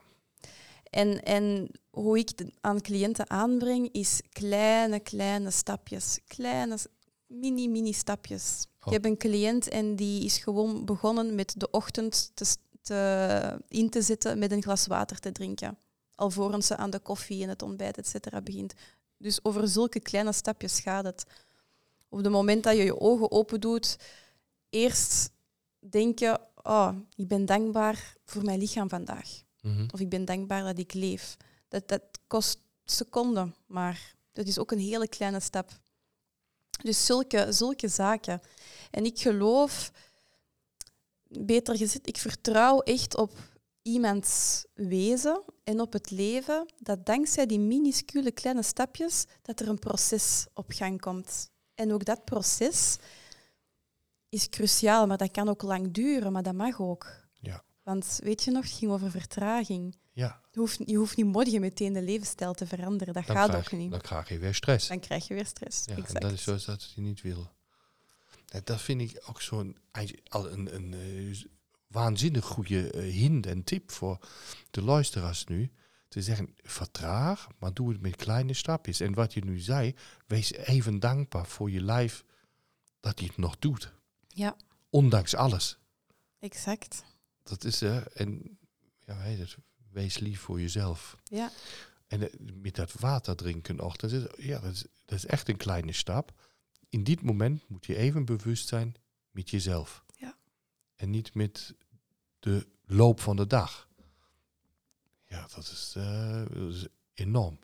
En, 0.90 1.24
en 1.24 1.70
hoe 1.90 2.18
ik 2.18 2.30
het 2.36 2.52
aan 2.62 2.82
cliënten 2.82 3.30
aanbreng, 3.30 3.90
is 3.92 4.22
kleine, 4.30 5.00
kleine 5.00 5.52
stapjes. 5.52 6.20
Kleine, 6.28 6.78
mini, 7.28 7.70
mini 7.70 7.94
stapjes. 7.94 8.66
Oh. 8.80 8.86
Ik 8.86 8.92
heb 8.92 9.06
een 9.06 9.18
cliënt 9.18 9.70
en 9.70 9.96
die 9.96 10.24
is 10.24 10.38
gewoon 10.38 10.86
begonnen 10.86 11.36
met 11.36 11.54
de 11.58 11.70
ochtend 11.70 12.32
te, 12.34 12.46
te, 12.82 13.62
in 13.68 13.90
te 13.90 14.02
zitten 14.02 14.40
met 14.40 14.52
een 14.52 14.64
glas 14.64 14.88
water 14.88 15.20
te 15.20 15.32
drinken. 15.32 15.78
Alvorens 16.16 16.68
ze 16.68 16.76
aan 16.76 16.90
de 16.90 17.00
koffie 17.00 17.44
en 17.44 17.50
het 17.50 17.62
ontbijt, 17.62 17.98
et 17.98 18.08
cetera, 18.08 18.42
begint. 18.42 18.74
Dus 19.18 19.44
over 19.44 19.68
zulke 19.68 20.00
kleine 20.00 20.32
stapjes 20.32 20.80
gaat 20.80 21.06
het. 21.06 21.26
Op 22.10 22.18
het 22.18 22.30
moment 22.32 22.64
dat 22.64 22.78
je 22.78 22.84
je 22.84 23.00
ogen 23.00 23.32
open 23.32 23.60
doet, 23.60 23.98
eerst 24.70 25.32
denk 25.80 26.20
je, 26.20 26.40
oh, 26.64 26.96
ik 27.16 27.28
ben 27.28 27.46
dankbaar 27.46 28.16
voor 28.26 28.44
mijn 28.44 28.60
lichaam 28.60 28.90
vandaag. 28.90 29.30
Mm 29.62 29.76
-hmm. 29.76 29.88
Of 29.94 30.00
ik 30.00 30.10
ben 30.10 30.26
dankbaar 30.26 30.64
dat 30.64 30.80
ik 30.80 30.94
leef. 30.94 31.38
Dat, 31.68 31.88
dat 31.88 32.02
kost 32.28 32.60
seconden, 32.86 33.56
maar 33.66 34.16
dat 34.34 34.48
is 34.48 34.60
ook 34.60 34.72
een 34.72 34.80
hele 34.80 35.08
kleine 35.08 35.40
stap. 35.40 35.80
Dus 36.82 37.06
zulke, 37.06 37.52
zulke 37.52 37.88
zaken. 37.88 38.42
En 38.92 39.06
ik 39.06 39.20
geloof, 39.20 39.92
beter 41.28 41.78
gezegd, 41.78 42.08
ik 42.08 42.18
vertrouw 42.18 42.80
echt 42.80 43.18
op 43.18 43.32
iemands 43.88 44.66
wezen 44.74 45.44
en 45.64 45.80
op 45.80 45.94
het 45.94 46.12
leven, 46.12 46.66
dat 46.80 47.06
dankzij 47.06 47.46
die 47.46 47.60
minuscule 47.60 48.32
kleine 48.32 48.64
stapjes, 48.64 49.26
dat 49.42 49.60
er 49.60 49.68
een 49.68 49.80
proces 49.80 50.48
op 50.54 50.66
gang 50.68 51.02
komt. 51.02 51.50
En 51.76 51.94
ook 51.94 52.06
dat 52.06 52.26
proces 52.26 52.98
is 54.30 54.50
cruciaal, 54.50 55.08
maar 55.08 55.18
dat 55.18 55.32
kan 55.32 55.50
ook 55.50 55.62
lang 55.62 55.94
duren, 55.94 56.32
maar 56.32 56.44
dat 56.44 56.54
mag 56.54 56.80
ook. 56.82 57.28
Ja. 57.40 57.64
Want 57.84 58.20
weet 58.24 58.44
je 58.44 58.52
nog, 58.52 58.64
het 58.64 58.74
ging 58.74 58.92
over 58.92 59.12
vertraging. 59.12 59.98
Ja. 60.14 60.42
Je 60.52 60.60
hoeft, 60.60 60.80
je 60.86 60.96
hoeft 60.96 61.18
niet 61.18 61.26
morgen 61.26 61.62
meteen 61.62 61.94
de 61.94 62.02
levensstijl 62.02 62.54
te 62.54 62.68
veranderen. 62.68 63.14
Dat 63.14 63.26
Dan 63.26 63.36
gaat 63.36 63.50
krijg, 63.50 63.66
ook 63.66 63.80
niet. 63.80 63.92
Dan 63.92 64.02
krijg 64.02 64.30
je 64.30 64.38
weer 64.40 64.56
stress. 64.56 64.88
Dan 64.88 65.00
krijg 65.00 65.28
je 65.28 65.34
weer 65.34 65.46
stress. 65.46 65.86
Ja, 65.86 65.96
en 65.96 66.14
dat 66.14 66.32
is 66.32 66.44
zoals 66.44 66.66
dat 66.66 66.92
je 66.96 67.02
niet 67.02 67.22
wil. 67.22 67.50
Dat 68.64 68.82
vind 68.82 69.02
ik 69.02 69.24
ook 69.26 69.42
zo'n 69.42 69.78
een, 69.92 70.20
een, 70.54 70.76
een 70.76 71.57
waanzinnig 71.88 72.46
goede 72.46 72.94
uh, 72.94 73.14
hint 73.14 73.46
en 73.46 73.64
tip 73.64 73.92
voor 73.92 74.28
de 74.72 74.82
luisteraars 74.82 75.46
nu. 75.46 75.72
Te 76.08 76.22
zeggen, 76.22 76.56
vertraag, 76.62 77.48
maar 77.60 77.74
doe 77.74 77.90
het 77.90 78.02
met 78.02 78.16
kleine 78.16 78.54
stapjes. 78.54 79.00
En 79.00 79.14
wat 79.14 79.34
je 79.34 79.46
nu 79.46 79.60
zei, 79.60 79.96
wees 80.28 80.52
even 80.52 81.00
dankbaar 81.00 81.46
voor 81.46 81.72
je 81.72 81.82
lijf 81.82 82.26
dat 83.00 83.20
hij 83.20 83.28
het 83.28 83.38
nog 83.38 83.58
doet. 83.60 83.94
Ja. 84.28 84.56
Ondanks 84.90 85.36
alles. 85.36 85.78
Exact. 86.40 87.04
Dat 87.44 87.64
is, 87.64 87.82
uh, 87.82 88.02
en 88.14 88.58
ja, 89.06 89.18
wees 89.92 90.20
lief 90.20 90.40
voor 90.40 90.62
jezelf. 90.62 91.18
Ja. 91.24 91.52
En 92.08 92.22
uh, 92.22 92.28
met 92.62 92.76
dat 92.76 92.94
water 92.94 93.36
drinken 93.36 93.80
ook, 93.80 93.98
dat 93.98 94.12
is, 94.12 94.24
ja, 94.38 94.60
dat 94.60 94.72
is, 94.72 94.86
dat 95.06 95.18
is 95.18 95.26
echt 95.26 95.50
een 95.50 95.58
kleine 95.58 95.94
stap. 95.94 96.34
In 96.90 97.04
dit 97.04 97.22
moment 97.22 97.70
moet 97.70 97.86
je 97.86 97.96
even 97.96 98.26
bewust 98.26 98.68
zijn 98.68 98.96
met 99.32 99.50
jezelf. 99.50 100.06
En 100.98 101.10
niet 101.10 101.34
met 101.34 101.76
de 102.40 102.68
loop 102.86 103.20
van 103.20 103.36
de 103.36 103.48
dag. 103.48 103.88
Ja, 105.26 105.48
dat 105.56 105.64
is, 105.64 105.94
uh, 105.98 106.46
dat 106.50 106.74
is 106.74 106.88
enorm. 107.14 107.60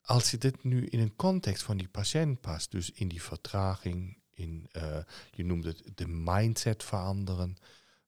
Als 0.00 0.30
je 0.30 0.38
dit 0.38 0.64
nu 0.64 0.86
in 0.86 1.00
een 1.00 1.16
context 1.16 1.62
van 1.62 1.76
die 1.76 1.88
patiënt 1.88 2.40
past, 2.40 2.70
dus 2.70 2.90
in 2.90 3.08
die 3.08 3.22
vertraging, 3.22 4.18
in, 4.34 4.68
uh, 4.72 4.98
je 5.30 5.44
noemt 5.44 5.64
het 5.64 5.82
de 5.94 6.08
mindset 6.08 6.84
veranderen. 6.84 7.56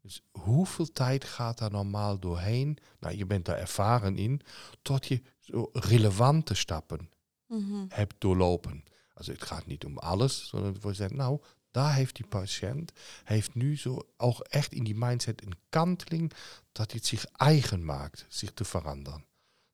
Dus 0.00 0.22
hoeveel 0.30 0.92
tijd 0.92 1.24
gaat 1.24 1.58
daar 1.58 1.70
normaal 1.70 2.18
doorheen? 2.18 2.78
Nou, 3.00 3.16
je 3.16 3.26
bent 3.26 3.44
daar 3.44 3.58
ervaren 3.58 4.16
in, 4.16 4.40
tot 4.82 5.06
je 5.06 5.22
zo 5.38 5.70
relevante 5.72 6.54
stappen 6.54 7.10
mm 7.46 7.70
-hmm. 7.70 7.86
hebt 7.88 8.14
doorlopen. 8.18 8.84
Also 9.14 9.32
het 9.32 9.42
gaat 9.42 9.66
niet 9.66 9.84
om 9.84 9.98
alles, 9.98 10.48
sondern 10.48 10.94
zeggen, 10.94 11.16
nou, 11.16 11.40
daar 11.70 11.94
heeft 11.94 12.16
die 12.16 12.26
patiënt, 12.26 12.92
heeft 13.24 13.54
nu 13.54 13.76
zo 13.76 14.08
ook 14.16 14.40
echt 14.40 14.72
in 14.72 14.84
die 14.84 14.96
mindset 14.96 15.42
een 15.42 15.58
kanteling 15.68 16.32
dat 16.72 16.90
hij 16.90 17.00
het 17.00 17.06
zich 17.06 17.24
eigen 17.24 17.84
maakt, 17.84 18.26
zich 18.28 18.52
te 18.52 18.64
veranderen. 18.64 19.24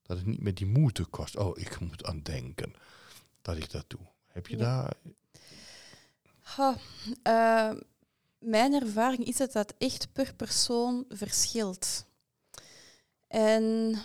Dat 0.02 0.16
het 0.16 0.26
niet 0.26 0.40
meer 0.40 0.54
die 0.54 0.66
moeite 0.66 1.04
kost. 1.04 1.36
Oh, 1.36 1.58
ik 1.58 1.80
moet 1.80 2.04
aan 2.04 2.22
denken 2.22 2.74
dat 3.42 3.56
ik 3.56 3.70
dat 3.70 3.84
doe. 3.88 4.00
Heb 4.26 4.46
je 4.46 4.56
ja. 4.56 4.62
daar... 4.62 4.94
Ha, 6.40 6.76
uh, 7.22 7.80
mijn 8.38 8.72
ervaring 8.72 9.24
is 9.24 9.36
dat 9.36 9.52
dat 9.52 9.74
echt 9.78 10.12
per 10.12 10.34
persoon 10.34 11.04
verschilt. 11.08 12.06
En 13.26 13.96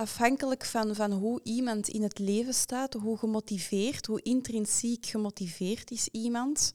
afhankelijk 0.00 0.64
van, 0.64 0.94
van 0.94 1.12
hoe 1.12 1.40
iemand 1.42 1.88
in 1.88 2.02
het 2.02 2.18
leven 2.18 2.54
staat, 2.54 2.92
hoe 2.92 3.18
gemotiveerd, 3.18 4.06
hoe 4.06 4.22
intrinsiek 4.22 5.06
gemotiveerd 5.06 5.90
is 5.90 6.08
iemand. 6.08 6.72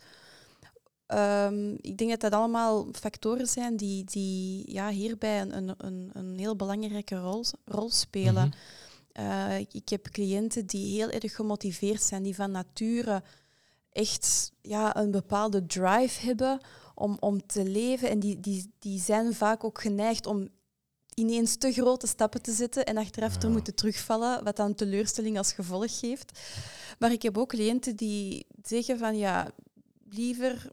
Um, 1.08 1.78
ik 1.82 1.98
denk 1.98 2.10
dat 2.10 2.20
dat 2.20 2.34
allemaal 2.34 2.88
factoren 2.92 3.48
zijn 3.48 3.78
die, 3.78 4.04
die 4.04 4.72
ja, 4.72 4.90
hierbij 4.90 5.42
een, 5.42 5.76
een, 5.78 6.10
een 6.14 6.40
heel 6.40 6.56
belangrijke 6.56 7.16
rol, 7.16 7.44
rol 7.66 7.90
spelen. 7.90 8.46
Mm 8.46 8.54
-hmm. 9.14 9.26
uh, 9.26 9.60
ik, 9.60 9.74
ik 9.74 9.90
heb 9.90 10.10
cliënten 10.10 10.66
die 10.66 10.96
heel 10.96 11.10
erg 11.10 11.36
gemotiveerd 11.36 12.02
zijn, 12.02 12.24
die 12.24 12.36
van 12.36 12.52
nature 12.52 13.24
echt 13.92 14.52
ja, 14.62 14.98
een 14.98 15.12
bepaalde 15.12 15.66
drive 15.66 16.26
hebben 16.26 16.60
om, 16.96 17.18
om 17.20 17.46
te 17.46 17.66
leven. 17.66 18.10
En 18.10 18.20
die, 18.20 18.40
die, 18.40 18.74
die 18.80 19.00
zijn 19.00 19.34
vaak 19.34 19.64
ook 19.64 19.82
geneigd 19.82 20.26
om 20.26 20.50
ineens 21.16 21.56
te 21.58 21.72
grote 21.72 22.08
stappen 22.08 22.42
te 22.42 22.52
zetten 22.52 22.86
en 22.86 22.98
achteraf 22.98 23.38
te 23.38 23.48
Ja. 23.48 23.54
moeten 23.54 23.76
terugvallen, 23.76 24.44
wat 24.44 24.56
dan 24.56 24.76
teleurstelling 24.76 25.38
als 25.38 25.54
gevolg 25.54 26.00
geeft. 26.00 26.40
Maar 27.00 27.12
ik 27.12 27.22
heb 27.22 27.38
ook 27.38 27.50
cliënten 27.50 27.96
die 27.96 28.46
zeggen 28.62 28.98
van 28.98 29.18
ja, 29.18 29.52
liever... 30.10 30.70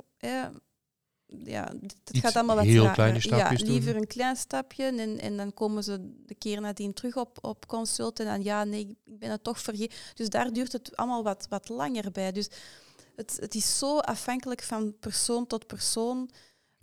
ja, 1.45 1.73
het 1.83 1.97
Iets 2.11 2.21
gaat 2.21 2.35
allemaal 2.37 2.57
wat 2.57 2.65
heel 2.65 2.75
trager. 2.83 2.95
kleine 2.95 3.21
stapjes 3.21 3.61
Ja, 3.61 3.67
doen. 3.67 3.75
liever 3.75 3.97
een 3.97 4.07
klein 4.07 4.37
stapje 4.37 4.85
en, 4.85 5.19
en 5.21 5.37
dan 5.37 5.55
komen 5.55 5.85
ze 5.85 6.11
de 6.27 6.35
keer 6.35 6.61
nadien 6.61 6.93
terug 6.93 7.17
op, 7.17 7.39
op 7.41 7.67
consult 7.67 8.21
en 8.21 8.27
dan 8.27 8.43
ja, 8.43 8.65
nee, 8.65 8.81
ik 8.81 9.19
ben 9.19 9.31
het 9.31 9.45
toch 9.45 9.61
vergeten. 9.61 9.99
Dus 10.15 10.29
daar 10.29 10.53
duurt 10.53 10.73
het 10.73 10.97
allemaal 10.97 11.23
wat, 11.23 11.47
wat 11.49 11.69
langer 11.69 12.11
bij. 12.11 12.33
Dus 12.33 12.49
het, 13.17 13.37
het 13.41 13.55
is 13.55 13.79
zo 13.79 13.99
afhankelijk 13.99 14.63
van 14.63 14.95
persoon 15.01 15.47
tot 15.47 15.67
persoon. 15.67 16.31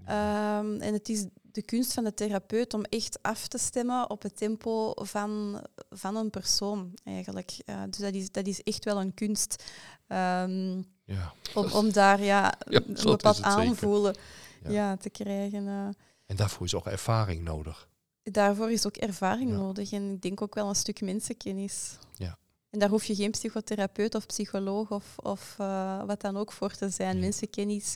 Ehm, 0.06 0.80
en 0.82 0.93
het 0.93 1.10
is 1.10 1.26
de 1.41 1.62
kunst 1.62 1.93
van 1.93 2.04
de 2.04 2.14
therapeut 2.14 2.74
om 2.74 2.84
echt 2.84 3.20
af 3.22 3.48
te 3.48 3.58
stemmen 3.58 4.10
op 4.10 4.22
het 4.22 4.38
tempo 4.38 4.91
van, 4.95 5.62
van 5.89 6.16
een 6.16 6.30
persoon, 6.30 6.93
eigenlijk. 7.04 7.52
Dus 7.89 7.98
dat 8.00 8.14
is, 8.14 8.32
dat 8.32 8.48
is 8.48 8.64
echt 8.64 8.86
wel 8.86 9.02
een 9.02 9.14
kunst. 9.14 9.64
Ehm, 10.08 10.82
Ja. 11.06 11.34
om, 11.54 11.72
om 11.72 11.91
daar 11.91 12.22
ja, 12.24 12.54
Ja, 12.70 12.82
een 12.88 12.93
bepaald 13.04 13.41
aanvoelen 13.41 14.16
Ja. 14.64 14.70
ja. 14.72 14.98
te 14.98 15.10
krijgen. 15.10 15.68
eh. 15.68 15.88
En 16.26 16.36
daarvoor 16.36 16.66
is 16.66 16.76
ook 16.76 16.86
ervaring 16.86 17.43
nodig. 17.43 17.88
daarvoor 18.24 18.72
is 18.72 18.86
ook 18.86 18.98
ervaring 18.98 19.52
nodig 19.52 19.91
en 19.91 20.12
ik 20.14 20.22
denk 20.22 20.41
ook 20.41 20.56
wel 20.56 20.70
een 20.70 20.76
stuk 20.76 21.02
mensenkennis. 21.02 21.98
Ja. 22.14 22.38
En 22.70 22.80
daar 22.80 22.89
hoef 22.89 23.04
je 23.06 23.16
geen 23.16 23.32
psychotherapeut 23.32 24.16
of 24.16 24.26
psycholoog 24.26 24.91
of, 24.91 25.14
of 25.18 25.56
eh, 25.58 26.04
wat 26.06 26.22
dan 26.22 26.38
ook 26.38 26.52
voor 26.52 26.72
te 26.72 26.89
zijn. 26.89 27.20
Mensenkennis 27.20 27.95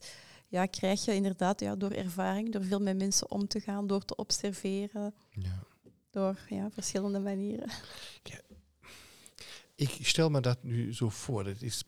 ja, 0.52 0.66
krijg 0.66 1.06
je 1.06 1.14
inderdaad 1.14 1.60
ja, 1.60 1.76
door 1.76 1.92
ervaring, 1.92 2.52
door 2.52 2.64
veel 2.64 2.80
met 2.82 2.98
mensen 2.98 3.32
om 3.32 3.48
te 3.48 3.60
gaan, 3.60 3.88
door 3.88 4.06
te 4.06 4.16
observeren, 4.16 5.14
Ja. 5.30 5.64
door 6.10 6.40
ja, 6.50 6.72
verschillende 6.72 7.20
manieren. 7.20 7.70
Ik 9.76 9.90
stel 10.02 10.30
me 10.30 10.42
dat 10.42 10.64
nu 10.64 10.94
zo 10.94 11.10
voor. 11.10 11.44
Dat 11.44 11.62
is, 11.62 11.84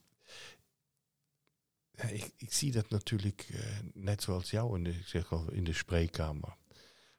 ja, 1.91 2.03
ik, 2.03 2.31
ik 2.37 2.53
zie 2.53 2.71
dat 2.71 2.89
natuurlijk 2.89 3.47
eh, 3.51 3.79
net 3.93 4.21
zoals 4.21 4.49
jou 4.49 4.77
in 4.77 4.83
de, 4.83 4.89
ik 4.89 5.07
zeg 5.07 5.31
al, 5.31 5.51
in 5.51 5.63
de 5.63 5.73
spreekkamer 5.73 6.55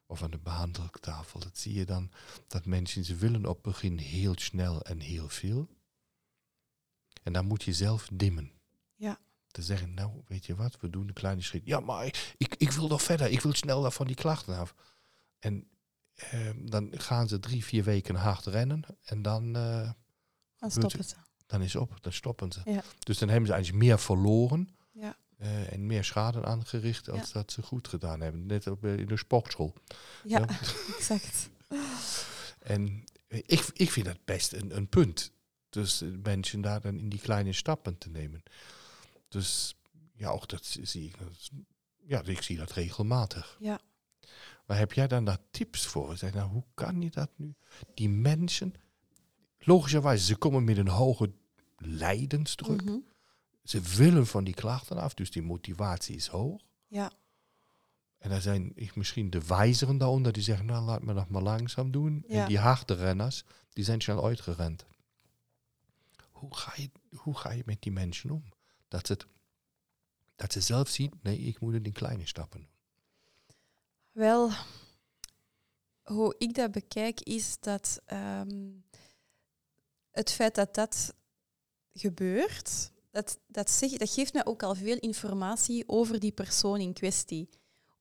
of 0.07 0.23
aan 0.23 0.31
de 0.31 0.39
behandeltafel. 0.39 1.41
Dat 1.41 1.59
zie 1.59 1.75
je 1.75 1.85
dan 1.85 2.11
dat 2.47 2.65
mensen 2.67 3.05
ze 3.05 3.17
willen 3.17 3.47
op 3.47 3.55
het 3.55 3.73
begin 3.73 3.99
heel 3.99 4.35
snel 4.39 4.83
en 4.83 5.01
heel 5.01 5.29
veel. 5.29 5.69
En 7.23 7.33
dan 7.33 7.47
moet 7.47 7.63
je 7.63 7.73
zelf 7.73 8.09
dimmen. 8.13 8.53
Ja. 8.95 9.21
Te 9.55 9.63
zeggen, 9.63 9.95
nou 9.95 10.11
weet 10.27 10.47
je 10.47 10.55
wat, 10.55 10.77
we 10.81 10.91
doen 10.91 11.09
een 11.09 11.13
kleine 11.15 11.43
schritt. 11.43 11.67
Ja, 11.67 11.81
maar 11.81 12.07
ik, 12.07 12.35
ik, 12.37 12.55
ik 12.59 12.71
wil 12.71 12.89
nog 12.89 13.03
verder. 13.03 13.31
Ik 13.31 13.41
wil 13.41 13.55
sneller 13.55 13.91
van 13.91 14.07
die 14.07 14.17
klachten 14.17 14.57
af. 14.59 14.75
En 15.39 15.69
eh, 16.15 16.51
dan 16.59 16.89
gaan 16.93 17.29
ze 17.29 17.39
drie, 17.41 17.65
vier 17.65 17.85
weken 17.85 18.15
hard 18.15 18.47
rennen. 18.47 18.83
En 19.05 19.23
dan... 19.23 19.57
eh, 19.57 19.91
Dan 20.59 20.71
stoppen 20.71 21.05
ze. 21.05 21.15
dan 21.47 21.63
is 21.63 21.77
op, 21.77 21.99
dan 22.01 22.13
stoppen 22.13 22.53
ze. 22.53 22.61
Ja. 22.65 22.83
Dus 22.99 23.19
dan 23.19 23.29
hebben 23.29 23.47
ze 23.47 23.53
eigenlijk 23.55 23.85
meer 23.85 23.99
verloren 23.99 24.69
Ja. 24.93 25.17
eh, 25.39 25.73
en 25.73 25.87
meer 25.87 26.05
schade 26.05 26.45
aangericht 26.45 27.09
als 27.11 27.33
dat 27.33 27.53
ze 27.53 27.63
goed 27.63 27.89
gedaan 27.89 28.21
hebben. 28.21 28.47
Net 28.47 28.67
op, 28.67 28.85
eh, 28.85 28.97
in 28.99 29.07
de 29.07 29.17
sportschool. 29.17 29.75
Ja, 30.25 30.47
exact. 30.97 31.49
En 32.59 33.05
ik, 33.29 33.65
ik 33.73 33.91
vind 33.91 34.07
dat 34.07 34.25
best 34.25 34.53
een, 34.53 34.77
een 34.77 34.89
punt. 34.89 35.33
Dus 35.69 36.01
eh, 36.03 36.09
mensen 36.23 36.61
daar 36.61 36.81
dan 36.81 36.99
in 36.99 37.09
die 37.09 37.21
kleine 37.21 37.53
stappen 37.53 37.99
te 37.99 38.09
nemen. 38.11 38.43
Dus 39.35 39.75
ja, 40.13 40.31
ook 40.31 40.49
dat 40.49 40.65
zie 40.83 41.09
ik. 41.09 41.17
Ja, 42.07 42.23
ik 42.23 42.43
zie 42.43 42.57
dat 42.57 42.73
regelmatig. 42.73 43.57
Ja. 43.61 43.81
Maar 44.67 44.79
heb 44.79 44.93
jij 44.93 45.07
dan 45.07 45.25
daar 45.25 45.39
tips 45.51 45.87
voor? 45.87 46.17
Zeg, 46.17 46.35
nou, 46.35 46.51
hoe 46.51 46.65
kan 46.75 47.01
je 47.01 47.11
dat 47.11 47.31
nu? 47.37 47.55
Die 47.95 48.09
mensen, 48.09 48.75
logischerwijze, 49.59 50.25
ze 50.25 50.37
komen 50.37 50.65
met 50.65 50.77
een 50.77 50.89
hoge 50.89 51.33
lijdensdruk. 51.77 52.85
Mhm. 52.85 52.99
Ze 53.65 53.81
willen 53.81 54.27
van 54.27 54.45
die 54.45 54.55
klachten 54.55 54.99
af, 54.99 55.15
dus 55.15 55.31
die 55.31 55.43
motivatie 55.43 56.17
is 56.17 56.27
hoog. 56.27 56.63
Ja. 56.87 57.13
En 58.19 58.31
dan 58.31 58.41
zijn 58.41 58.73
ik 58.75 58.97
misschien 58.97 59.31
de 59.31 59.47
wijzeren 59.47 59.99
daaronder 59.99 60.33
die 60.33 60.43
zeggen, 60.43 60.67
nou 60.67 60.85
laat 60.85 61.03
me 61.03 61.13
nog 61.13 61.29
maar 61.29 61.43
langzaam 61.43 61.91
doen. 61.91 62.25
Ja. 62.29 62.43
En 62.43 62.49
die 62.49 62.59
harde 62.59 62.95
renners, 62.95 63.45
die 63.73 63.85
zijn 63.85 64.01
snel 64.01 64.25
uitgerend. 64.25 64.87
Hoe 66.31 66.57
ga 66.57 66.73
je, 66.77 66.91
hoe 67.17 67.37
ga 67.37 67.51
je 67.51 67.63
met 67.67 67.83
die 67.83 67.93
mensen 67.93 68.31
om? 68.31 68.53
Dat, 68.95 69.09
het, 69.09 69.27
dat 70.37 70.53
ze 70.53 70.61
zelf 70.61 70.89
zien, 70.89 71.13
nee, 71.23 71.39
ik 71.39 71.61
moet 71.61 71.73
het 71.75 71.87
in 71.87 71.93
kleine 71.93 72.27
stappen 72.27 72.61
doen. 72.61 72.69
Wel, 74.13 74.51
hoe 76.03 76.35
ik 76.39 76.55
dat 76.55 76.71
bekijk 76.71 77.21
is 77.21 77.57
dat 77.61 78.01
ehm, 78.05 78.71
het 80.11 80.33
feit 80.33 80.55
dat 80.55 80.75
dat 80.75 81.15
gebeurt, 81.93 82.91
dat, 83.11 83.39
dat, 83.47 83.71
zeg, 83.71 83.91
dat 83.91 84.11
geeft 84.11 84.33
mij 84.33 84.47
ook 84.47 84.63
al 84.63 84.75
veel 84.75 84.99
informatie 84.99 85.85
over 85.87 86.21
die 86.21 86.33
persoon 86.33 86.81
in 86.81 86.93
kwestie. 86.93 87.49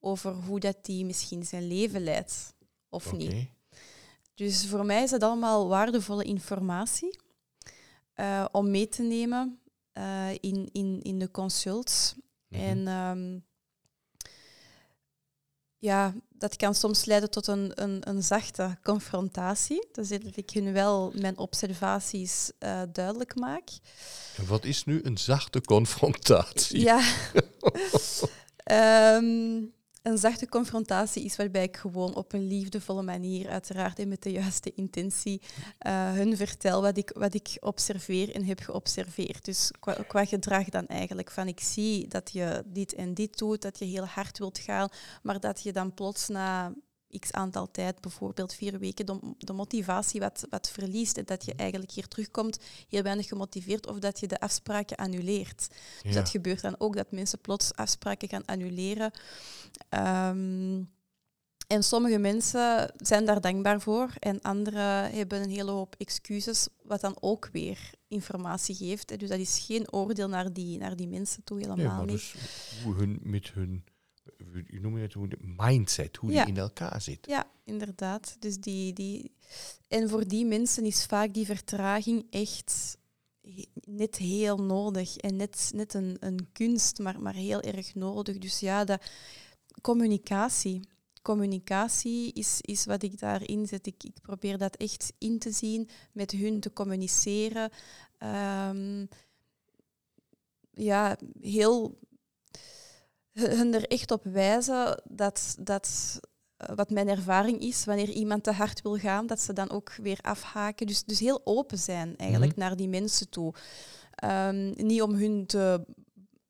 Over 0.00 0.32
hoe 0.32 0.60
dat 0.60 0.84
die 0.84 1.04
misschien 1.04 1.44
zijn 1.44 1.66
leven 1.66 2.04
leidt 2.04 2.54
of 2.88 3.12
niet. 3.12 3.48
Dus 4.34 4.66
voor 4.66 4.84
mij 4.84 5.02
is 5.02 5.10
dat 5.10 5.22
allemaal 5.22 5.68
waardevolle 5.68 6.24
informatie 6.24 7.18
eh, 8.12 8.46
om 8.52 8.70
mee 8.70 8.88
te 8.88 9.02
nemen 9.02 9.58
eh, 9.94 10.30
in, 10.40 10.68
in, 10.72 11.00
in 11.02 11.18
de 11.18 11.30
consults. 11.30 12.14
Mhm. 12.48 12.60
En 12.60 12.88
ehm, 12.88 13.38
ja, 15.78 16.14
dat 16.28 16.56
kan 16.56 16.74
soms 16.74 17.04
leiden 17.04 17.30
tot 17.30 17.46
een, 17.46 17.72
een, 17.74 18.08
een 18.08 18.22
zachte 18.22 18.78
confrontatie. 18.82 19.88
Dus 19.92 20.08
dat 20.08 20.36
ik 20.36 20.50
hun 20.50 20.72
wel 20.72 21.12
mijn 21.14 21.38
observaties 21.38 22.52
eh, 22.58 22.82
duidelijk 22.92 23.34
maak. 23.34 23.68
En 24.36 24.46
wat 24.46 24.64
is 24.64 24.84
nu 24.84 25.00
een 25.02 25.18
zachte 25.18 25.60
confrontatie? 25.60 26.80
Ja. 26.80 27.00
Ehm, 28.64 29.62
een 30.04 30.18
zachte 30.18 30.48
confrontatie 30.48 31.24
is 31.24 31.36
waarbij 31.36 31.62
ik 31.62 31.76
gewoon 31.76 32.14
op 32.14 32.32
een 32.32 32.46
liefdevolle 32.46 33.02
manier, 33.02 33.48
uiteraard 33.48 33.98
en 33.98 34.08
met 34.08 34.22
de 34.22 34.30
juiste 34.30 34.72
intentie, 34.74 35.40
eh, 35.78 36.12
hun 36.12 36.36
vertel 36.36 36.82
wat 36.82 36.96
ik, 36.96 37.10
wat 37.14 37.34
ik 37.34 37.56
observeer 37.60 38.34
en 38.34 38.44
heb 38.44 38.60
geobserveerd. 38.60 39.44
Dus 39.44 39.70
qua, 39.80 39.92
qua 39.92 40.24
gedrag 40.24 40.68
dan 40.68 40.86
eigenlijk. 40.86 41.30
Van 41.30 41.48
ik 41.48 41.60
zie 41.60 42.08
dat 42.08 42.32
je 42.32 42.62
dit 42.66 42.94
en 42.94 43.14
dit 43.14 43.38
doet, 43.38 43.62
dat 43.62 43.78
je 43.78 43.84
heel 43.84 44.06
hard 44.06 44.38
wilt 44.38 44.58
gaan, 44.58 44.88
maar 45.22 45.40
dat 45.40 45.62
je 45.62 45.72
dan 45.72 45.94
plots 45.94 46.28
na 46.28 46.72
x 47.18 47.32
aantal 47.32 47.70
tijd, 47.70 48.00
bijvoorbeeld 48.00 48.54
vier 48.54 48.78
weken, 48.78 49.06
de, 49.06 49.18
de 49.38 49.52
motivatie 49.52 50.20
wat, 50.20 50.46
wat 50.50 50.70
verliest 50.70 51.16
en 51.16 51.24
dat 51.24 51.44
je 51.44 51.54
eigenlijk 51.54 51.90
hier 51.90 52.08
terugkomt 52.08 52.58
heel 52.88 53.02
weinig 53.02 53.28
gemotiveerd 53.28 53.86
of 53.86 53.98
dat 53.98 54.20
je 54.20 54.26
de 54.26 54.40
afspraken 54.40 54.96
annuleert. 54.96 55.68
Dus 56.02 56.14
dat 56.14 56.28
gebeurt 56.28 56.60
dan 56.60 56.74
ook, 56.78 56.96
dat 56.96 57.10
mensen 57.10 57.40
plots 57.40 57.74
afspraken 57.74 58.28
gaan 58.28 58.44
annuleren. 58.44 59.10
Ehm, 59.88 60.82
en 61.66 61.82
sommige 61.82 62.18
mensen 62.18 62.92
zijn 62.96 63.24
daar 63.24 63.40
dankbaar 63.40 63.80
voor 63.80 64.10
en 64.18 64.42
anderen 64.42 65.10
hebben 65.10 65.42
een 65.42 65.50
hele 65.50 65.70
hoop 65.70 65.94
excuses, 65.98 66.68
wat 66.82 67.00
dan 67.00 67.16
ook 67.20 67.48
weer 67.52 67.90
informatie 68.08 68.74
geeft. 68.74 69.18
Dus 69.18 69.28
dat 69.28 69.38
is 69.38 69.64
geen 69.66 69.92
oordeel 69.92 70.28
naar 70.28 70.52
die, 70.52 70.78
naar 70.78 70.96
die 70.96 71.08
mensen 71.08 71.44
toe, 71.44 71.56
helemaal 71.58 71.76
Nee, 71.76 71.86
maar 71.86 72.04
niet. 72.04 72.10
dus 72.10 72.34
hoe 72.84 72.94
hun 72.94 73.18
met 73.22 73.50
hun, 73.52 73.84
hoe 74.70 74.80
noem 74.80 74.96
je 74.96 75.02
het, 75.02 75.12
hoe 75.12 75.28
de 75.28 75.38
mindset, 75.40 76.16
hoe 76.16 76.32
Ja. 76.32 76.44
die 76.44 76.54
in 76.54 76.60
elkaar 76.60 77.00
zit. 77.00 77.26
Ja, 77.26 77.50
inderdaad. 77.64 78.36
Dus 78.38 78.56
die, 78.56 78.92
die... 78.92 79.32
En 79.88 80.08
voor 80.08 80.28
die 80.28 80.44
mensen 80.46 80.84
is 80.84 81.04
vaak 81.06 81.34
die 81.34 81.46
vertraging 81.46 82.26
echt 82.30 82.96
net 83.86 84.16
heel 84.16 84.56
nodig. 84.56 85.16
En 85.16 85.36
net, 85.36 85.70
net 85.74 85.94
een, 85.94 86.16
een 86.20 86.48
kunst, 86.52 86.98
maar, 86.98 87.20
maar 87.20 87.34
heel 87.34 87.60
erg 87.60 87.94
nodig. 87.94 88.38
Dus 88.38 88.60
ja, 88.60 88.84
dat, 88.84 89.02
communicatie. 89.80 90.80
Communicatie 91.22 92.32
is, 92.32 92.58
is 92.60 92.84
wat 92.84 93.02
ik 93.02 93.18
daarin 93.18 93.66
zet. 93.66 93.86
Ik, 93.86 94.04
ik 94.04 94.20
probeer 94.22 94.58
dat 94.58 94.76
echt 94.76 95.12
in 95.18 95.38
te 95.38 95.50
zien, 95.50 95.88
met 96.12 96.30
hun 96.30 96.60
te 96.60 96.72
communiceren. 96.72 97.70
Ehm, 98.18 99.06
ja, 100.70 101.18
heel 101.40 101.98
hun 103.34 103.74
er 103.74 103.86
echt 103.88 104.10
op 104.10 104.24
wijzen 104.24 105.02
dat, 105.04 105.56
dat 105.60 106.20
eh, 106.56 106.74
wat 106.76 106.90
mijn 106.90 107.08
ervaring 107.08 107.60
is, 107.60 107.84
wanneer 107.84 108.08
iemand 108.10 108.44
te 108.44 108.52
hard 108.52 108.82
wil 108.82 108.96
gaan, 108.98 109.26
dat 109.26 109.40
ze 109.40 109.52
dan 109.52 109.70
ook 109.70 109.94
weer 109.96 110.18
afhaken. 110.22 110.86
Dus, 110.86 111.04
dus 111.04 111.18
heel 111.20 111.40
open 111.44 111.78
zijn 111.78 112.16
eigenlijk 112.16 112.50
Mhm. 112.52 112.60
naar 112.60 112.76
die 112.76 112.88
mensen 112.88 113.28
toe. 113.28 113.54
Ehm, 114.14 114.72
niet 114.86 115.02
om 115.02 115.14
hun 115.14 115.46
te, 115.46 115.84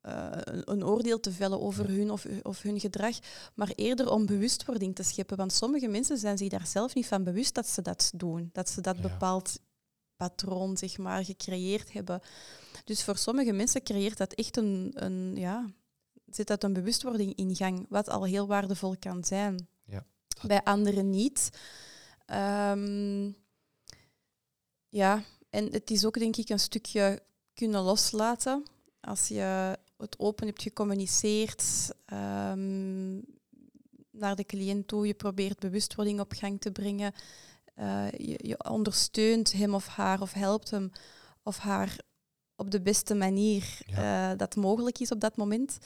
eh, 0.01 0.27
een- 0.31 0.71
een 0.71 0.85
oordeel 0.85 1.19
te 1.19 1.31
vellen 1.31 1.61
over 1.61 1.87
hun 1.89 2.11
of, 2.11 2.25
of 2.43 2.61
hun 2.61 2.79
gedrag, 2.79 3.15
maar 3.55 3.71
eerder 3.75 4.11
om 4.11 4.25
bewustwording 4.25 4.95
te 4.95 5.03
scheppen. 5.03 5.37
Want 5.37 5.53
sommige 5.53 5.87
mensen 5.87 6.17
zijn 6.17 6.37
zich 6.37 6.49
daar 6.49 6.67
zelf 6.67 6.95
niet 6.95 7.07
van 7.07 7.23
bewust 7.23 7.53
dat 7.55 7.67
ze 7.67 7.81
dat 7.81 8.11
doen, 8.15 8.49
dat 8.53 8.69
ze 8.69 8.81
dat 8.81 8.95
Ja. 8.95 9.01
bepaald 9.01 9.59
patroon 10.15 10.77
zeg 10.77 10.97
maar, 10.97 11.25
gecreëerd 11.25 11.93
hebben. 11.93 12.21
Dus 12.83 13.03
voor 13.03 13.17
sommige 13.17 13.51
mensen 13.51 13.83
creëert 13.83 14.17
dat 14.17 14.33
echt 14.33 14.57
een, 14.57 14.91
een 14.95 15.35
ja, 15.35 15.65
zet 16.35 16.47
dat 16.47 16.63
een 16.63 16.73
bewustwording 16.73 17.35
in 17.35 17.55
gang, 17.55 17.85
wat 17.89 18.09
al 18.09 18.23
heel 18.23 18.47
waardevol 18.47 18.95
kan 18.99 19.23
zijn. 19.23 19.67
Ja. 19.83 20.05
Bij 20.47 20.63
anderen 20.63 21.09
niet. 21.09 21.49
Ehm, 22.25 23.31
ja, 24.89 25.23
en 25.49 25.71
het 25.71 25.91
is 25.91 26.05
ook 26.05 26.19
denk 26.19 26.35
ik 26.35 26.49
een 26.49 26.59
stukje 26.59 27.23
kunnen 27.53 27.81
loslaten. 27.81 28.63
Als 29.01 29.27
je 29.27 29.77
het 29.97 30.19
open 30.19 30.47
hebt 30.47 30.61
gecommuniceerd 30.61 31.91
ehm, 32.05 33.15
naar 34.11 34.35
de 34.35 34.45
cliënt 34.45 34.87
toe, 34.87 35.07
je 35.07 35.13
probeert 35.13 35.59
bewustwording 35.59 36.19
op 36.19 36.31
gang 36.31 36.61
te 36.61 36.71
brengen, 36.71 37.13
uh, 37.79 38.11
je, 38.11 38.39
je, 38.47 38.69
ondersteunt 38.69 39.51
hem 39.51 39.73
of 39.73 39.87
haar 39.87 40.21
of 40.21 40.33
helpt 40.33 40.69
hem 40.69 40.91
of 41.43 41.57
haar 41.57 41.97
op 42.55 42.71
de 42.71 42.81
beste 42.81 43.15
manier 43.15 43.77
ja. 43.85 44.31
uh, 44.31 44.37
dat 44.37 44.55
mogelijk 44.55 44.99
is 44.99 45.11
op 45.11 45.19
dat 45.19 45.37
moment. 45.37 45.77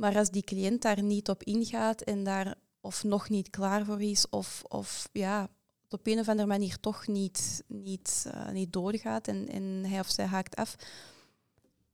Maar 0.00 0.16
als 0.16 0.30
die 0.30 0.42
cliënt 0.42 0.82
daar 0.82 1.02
niet 1.02 1.28
op 1.28 1.42
ingaat 1.42 2.00
en 2.00 2.24
daar 2.24 2.54
of 2.80 3.04
nog 3.04 3.28
niet 3.28 3.50
klaar 3.50 3.84
voor 3.84 4.02
is, 4.02 4.28
of, 4.28 4.62
of 4.68 5.08
ja, 5.12 5.48
op 5.88 6.06
een 6.06 6.18
of 6.18 6.28
andere 6.28 6.48
manier 6.48 6.80
toch 6.80 7.06
niet, 7.06 7.64
niet, 7.66 8.24
uh, 8.34 8.50
niet 8.50 8.72
doorgaat 8.72 9.28
en, 9.28 9.48
en 9.48 9.62
hij 9.62 10.00
of 10.00 10.10
zij 10.10 10.24
haakt 10.24 10.56
af, 10.56 10.76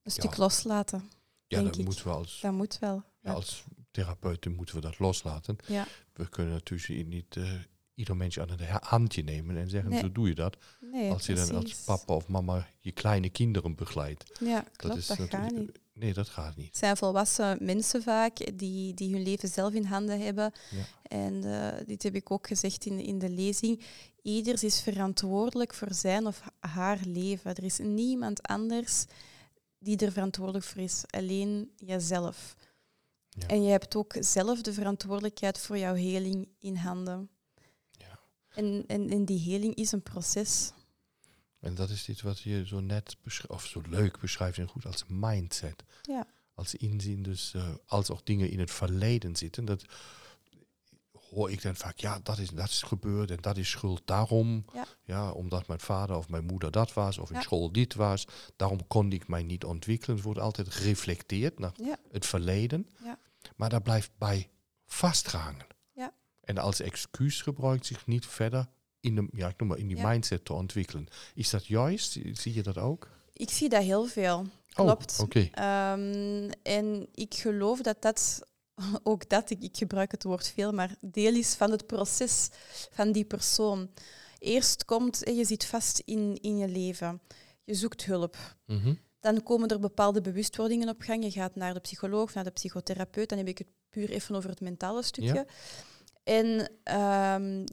een 0.02 0.10
stuk 0.10 0.34
ja. 0.34 0.42
loslaten. 0.42 1.10
Ja, 1.46 1.62
dat 1.62 1.78
moet 1.78 2.02
wel. 2.02 2.16
Als, 2.16 2.40
Dat 2.40 2.52
moet 2.52 2.78
wel. 2.78 3.02
ja, 3.20 3.32
als 3.32 3.64
therapeuten 3.90 4.54
moeten 4.54 4.74
we 4.74 4.80
dat 4.80 4.98
loslaten. 4.98 5.56
Ja. 5.66 5.86
We 6.12 6.28
kunnen 6.28 6.52
natuurlijk 6.52 7.08
niet 7.08 7.36
uh, 7.36 7.52
ieder 7.94 8.16
mens 8.16 8.38
aan 8.38 8.50
een 8.50 8.78
handje 8.80 9.22
nemen 9.22 9.56
en 9.56 9.68
zeggen, 9.68 9.90
Nee. 9.90 10.00
zo 10.00 10.12
doe 10.12 10.28
je 10.28 10.34
dat. 10.34 10.56
Nee, 10.96 11.10
als 11.10 11.26
je 11.26 11.34
dan 11.34 11.54
als 11.54 11.74
papa 11.74 12.14
of 12.14 12.28
mama 12.28 12.68
je 12.80 12.92
kleine 12.92 13.30
kinderen 13.30 13.74
begeleidt. 13.74 14.24
Ja, 14.40 14.60
klopt, 14.60 14.94
dat, 14.94 14.96
is 14.96 15.06
gaat 15.06 15.18
natuurlijk- 15.18 15.58
niet. 15.58 15.78
Nee, 15.92 16.12
dat 16.12 16.28
gaat 16.28 16.56
niet. 16.56 16.66
Het 16.66 16.76
zijn 16.76 16.96
volwassen 16.96 17.58
mensen 17.60 18.02
vaak 18.02 18.58
die, 18.58 18.94
die 18.94 19.12
hun 19.12 19.22
leven 19.22 19.48
zelf 19.48 19.72
in 19.72 19.84
handen 19.84 20.20
hebben. 20.20 20.52
Ja. 20.70 20.84
En 21.02 21.44
eh, 21.44 21.86
dit 21.86 22.02
heb 22.02 22.14
ik 22.14 22.30
ook 22.30 22.46
gezegd 22.46 22.86
in, 22.86 22.98
in 22.98 23.18
de 23.18 23.30
lezing. 23.30 23.80
Ieders 24.22 24.64
is 24.64 24.80
verantwoordelijk 24.80 25.74
voor 25.74 25.94
zijn 25.94 26.26
of 26.26 26.42
haar 26.60 26.98
leven. 27.06 27.54
Er 27.54 27.64
is 27.64 27.78
niemand 27.78 28.42
anders 28.42 29.04
die 29.78 29.96
er 29.96 30.12
verantwoordelijk 30.12 30.64
voor 30.64 30.82
is, 30.82 31.04
alleen 31.10 31.70
jezelf. 31.76 32.56
Ja. 33.28 33.46
En 33.46 33.62
je 33.62 33.70
hebt 33.70 33.96
ook 33.96 34.14
zelf 34.20 34.62
de 34.62 34.72
verantwoordelijkheid 34.72 35.58
voor 35.58 35.78
jouw 35.78 35.94
heling 35.94 36.48
in 36.58 36.76
handen. 36.76 37.28
Ja. 37.90 38.18
En, 38.48 38.84
en, 38.86 39.10
en 39.10 39.24
die 39.24 39.40
heling 39.40 39.74
is 39.74 39.92
een 39.92 40.02
proces. 40.02 40.72
En 41.60 41.74
dat 41.74 41.90
is 41.90 42.04
dit 42.04 42.22
wat 42.22 42.38
je 42.40 42.66
zo 42.66 42.80
net 42.80 43.16
of 43.46 43.66
zo 43.66 43.82
leuk 43.88 44.20
beschrijft 44.20 44.58
en 44.58 44.68
goed 44.68 44.86
als 44.86 45.04
mindset. 45.08 45.84
Ja. 46.02 46.26
Als 46.54 46.74
inzien, 46.74 47.22
dus 47.22 47.52
uh, 47.56 47.68
als 47.86 48.10
ook 48.10 48.26
dingen 48.26 48.50
in 48.50 48.58
het 48.58 48.70
verleden 48.70 49.36
zitten. 49.36 49.64
Dat 49.64 49.84
hoor 51.30 51.50
ik 51.50 51.62
dan 51.62 51.76
vaak, 51.76 51.98
ja, 51.98 52.20
dat 52.22 52.38
is, 52.38 52.50
dat 52.50 52.68
is 52.68 52.82
gebeurd 52.82 53.30
en 53.30 53.40
dat 53.40 53.56
is 53.56 53.70
schuld 53.70 54.02
daarom. 54.04 54.64
Ja. 55.04 55.30
omdat 55.30 55.66
mijn 55.66 55.80
vader 55.80 56.16
of 56.16 56.28
mijn 56.28 56.44
moeder 56.44 56.70
dat 56.70 56.92
was, 56.92 57.18
of 57.18 57.28
in 57.30 57.36
Ja. 57.36 57.42
school 57.42 57.72
dit 57.72 57.94
was. 57.94 58.26
Daarom 58.56 58.86
kon 58.86 59.12
ik 59.12 59.28
mij 59.28 59.42
niet 59.42 59.64
ontwikkelen. 59.64 60.16
Het 60.16 60.24
wordt 60.24 60.40
altijd 60.40 60.74
gereflecteerd 60.74 61.58
naar 61.58 61.72
Ja. 61.74 61.96
het 62.10 62.26
verleden. 62.26 62.88
Ja. 63.04 63.18
Maar 63.56 63.68
daar 63.68 63.82
blijft 63.82 64.10
bij 64.18 64.50
vastgehangen. 64.86 65.66
Ja. 65.92 66.14
En 66.40 66.58
als 66.58 66.80
excuus 66.80 67.42
gebruikt 67.42 67.86
zich 67.86 68.06
niet 68.06 68.26
verder 68.26 68.68
in, 69.06 69.14
de, 69.14 69.28
ja, 69.32 69.48
ik 69.48 69.58
noem 69.58 69.68
maar, 69.68 69.78
in 69.78 69.86
die 69.88 69.96
Ja. 69.96 70.08
mindset 70.08 70.44
te 70.44 70.52
ontwikkelen. 70.52 71.06
Is 71.34 71.50
dat 71.50 71.66
juist? 71.66 72.18
Zie 72.32 72.54
je 72.54 72.62
dat 72.62 72.78
ook? 72.78 73.08
Ik 73.32 73.50
zie 73.50 73.68
dat 73.68 73.82
heel 73.82 74.04
veel. 74.06 74.46
Klopt. 74.68 75.16
Oh, 75.18 75.24
oké. 75.24 75.48
Ehm, 75.52 76.50
en 76.62 77.08
ik 77.14 77.34
geloof 77.34 77.80
dat 77.80 78.02
dat, 78.02 78.46
ook 79.02 79.28
dat, 79.28 79.50
ik, 79.50 79.62
ik 79.62 79.76
gebruik 79.76 80.10
het 80.10 80.22
woord 80.22 80.48
veel, 80.48 80.72
maar 80.72 80.94
deel 81.00 81.34
is 81.34 81.54
van 81.54 81.70
het 81.70 81.86
proces 81.86 82.48
van 82.90 83.12
die 83.12 83.24
persoon. 83.24 83.90
Eerst 84.38 84.84
komt, 84.84 85.20
je 85.24 85.44
zit 85.44 85.64
vast 85.64 86.02
in, 86.04 86.38
in 86.40 86.56
je 86.56 86.68
leven. 86.68 87.20
Je 87.64 87.74
zoekt 87.74 88.04
hulp. 88.04 88.36
Mhm. 88.66 88.94
Dan 89.20 89.42
komen 89.42 89.68
er 89.68 89.80
bepaalde 89.80 90.20
bewustwordingen 90.20 90.88
op 90.88 91.00
gang. 91.02 91.24
Je 91.24 91.30
gaat 91.30 91.54
naar 91.56 91.74
de 91.74 91.80
psycholoog, 91.80 92.34
naar 92.34 92.44
de 92.44 92.50
psychotherapeut. 92.50 93.28
Dan 93.28 93.38
heb 93.38 93.48
ik 93.48 93.58
het 93.58 93.66
puur 93.90 94.10
even 94.10 94.34
over 94.34 94.50
het 94.50 94.60
mentale 94.60 95.02
stukje. 95.02 95.34
Ja. 95.34 95.44
En 96.24 96.70
ehm, 96.82 97.64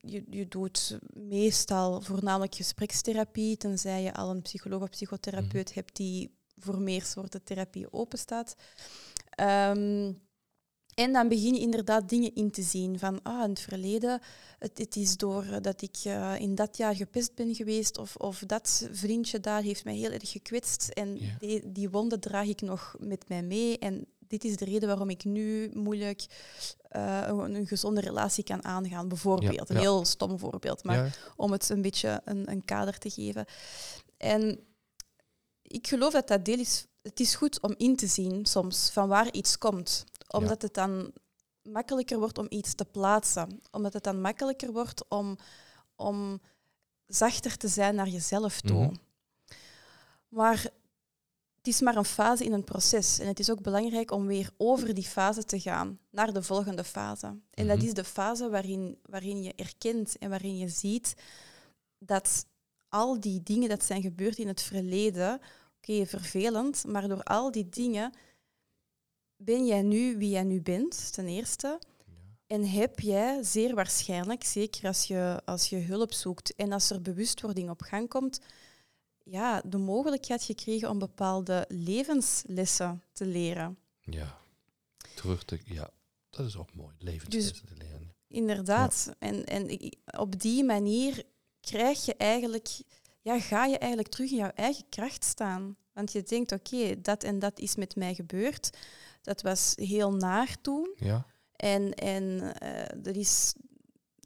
je, 0.00 0.24
je 0.30 0.48
doet 0.48 0.98
meestal 1.12 2.00
voornamelijk 2.00 2.54
gesprekstherapie, 2.54 3.56
tenzij 3.56 4.02
je 4.02 4.14
al 4.14 4.30
een 4.30 4.42
psycholoog 4.42 4.82
of 4.82 4.90
psychotherapeut 4.90 5.74
hebt 5.74 5.96
die 5.96 6.38
voor 6.58 6.80
meer 6.80 7.02
soorten 7.02 7.42
therapie 7.42 7.92
openstaat. 7.92 8.56
Ehm, 9.30 10.12
en 10.94 11.12
dan 11.12 11.28
begin 11.28 11.54
je 11.54 11.60
inderdaad 11.60 12.08
dingen 12.08 12.34
in 12.34 12.50
te 12.50 12.62
zien 12.62 12.98
van, 12.98 13.22
ah, 13.22 13.42
in 13.44 13.50
het 13.50 13.60
verleden, 13.60 14.20
het, 14.58 14.78
het 14.78 14.96
is 14.96 15.16
doordat 15.16 15.82
ik 15.82 15.96
eh, 16.04 16.34
in 16.38 16.54
dat 16.54 16.76
jaar 16.76 16.94
gepest 16.94 17.34
ben 17.34 17.54
geweest 17.54 17.98
of, 17.98 18.16
of 18.16 18.38
dat 18.46 18.88
vriendje 18.92 19.40
daar 19.40 19.62
heeft 19.62 19.84
mij 19.84 19.96
heel 19.96 20.10
erg 20.10 20.30
gekwetst 20.30 20.88
en 20.88 21.18
die, 21.38 21.72
die 21.72 21.90
wonden 21.90 22.20
draag 22.20 22.46
ik 22.46 22.60
nog 22.60 22.96
met 22.98 23.28
mij 23.28 23.42
mee 23.42 23.78
en 23.78 24.06
dit 24.18 24.44
is 24.44 24.56
de 24.56 24.64
reden 24.64 24.88
waarom 24.88 25.10
ik 25.10 25.24
nu 25.24 25.70
moeilijk 25.74 26.26
eh, 26.90 27.22
een, 27.26 27.54
een 27.54 27.66
gezonde 27.66 28.00
relatie 28.00 28.44
kan 28.44 28.64
aangaan, 28.64 29.08
bijvoorbeeld. 29.08 29.54
Ja, 29.54 29.64
Een 29.66 29.74
ja. 29.74 29.80
heel 29.80 30.04
stom 30.04 30.38
voorbeeld, 30.38 30.84
maar 30.84 30.96
Ja. 30.96 31.10
om 31.36 31.52
het 31.52 31.68
een 31.68 31.82
beetje 31.82 32.20
een, 32.24 32.50
een 32.50 32.64
kader 32.64 32.98
te 32.98 33.10
geven. 33.10 33.44
En 34.16 34.60
ik 35.62 35.86
geloof 35.86 36.12
dat 36.12 36.28
dat 36.28 36.44
deel 36.44 36.58
is. 36.58 36.86
Het 37.02 37.20
is 37.20 37.34
goed 37.34 37.60
om 37.60 37.74
in 37.76 37.96
te 37.96 38.06
zien 38.06 38.46
soms 38.46 38.90
van 38.90 39.08
waar 39.08 39.32
iets 39.32 39.58
komt, 39.58 40.04
omdat 40.28 40.62
het 40.62 40.74
dan 40.74 41.12
makkelijker 41.62 42.18
wordt 42.18 42.38
om 42.38 42.46
iets 42.48 42.74
te 42.74 42.84
plaatsen, 42.84 43.60
omdat 43.70 43.92
het 43.92 44.02
dan 44.04 44.20
makkelijker 44.20 44.72
wordt 44.72 45.08
om, 45.08 45.36
om 45.96 46.40
zachter 47.06 47.56
te 47.56 47.68
zijn 47.68 47.94
naar 47.94 48.08
jezelf 48.08 48.60
toe. 48.60 48.84
Mhm. 48.84 48.94
Maar 50.28 50.66
het 51.60 51.68
is 51.68 51.80
maar 51.80 51.96
een 51.96 52.04
fase 52.04 52.44
in 52.44 52.52
een 52.52 52.64
proces. 52.64 53.18
En 53.18 53.26
het 53.26 53.38
is 53.38 53.50
ook 53.50 53.62
belangrijk 53.62 54.10
om 54.10 54.26
weer 54.26 54.50
over 54.56 54.94
die 54.94 55.04
fase 55.04 55.44
te 55.44 55.60
gaan 55.60 55.98
naar 56.10 56.32
de 56.32 56.42
volgende 56.42 56.84
fase. 56.84 57.26
En 57.50 57.66
dat 57.66 57.76
Mhm. 57.76 57.86
is 57.86 57.94
de 57.94 58.04
fase 58.04 58.48
waarin, 58.50 58.98
waarin 59.02 59.42
je 59.42 59.52
erkent 59.56 60.18
en 60.18 60.30
waarin 60.30 60.56
je 60.58 60.68
ziet 60.68 61.14
dat 61.98 62.46
al 62.88 63.20
die 63.20 63.42
dingen 63.42 63.68
dat 63.68 63.84
zijn 63.84 64.02
gebeurd 64.02 64.38
in 64.38 64.48
het 64.48 64.62
verleden, 64.62 65.40
oké, 65.76 66.06
vervelend, 66.06 66.84
maar 66.86 67.08
door 67.08 67.22
al 67.22 67.50
die 67.50 67.68
dingen 67.68 68.12
ben 69.36 69.66
jij 69.66 69.82
nu 69.82 70.16
wie 70.18 70.30
jij 70.30 70.44
nu 70.44 70.62
bent, 70.62 71.12
ten 71.12 71.26
eerste. 71.26 71.78
En 72.46 72.68
heb 72.68 73.00
jij 73.00 73.42
zeer 73.42 73.74
waarschijnlijk, 73.74 74.44
zeker 74.44 74.86
als 74.86 75.04
je, 75.04 75.40
als 75.44 75.68
je 75.68 75.76
hulp 75.76 76.12
zoekt 76.12 76.54
en 76.54 76.72
als 76.72 76.90
er 76.90 77.02
bewustwording 77.02 77.70
op 77.70 77.82
gang 77.82 78.08
komt, 78.08 78.40
ja, 79.24 79.62
de 79.64 79.78
mogelijkheid 79.78 80.42
gekregen 80.42 80.90
om 80.90 80.98
bepaalde 80.98 81.64
levenslessen 81.68 83.02
te 83.12 83.26
leren. 83.26 83.78
Ja. 84.00 84.38
Terug 85.14 85.44
te... 85.44 85.60
Ja, 85.64 85.90
dat 86.30 86.46
is 86.46 86.56
ook 86.56 86.74
mooi. 86.74 86.94
Levenslessen 86.98 87.66
te 87.66 87.74
leren. 87.78 88.14
Inderdaad. 88.28 89.12
En, 89.18 89.44
en 89.44 89.70
i- 89.70 90.00
op 90.18 90.40
die 90.40 90.64
manier 90.64 91.24
krijg 91.60 92.04
je 92.04 92.14
eigenlijk, 92.16 92.68
ja, 93.20 93.40
ga 93.40 93.64
je 93.64 93.78
eigenlijk 93.78 94.10
terug 94.10 94.30
in 94.30 94.36
jouw 94.36 94.50
eigen 94.54 94.84
kracht 94.88 95.24
staan. 95.24 95.76
Want 95.92 96.12
je 96.12 96.22
denkt, 96.22 96.52
oké, 96.52 97.00
dat 97.00 97.22
en 97.24 97.38
dat 97.38 97.58
is 97.58 97.76
met 97.76 97.96
mij 97.96 98.14
gebeurd. 98.14 98.70
Dat 99.22 99.42
was 99.42 99.72
heel 99.76 100.12
naar 100.12 100.60
toen. 100.60 100.94
Ja. 100.96 101.26
En, 101.56 101.94
en 101.94 102.54
eh 102.58 103.06
er 103.06 103.16
is 103.16 103.52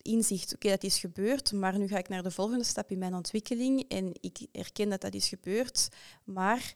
inzicht, 0.05 0.55
oké, 0.55 0.69
dat 0.69 0.85
is 0.85 0.99
gebeurd, 0.99 1.53
maar 1.53 1.79
nu 1.79 1.89
ga 1.89 1.99
ik 1.99 2.09
naar 2.09 2.23
de 2.23 2.31
volgende 2.31 2.65
stap 2.65 2.91
in 2.91 2.99
mijn 2.99 3.15
ontwikkeling 3.15 3.89
en 3.89 4.13
ik 4.21 4.47
erken 4.53 4.89
dat 4.89 5.01
dat 5.01 5.15
is 5.15 5.29
gebeurd. 5.29 5.89
Maar 6.25 6.75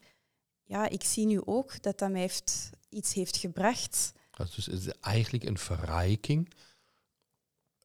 ja, 0.63 0.89
ik 0.89 1.03
zie 1.03 1.25
nu 1.25 1.41
ook 1.45 1.81
dat 1.81 1.97
dat 1.97 2.11
mij 2.11 2.19
heeft, 2.19 2.69
iets 2.89 3.13
heeft 3.13 3.37
gebracht. 3.37 4.11
Dus 4.55 4.65
het 4.65 4.85
is 4.85 4.93
eigenlijk 5.01 5.43
een 5.43 5.57
verrijking 5.57 6.53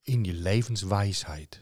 in 0.02 0.24
je 0.24 0.32
levenswijsheid. 0.32 1.60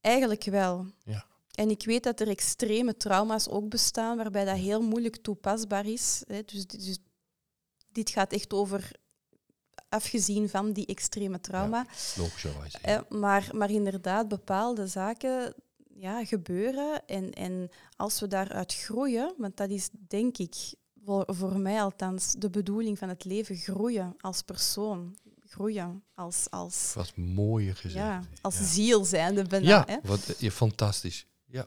Eigenlijk 0.00 0.44
wel. 0.44 0.86
Ja. 1.04 1.26
En 1.50 1.70
ik 1.70 1.84
weet 1.84 2.02
dat 2.02 2.20
er 2.20 2.28
extreme 2.28 2.96
trauma's 2.96 3.48
ook 3.48 3.68
bestaan 3.68 4.16
waarbij 4.16 4.44
dat 4.44 4.56
heel 4.56 4.82
moeilijk 4.82 5.16
toepasbaar 5.16 5.86
is. 5.86 6.22
Dus, 6.44 6.66
dus 6.66 6.98
dit 7.88 8.10
gaat 8.10 8.32
echt 8.32 8.52
over, 8.52 8.92
afgezien 9.88 10.48
van 10.48 10.72
die 10.72 10.86
extreme 10.86 11.40
trauma. 11.40 11.86
Logischerwijs. 12.16 12.80
Eh, 12.80 12.98
maar, 13.08 13.48
maar 13.52 13.70
inderdaad, 13.70 14.28
bepaalde 14.28 14.86
zaken 14.86 15.54
ja, 15.94 16.24
gebeuren. 16.24 17.06
En, 17.06 17.32
en 17.32 17.68
als 17.96 18.20
we 18.20 18.26
daaruit 18.26 18.74
groeien, 18.74 19.34
want 19.38 19.56
dat 19.56 19.70
is 19.70 19.88
denk 20.08 20.38
ik 20.38 20.54
voor, 21.04 21.24
voor 21.26 21.58
mij 21.58 21.82
althans 21.82 22.32
de 22.38 22.50
bedoeling 22.50 22.98
van 22.98 23.08
het 23.08 23.24
leven, 23.24 23.56
groeien 23.56 24.14
als 24.20 24.42
persoon. 24.42 25.16
Groeien 25.48 26.02
als, 26.14 26.46
als, 26.50 26.92
Wat 26.94 27.16
mooier 27.16 27.76
gezegd. 27.76 28.04
ja, 28.04 28.22
als 28.40 28.58
Ja. 28.58 28.64
ziel 28.64 29.04
zijnde 29.04 29.44
bijna. 29.44 29.68
Ja, 29.68 29.84
hè. 29.86 29.96
wat, 30.02 30.28
eh, 30.28 30.38
ja, 30.38 30.50
fantastisch. 30.50 31.26
Ja. 31.46 31.66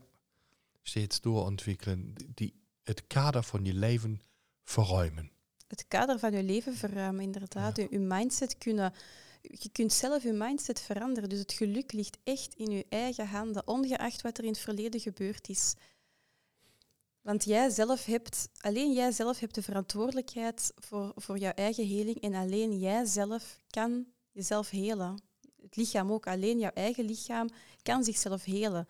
Steeds 0.81 1.21
doorontwikkelen. 1.21 2.13
Die, 2.33 2.53
het 2.83 3.07
kader 3.07 3.43
van 3.43 3.65
je 3.65 3.73
leven 3.73 4.21
verruimen. 4.63 5.31
Het 5.73 5.87
kader 5.87 6.19
van 6.19 6.31
je 6.31 6.43
leven 6.43 6.75
verruimen, 6.75 7.23
inderdaad. 7.23 7.77
Je, 7.77 7.87
je 7.89 7.99
mindset 7.99 8.57
kunnen... 8.57 8.93
Je 9.41 9.69
kunt 9.71 9.93
zelf 9.93 10.23
je 10.23 10.31
mindset 10.31 10.79
veranderen. 10.79 11.29
Dus 11.29 11.39
het 11.39 11.53
geluk 11.53 11.91
ligt 11.91 12.17
echt 12.23 12.53
in 12.55 12.71
je 12.71 12.85
eigen 12.89 13.27
handen, 13.27 13.67
ongeacht 13.67 14.21
wat 14.21 14.37
er 14.37 14.43
in 14.43 14.49
het 14.49 14.59
verleden 14.59 14.99
gebeurd 14.99 15.49
is. 15.49 15.73
Want 17.21 17.43
jij 17.43 17.69
zelf 17.69 18.05
hebt, 18.05 18.49
alleen 18.59 18.93
jij 18.93 19.11
zelf 19.11 19.39
hebt 19.39 19.55
de 19.55 19.61
verantwoordelijkheid 19.61 20.71
voor, 20.75 21.11
voor 21.15 21.37
jouw 21.37 21.51
eigen 21.51 21.87
heling 21.87 22.21
en 22.21 22.33
alleen 22.33 22.79
jij 22.79 23.05
zelf 23.05 23.59
kan 23.69 24.05
jezelf 24.31 24.69
helen. 24.69 25.21
Het 25.61 25.75
lichaam 25.75 26.11
ook, 26.11 26.27
alleen 26.27 26.59
jouw 26.59 26.71
eigen 26.73 27.05
lichaam 27.05 27.49
kan 27.81 28.03
zichzelf 28.03 28.43
helen. 28.43 28.87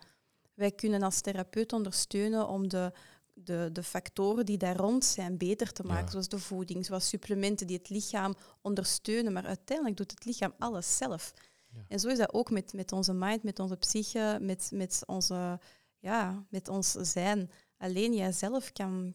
Wij 0.54 0.70
kunnen 0.72 1.02
als 1.02 1.20
therapeut 1.20 1.72
ondersteunen 1.72 2.48
om 2.48 2.68
de, 2.68 2.92
de, 3.34 3.68
de 3.72 3.82
factoren 3.82 4.46
die 4.46 4.56
daar 4.56 4.76
rond 4.76 5.04
zijn 5.04 5.36
beter 5.36 5.72
te 5.72 5.82
maken, 5.82 6.04
Ja. 6.04 6.10
zoals 6.10 6.28
de 6.28 6.38
voeding, 6.38 6.86
zoals 6.86 7.08
supplementen 7.08 7.66
die 7.66 7.76
het 7.76 7.88
lichaam 7.88 8.34
ondersteunen. 8.60 9.32
Maar 9.32 9.46
uiteindelijk 9.46 9.96
doet 9.96 10.10
het 10.10 10.24
lichaam 10.24 10.54
alles 10.58 10.96
zelf. 10.96 11.32
Ja. 11.70 11.84
En 11.88 12.00
zo 12.00 12.08
is 12.08 12.18
dat 12.18 12.32
ook 12.34 12.50
met, 12.50 12.72
met 12.72 12.92
onze 12.92 13.12
mind, 13.12 13.42
met 13.42 13.58
onze 13.58 13.76
psyche, 13.76 14.38
met, 14.40 14.70
met, 14.72 15.02
onze, 15.06 15.60
ja, 15.98 16.44
met 16.48 16.68
ons 16.68 16.90
zijn. 16.90 17.50
Alleen 17.76 18.14
jijzelf 18.14 18.72
kan, 18.72 19.14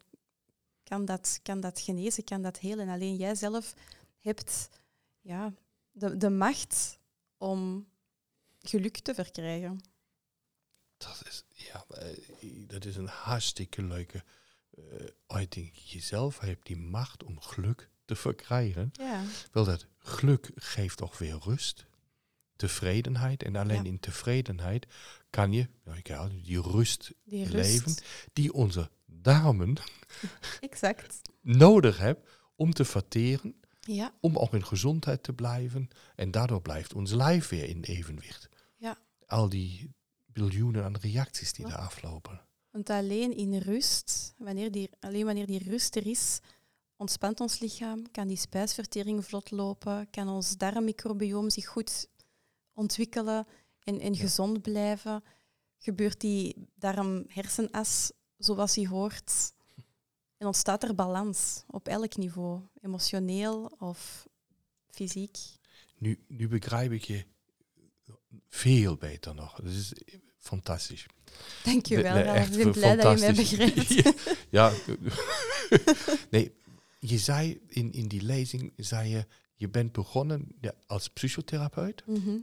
kan, 0.83 1.05
dat, 1.05 1.39
kan 1.43 1.59
dat 1.59 1.79
genezen, 1.79 2.23
kan 2.23 2.41
dat 2.41 2.59
helen. 2.59 2.87
En 2.87 2.93
alleen 2.93 3.15
jijzelf 3.15 3.73
hebt 4.19 4.69
ja, 5.21 5.53
de, 5.91 6.17
de 6.17 6.29
macht 6.29 6.99
om 7.37 7.87
geluk 8.59 8.97
te 8.97 9.13
verkrijgen. 9.13 9.79
Dat 10.99 11.21
is, 11.27 11.43
ja, 11.53 11.85
eh, 11.89 12.07
dat 12.67 12.85
is 12.85 12.95
een 12.95 13.07
hartstikke 13.07 13.81
leuke 13.83 14.23
eh, 14.77 14.83
uiting. 15.27 15.71
Jezelf 15.73 16.39
hebt 16.39 16.65
die 16.65 16.77
macht 16.77 17.23
om 17.23 17.41
geluk 17.41 17.89
te 18.05 18.15
verkrijgen. 18.15 18.89
Ja, 18.93 19.23
Wel, 19.51 19.65
dat 19.65 19.85
geluk 19.97 20.51
geeft 20.55 20.97
toch 20.97 21.17
weer 21.17 21.37
rust, 21.43 21.85
tevredenheid. 22.55 23.43
En 23.43 23.55
alleen 23.55 23.83
Ja. 23.83 23.89
in 23.89 23.99
tevredenheid 23.99 24.87
kan 25.29 25.51
je 25.53 25.67
nou, 25.83 26.41
die 26.43 26.61
rust 26.61 27.11
die 27.23 27.43
rust. 27.43 27.53
leven 27.53 27.95
die 28.33 28.53
onze 28.53 28.89
darmen 29.05 29.75
Exact. 30.59 31.21
nodig 31.41 31.97
hebben 31.97 32.23
om 32.55 32.73
te 32.73 32.85
verteren, 32.85 33.55
Ja, 33.81 34.13
om 34.19 34.37
ook 34.37 34.53
in 34.53 34.65
gezondheid 34.65 35.23
te 35.23 35.33
blijven. 35.33 35.87
En 36.15 36.31
daardoor 36.31 36.61
blijft 36.61 36.93
ons 36.93 37.11
lijf 37.11 37.49
weer 37.49 37.63
in 37.69 37.81
evenwicht. 37.83 38.49
Ja. 38.77 38.97
Al 39.25 39.49
die 39.49 39.89
biljoenen 40.39 40.83
aan 40.83 40.95
reacties 40.97 41.53
die 41.53 41.65
Ja. 41.67 41.71
daar 41.71 41.81
aflopen. 41.85 42.41
want 42.71 42.89
alleen 42.89 43.35
in 43.35 43.57
rust, 43.57 44.33
wanneer 44.37 44.71
die, 44.71 44.89
alleen 44.99 45.25
wanneer 45.25 45.45
die 45.45 45.63
rust 45.69 45.95
er 45.95 46.05
is, 46.07 46.39
ontspant 46.97 47.39
ons 47.39 47.59
lichaam, 47.59 48.11
kan 48.11 48.27
die 48.27 48.37
spijsvertering 48.37 49.25
vlot 49.25 49.51
lopen, 49.51 50.09
kan 50.09 50.27
ons 50.27 50.57
darmmicrobioom 50.57 51.49
zich 51.49 51.65
goed 51.67 52.07
ontwikkelen 52.73 53.47
en, 53.83 53.99
en 53.99 54.13
Ja. 54.13 54.19
gezond 54.19 54.61
blijven. 54.61 55.23
Gebeurt 55.77 56.19
die 56.21 56.55
darm-hersenas 56.75 58.11
zoals 58.37 58.75
hij 58.75 58.85
hoort? 58.87 59.53
En 60.37 60.47
ontstaat 60.47 60.83
er 60.83 60.95
balans 60.95 61.63
op 61.67 61.87
elk 61.87 62.17
niveau, 62.17 62.61
emotioneel 62.81 63.65
of 63.79 64.27
fysiek. 64.87 65.37
Nu, 65.97 66.19
nu 66.27 66.47
begrijp 66.47 66.91
ik 66.91 67.03
je 67.03 67.25
veel 68.47 68.95
beter 68.97 69.35
nog. 69.35 69.61
Is 69.61 69.93
fantastisch. 70.39 71.05
Dank 71.63 71.85
je 71.85 72.01
wel, 72.01 72.35
Ik 72.35 72.49
ben 72.49 72.71
blij 72.71 72.95
dat 72.95 73.19
je 73.19 73.25
mij 73.25 73.33
begrijpt. 73.33 74.19
ja. 74.49 74.71
nee, 76.31 76.51
je 76.99 77.17
zei 77.17 77.61
in, 77.67 77.91
in 77.91 78.07
die 78.07 78.21
lezing, 78.21 78.73
zei 78.77 79.09
je, 79.09 79.25
je 79.55 79.69
bent 79.69 79.91
begonnen 79.91 80.47
ja, 80.61 80.73
als 80.87 81.07
psychotherapeut. 81.07 82.03
Mhm. 82.05 82.37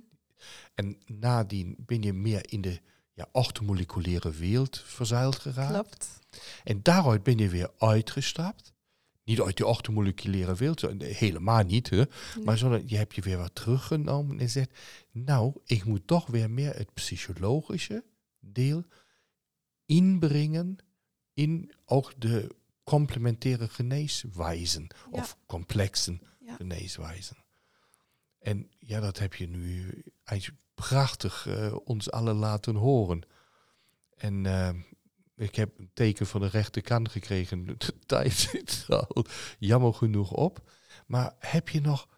En 0.75 0.99
nadien 1.07 1.75
ben 1.79 2.03
je 2.03 2.13
meer 2.13 2.53
in 2.53 2.61
de 2.61 2.81
ja, 3.13 3.29
orthomoleculaire 3.33 4.31
wereld 4.31 4.83
verzeild 4.87 5.37
geraakt. 5.37 5.73
Klopt. 5.73 6.09
En 6.65 6.83
daaruit 6.83 7.23
ben 7.23 7.39
je 7.39 7.49
weer 7.49 7.71
uitgestapt. 7.79 8.73
Niet 9.27 9.41
uit 9.41 9.57
die 9.57 9.66
orthomoleculaire 9.66 10.55
wereld, 10.55 10.81
helemaal 11.03 11.62
niet. 11.62 11.91
Hè? 11.91 12.05
Maar 12.45 12.59
zodat 12.59 12.91
je 12.91 12.97
hebt 12.97 13.14
je 13.14 13.22
weer 13.22 13.37
wat 13.37 13.55
teruggenomen 13.55 14.41
en 14.41 14.51
zegt, 14.51 14.79
nou, 15.11 15.53
ik 15.64 15.85
moet 15.85 16.07
toch 16.07 16.27
weer 16.27 16.51
meer 16.51 16.74
het 16.77 16.95
psychologische 16.95 18.05
deel 18.41 18.85
inbrengen 19.87 20.77
in 21.33 21.72
ook 21.85 22.12
de 22.20 22.55
complementaire 22.85 23.68
geneeswijzen 23.68 24.87
Ja. 25.12 25.18
of 25.20 25.37
complexen 25.47 26.20
Ja. 26.41 26.55
geneeswijzen. 26.55 27.37
En 28.39 28.70
ja, 28.79 29.01
dat 29.01 29.18
heb 29.18 29.35
je 29.35 29.49
nu 29.49 30.03
eigenlijk 30.24 30.61
prachtig 30.74 31.47
eh, 31.47 31.77
ons 31.85 32.11
allen 32.11 32.35
laten 32.37 32.74
horen. 32.74 33.22
En 34.16 34.47
eh, 34.47 34.70
ik 35.37 35.55
heb 35.55 35.78
een 35.78 35.91
teken 35.95 36.26
van 36.26 36.41
de 36.41 36.49
rechterkant 36.49 37.09
gekregen. 37.09 37.66
De 37.78 37.95
tijd 38.07 38.32
zit 38.32 38.84
al 38.89 39.24
jammer 39.59 39.95
genoeg 39.95 40.32
op. 40.32 40.70
Maar 41.07 41.34
heb 41.39 41.68
je 41.68 41.80
nog 41.80 42.09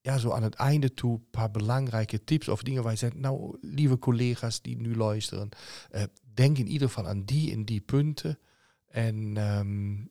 ja, 0.00 0.18
zo 0.18 0.30
aan 0.30 0.42
het 0.42 0.54
einde 0.54 0.94
toe 0.94 1.14
een 1.14 1.30
paar 1.30 1.50
belangrijke 1.50 2.24
tips 2.24 2.48
of 2.48 2.62
dingen 2.62 2.82
waar 2.82 2.92
je 2.92 2.98
zegt, 2.98 3.14
nou, 3.14 3.58
lieve 3.60 3.98
collega's 3.98 4.62
die 4.62 4.76
nu 4.76 4.96
luisteren, 4.96 5.48
eh, 5.90 6.02
denk 6.34 6.58
in 6.58 6.68
ieder 6.68 6.88
geval 6.88 7.06
aan 7.06 7.24
die 7.24 7.52
en 7.52 7.64
die 7.64 7.80
punten. 7.80 8.38
En, 8.86 9.36
ehm, 9.36 10.04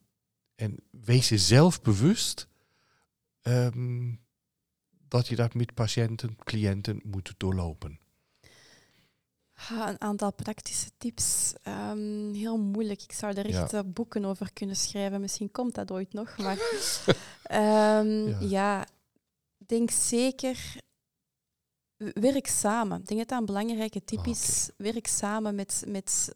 en 0.54 0.76
wees 0.90 1.28
je 1.28 1.38
zelf 1.38 1.82
bewust 1.82 2.48
ehm, 3.40 4.14
dat 5.08 5.28
je 5.28 5.36
dat 5.36 5.54
met 5.54 5.74
patiënten, 5.74 6.36
cliënten 6.44 7.00
moet 7.04 7.34
doorlopen. 7.36 8.00
Ha, 9.58 9.88
een 9.88 10.00
aantal 10.00 10.32
praktische 10.32 10.90
tips. 10.98 11.52
Ehm, 11.62 12.32
heel 12.34 12.58
moeilijk. 12.58 13.02
Ik 13.02 13.12
zou 13.12 13.34
er 13.34 13.44
echt 13.46 13.70
Ja. 13.70 13.78
eh, 13.78 13.84
boeken 13.86 14.24
over 14.24 14.52
kunnen 14.52 14.76
schrijven. 14.76 15.20
Misschien 15.20 15.50
komt 15.50 15.74
dat 15.74 15.90
ooit 15.90 16.12
nog. 16.12 16.36
Maar 16.36 16.58
ehm, 17.42 18.28
Ja. 18.28 18.38
ja. 18.40 18.86
denk 19.66 19.90
zeker. 19.90 20.76
Werk 21.96 22.46
samen. 22.46 23.00
Ik 23.00 23.06
denk 23.06 23.20
dat 23.20 23.28
dat 23.28 23.38
een 23.38 23.46
belangrijke 23.46 24.04
tip 24.04 24.18
Ah, 24.18 24.26
is. 24.26 24.70
Werk 24.76 25.06
samen 25.06 25.54
met, 25.54 25.84
met. 25.86 26.34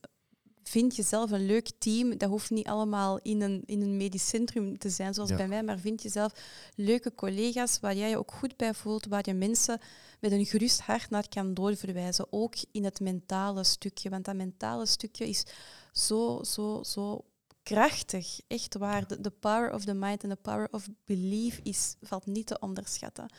Vind 0.62 0.96
jezelf 0.96 1.30
een 1.30 1.46
leuk 1.46 1.70
team. 1.78 2.18
Dat 2.18 2.28
hoeft 2.28 2.50
niet 2.50 2.66
allemaal 2.66 3.18
in 3.22 3.40
een, 3.40 3.62
in 3.66 3.82
een 3.82 3.96
medisch 3.96 4.28
centrum 4.28 4.78
te 4.78 4.90
zijn, 4.90 5.14
zoals 5.14 5.30
Ja. 5.30 5.36
bij 5.36 5.48
mij. 5.48 5.62
Maar 5.62 5.78
vind 5.78 6.02
jezelf 6.02 6.32
leuke 6.74 7.14
collega's 7.14 7.80
waar 7.80 7.96
jij 7.96 8.08
je 8.10 8.18
ook 8.18 8.32
goed 8.32 8.56
bij 8.56 8.74
voelt. 8.74 9.06
Waar 9.06 9.22
je 9.24 9.34
mensen 9.34 9.80
met 10.20 10.32
een 10.32 10.46
gerust 10.46 10.80
hart 10.80 11.10
naar 11.10 11.28
kan 11.28 11.54
doorverwijzen. 11.54 12.26
Ook 12.30 12.54
in 12.72 12.84
het 12.84 13.00
mentale 13.00 13.64
stukje. 13.64 14.10
Want 14.10 14.24
dat 14.24 14.34
mentale 14.34 14.86
stukje 14.86 15.28
is 15.28 15.44
zo, 15.92 16.42
zo, 16.42 16.82
zo 16.82 17.24
krachtig. 17.62 18.40
Echt 18.46 18.76
waar. 18.76 19.06
De, 19.06 19.20
de 19.20 19.30
power 19.30 19.74
of 19.74 19.84
the 19.84 19.94
mind 19.94 20.22
en 20.22 20.28
the 20.28 20.36
power 20.36 20.68
of 20.70 20.88
belief 21.04 21.60
is, 21.62 21.94
valt 22.00 22.26
niet 22.26 22.46
te 22.46 22.58
onderschatten. 22.58 23.32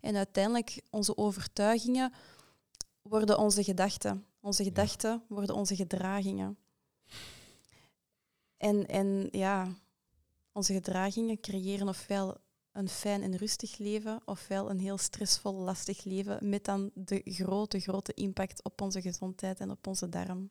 En 0.00 0.16
uiteindelijk, 0.16 0.80
onze 0.90 1.16
overtuigingen 1.16 2.12
worden 3.02 3.38
onze 3.38 3.64
gedachten. 3.64 4.24
Onze 4.44 4.64
gedachten 4.64 5.22
worden 5.28 5.54
onze 5.54 5.76
gedragingen. 5.76 6.58
En, 8.56 8.86
en 8.86 9.28
ja, 9.30 9.74
onze 10.52 10.72
gedragingen 10.72 11.40
creëren 11.40 11.88
ofwel 11.88 12.36
een 12.72 12.88
fijn 12.88 13.22
en 13.22 13.36
rustig 13.36 13.78
leven, 13.78 14.20
ofwel 14.24 14.70
een 14.70 14.78
heel 14.78 14.98
stressvol, 14.98 15.54
lastig 15.54 16.04
leven, 16.04 16.48
met 16.48 16.64
dan 16.64 16.90
de 16.94 17.20
grote, 17.24 17.80
grote 17.80 18.14
impact 18.14 18.64
op 18.64 18.80
onze 18.80 19.00
gezondheid 19.00 19.60
en 19.60 19.70
op 19.70 19.86
onze 19.86 20.08
darm. 20.08 20.50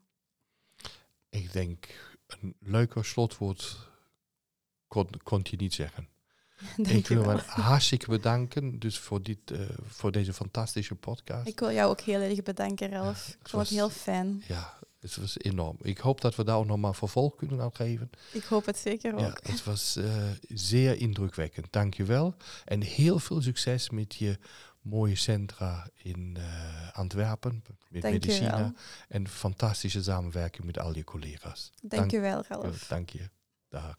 Ik 1.29 1.51
denk, 1.51 2.15
een 2.27 2.55
leuker 2.59 3.05
slotwoord 3.05 3.89
kon, 4.87 5.09
kon 5.23 5.39
je 5.43 5.55
niet 5.55 5.73
zeggen. 5.73 6.12
Dank 6.77 6.87
ik 6.87 7.07
wil 7.07 7.25
wel. 7.25 7.35
me 7.35 7.41
hartstikke 7.41 8.09
bedanken 8.09 8.79
dus 8.79 8.97
voor, 8.99 9.21
dit, 9.23 9.51
eh, 9.51 9.59
voor 9.85 10.11
deze 10.11 10.33
fantastische 10.33 10.95
podcast. 10.95 11.47
Ik 11.47 11.59
wil 11.59 11.71
jou 11.71 11.89
ook 11.89 12.01
heel 12.01 12.19
erg 12.21 12.43
bedanken, 12.43 12.89
Ralf. 12.89 13.27
ik 13.27 13.33
vond 13.49 13.51
was- 13.51 13.69
het 13.69 13.77
heel 13.77 13.89
fijn. 13.89 14.43
Ja, 14.47 14.73
het 14.99 15.15
was 15.17 15.37
enorm. 15.39 15.77
Ik 15.81 15.97
hoop 15.97 16.21
dat 16.21 16.35
we 16.35 16.43
daar 16.43 16.57
ook 16.57 16.65
nog 16.65 16.77
maar 16.77 16.95
vervolg 16.95 17.35
kunnen 17.35 17.61
aan 17.61 17.75
geven. 17.75 18.09
Ik 18.31 18.43
hoop 18.43 18.65
het 18.65 18.77
zeker 18.77 19.13
ook. 19.13 19.19
Ja, 19.19 19.37
het 19.51 19.63
was 19.63 19.95
eh, 19.95 20.05
zeer 20.47 20.97
indrukwekkend. 20.97 21.67
Dank 21.69 21.93
je 21.93 22.03
wel. 22.03 22.35
En 22.65 22.81
heel 22.81 23.19
veel 23.19 23.41
succes 23.41 23.89
met 23.89 24.15
je 24.15 24.37
mooie 24.81 25.15
centra 25.15 25.87
in 25.95 26.37
eh, 26.39 26.91
Antwerpen, 26.97 27.63
met 27.89 28.01
Dank 28.01 28.13
Medicina. 28.13 28.73
En 29.07 29.27
fantastische 29.27 30.03
samenwerking 30.03 30.65
met 30.65 30.79
al 30.79 30.95
je 30.95 31.03
collega's. 31.03 31.71
Dank 31.81 32.11
je 32.11 32.19
wel, 32.19 32.43
Ralf. 32.47 32.87
Dank 32.87 33.09
je. 33.09 33.29
Dag. 33.69 33.97